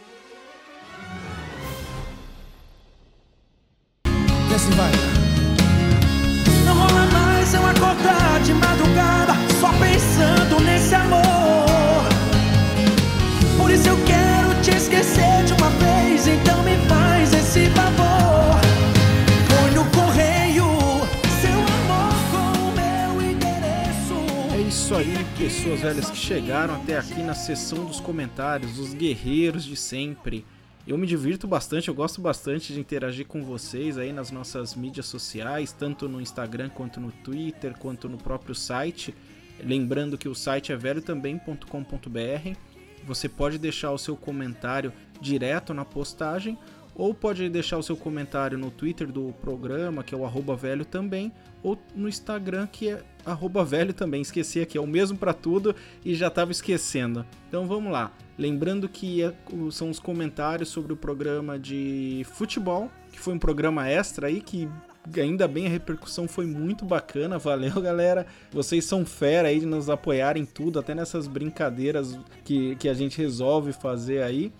[4.54, 4.92] E assim vai.
[6.64, 11.24] Não rola mais eu acordar de madrugada só pensando nesse amor.
[13.58, 18.62] Por isso eu quero te esquecer de uma vez, então me faz esse favor.
[19.50, 20.68] Põe no correio
[21.42, 24.54] seu amor com o meu endereço.
[24.54, 29.66] É isso aí, pessoas velhas que chegaram até aqui na seção dos comentários, os guerreiros
[29.66, 30.46] de sempre.
[30.86, 35.06] Eu me divirto bastante, eu gosto bastante de interagir com vocês aí nas nossas mídias
[35.06, 39.16] sociais, tanto no Instagram quanto no Twitter, quanto no próprio site.
[39.64, 42.58] Lembrando que o site é velhotambém.com.br.
[43.06, 44.92] Você pode deixar o seu comentário
[45.22, 46.58] direto na postagem
[46.94, 51.32] ou pode deixar o seu comentário no Twitter do programa, que é o velho também,
[51.64, 53.02] ou no Instagram, que é
[53.66, 54.22] velho também.
[54.22, 55.74] Esqueci aqui, é o mesmo para tudo
[56.04, 57.26] e já estava esquecendo.
[57.48, 58.12] Então vamos lá.
[58.38, 59.34] Lembrando que é,
[59.72, 64.68] são os comentários sobre o programa de futebol, que foi um programa extra aí que
[65.18, 67.38] ainda bem a repercussão foi muito bacana.
[67.38, 68.26] Valeu, galera.
[68.52, 73.18] Vocês são fera aí de nos apoiarem tudo, até nessas brincadeiras que, que a gente
[73.18, 74.52] resolve fazer aí.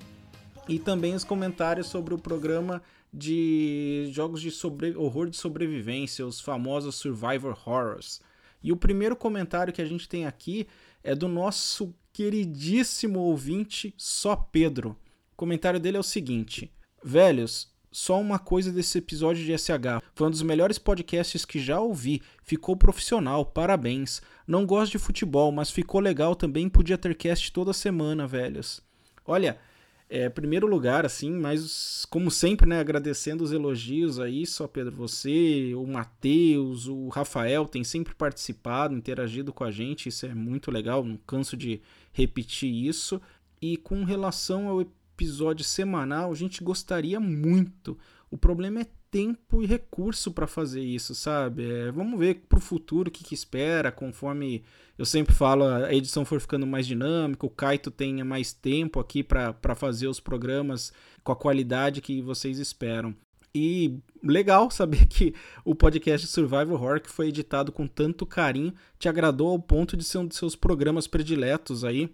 [0.68, 2.82] E também os comentários sobre o programa
[3.12, 4.96] de jogos de sobre...
[4.96, 8.22] horror de sobrevivência, os famosos Survivor Horrors.
[8.62, 10.68] E o primeiro comentário que a gente tem aqui
[11.04, 14.92] é do nosso queridíssimo ouvinte Só Pedro.
[15.34, 16.72] O comentário dele é o seguinte:
[17.04, 20.02] Velhos, só uma coisa desse episódio de SH.
[20.16, 22.22] Foi um dos melhores podcasts que já ouvi.
[22.44, 24.22] Ficou profissional, parabéns.
[24.48, 26.70] Não gosto de futebol, mas ficou legal também.
[26.70, 28.82] Podia ter cast toda semana, velhos.
[29.26, 29.60] Olha,
[30.10, 35.74] é, primeiro lugar, assim, mas como sempre, né, agradecendo os elogios aí, só Pedro, você,
[35.76, 41.04] o Matheus, o Rafael tem sempre participado, interagido com a gente, isso é muito legal,
[41.04, 41.82] não canso de
[42.14, 43.22] repetir isso.
[43.62, 47.98] E com relação ao episódio semanal, a gente gostaria muito.
[48.32, 51.70] O problema é tempo e recurso para fazer isso, sabe?
[51.72, 54.64] É, vamos ver pro futuro o que, que espera, conforme
[54.98, 59.24] eu sempre falo, a edição for ficando mais dinâmica, o Kaito tenha mais tempo aqui
[59.24, 60.92] para fazer os programas
[61.24, 63.16] com a qualidade que vocês esperam.
[63.56, 69.08] E legal saber que o podcast Survival Horror, que foi editado com tanto carinho, te
[69.08, 72.10] agradou ao ponto de ser um dos seus programas prediletos aí.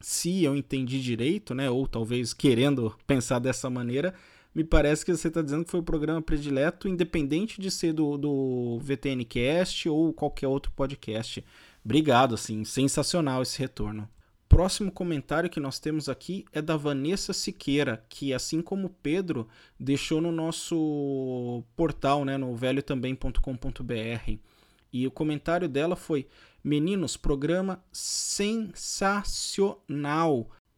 [0.00, 1.68] Se eu entendi direito, né?
[1.68, 4.14] Ou talvez querendo pensar dessa maneira,
[4.54, 8.16] me parece que você está dizendo que foi o programa predileto, independente de ser do,
[8.16, 11.44] do VTNcast ou qualquer outro podcast.
[11.84, 14.08] Obrigado, assim, sensacional esse retorno.
[14.48, 19.48] Próximo comentário que nós temos aqui é da Vanessa Siqueira, que assim como Pedro
[19.80, 24.38] deixou no nosso portal, né, no velhotambém.com.br.
[24.92, 26.28] E o comentário dela foi:
[26.62, 28.60] Meninos, programa sensacional.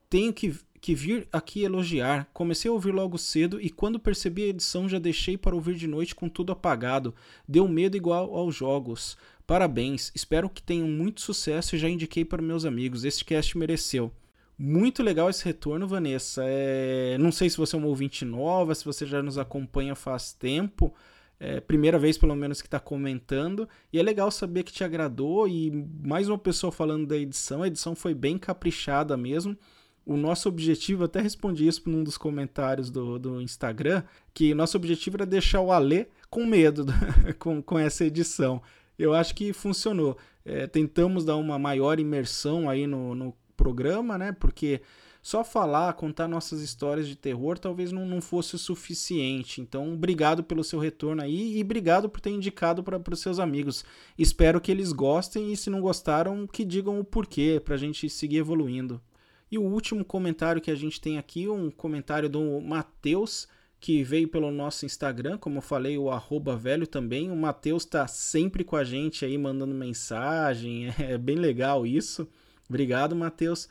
[0.09, 2.31] Tenho que que vir aqui elogiar.
[2.33, 5.89] Comecei a ouvir logo cedo e quando percebi a edição já deixei para ouvir de
[5.89, 7.13] noite com tudo apagado.
[7.49, 9.19] Deu medo igual aos jogos.
[9.45, 13.05] Parabéns, espero que tenham muito sucesso e já indiquei para meus amigos.
[13.05, 14.13] Este cast mereceu.
[14.57, 16.45] Muito legal esse retorno, Vanessa.
[16.47, 17.19] É...
[17.19, 20.95] Não sei se você é uma ouvinte nova, se você já nos acompanha faz tempo.
[21.41, 23.69] É, primeira vez, pelo menos, que está comentando.
[23.93, 25.49] E é legal saber que te agradou.
[25.49, 25.69] E
[26.01, 27.65] mais uma pessoa falando da edição.
[27.65, 29.59] A edição foi bem caprichada mesmo
[30.07, 35.17] o nosso objetivo, até respondi isso num dos comentários do, do Instagram, que nosso objetivo
[35.17, 36.87] era deixar o Alê com medo
[37.41, 38.63] com, com essa edição.
[38.97, 40.17] Eu acho que funcionou.
[40.45, 44.31] É, tentamos dar uma maior imersão aí no, no programa, né?
[44.31, 44.81] Porque
[45.21, 49.61] só falar, contar nossas histórias de terror talvez não, não fosse o suficiente.
[49.61, 53.85] Então, obrigado pelo seu retorno aí e obrigado por ter indicado para os seus amigos.
[54.17, 58.09] Espero que eles gostem e, se não gostaram, que digam o porquê, para a gente
[58.09, 59.03] seguir evoluindo.
[59.51, 63.49] E o último comentário que a gente tem aqui, um comentário do Matheus,
[63.79, 67.31] que veio pelo nosso Instagram, como eu falei, o arroba velho também.
[67.31, 72.29] O Matheus está sempre com a gente aí, mandando mensagem, é bem legal isso.
[72.69, 73.69] Obrigado, Matheus.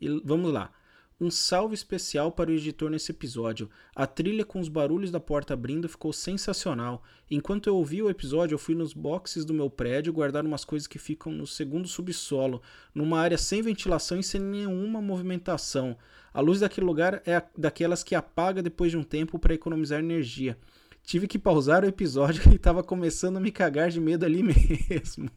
[0.00, 0.72] E vamos lá.
[1.20, 3.68] Um salve especial para o editor nesse episódio.
[3.92, 7.02] A trilha com os barulhos da porta abrindo ficou sensacional.
[7.28, 10.86] Enquanto eu ouvi o episódio, eu fui nos boxes do meu prédio guardar umas coisas
[10.86, 12.62] que ficam no segundo subsolo,
[12.94, 15.96] numa área sem ventilação e sem nenhuma movimentação.
[16.32, 20.56] A luz daquele lugar é daquelas que apaga depois de um tempo para economizar energia.
[21.08, 25.30] Tive que pausar o episódio e estava começando a me cagar de medo ali mesmo.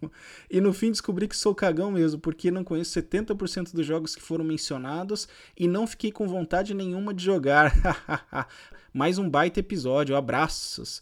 [0.50, 4.22] E no fim descobri que sou cagão mesmo, porque não conheço 70% dos jogos que
[4.22, 7.74] foram mencionados e não fiquei com vontade nenhuma de jogar.
[8.94, 11.02] Mais um baita episódio, abraços.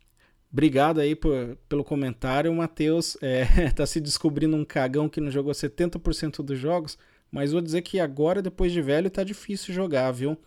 [0.54, 2.54] Obrigado aí por, pelo comentário.
[2.54, 6.96] Matheus é, tá se descobrindo um cagão que não jogou 70% dos jogos,
[7.32, 10.38] mas vou dizer que agora, depois de velho, tá difícil jogar, viu?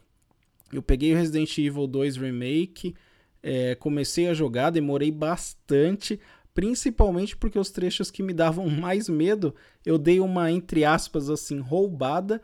[0.73, 2.95] Eu peguei o Resident Evil 2 Remake,
[3.43, 6.21] É, comecei a jogar, demorei bastante,
[6.55, 9.55] principalmente porque os trechos que me davam mais medo,
[9.85, 12.41] eu dei uma, entre aspas, assim, roubada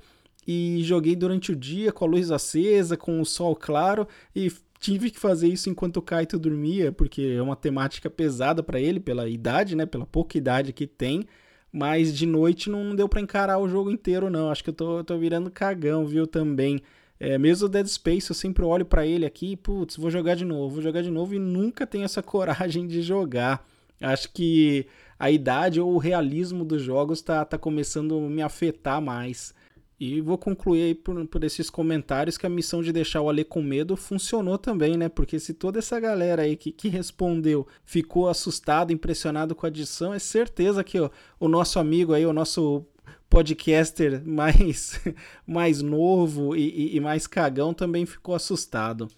[0.47, 4.51] e joguei durante o dia com a luz acesa, com o sol claro e
[4.81, 9.01] tive que fazer isso enquanto o Kaito dormia, porque é uma temática pesada para ele,
[9.01, 11.27] pela idade, né, pela pouca idade que tem.
[11.71, 14.51] Mas de noite não deu para encarar o jogo inteiro, não.
[14.51, 16.81] Acho que eu tô, tô virando cagão, viu, também.
[17.21, 20.45] É, mesmo o Dead Space, eu sempre olho para ele aqui, putz, vou jogar de
[20.45, 23.67] novo, vou jogar de novo e nunca tenho essa coragem de jogar.
[24.01, 24.87] Acho que
[25.19, 29.53] a idade ou o realismo dos jogos tá, tá começando a me afetar mais.
[30.01, 33.45] E vou concluir aí por, por esses comentários que a missão de deixar o Ale
[33.45, 35.09] com medo funcionou também, né?
[35.09, 40.15] Porque se toda essa galera aí que, que respondeu ficou assustado, impressionado com a adição,
[40.15, 42.87] é certeza que ó, o nosso amigo aí, o nosso
[43.29, 45.01] podcaster mais,
[45.47, 49.09] mais novo e, e, e mais cagão também ficou assustado.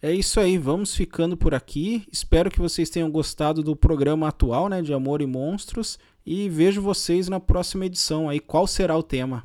[0.00, 2.04] É isso aí, vamos ficando por aqui.
[2.10, 6.80] Espero que vocês tenham gostado do programa atual, né, de Amor e Monstros, e vejo
[6.80, 8.38] vocês na próxima edição aí.
[8.38, 9.44] Qual será o tema?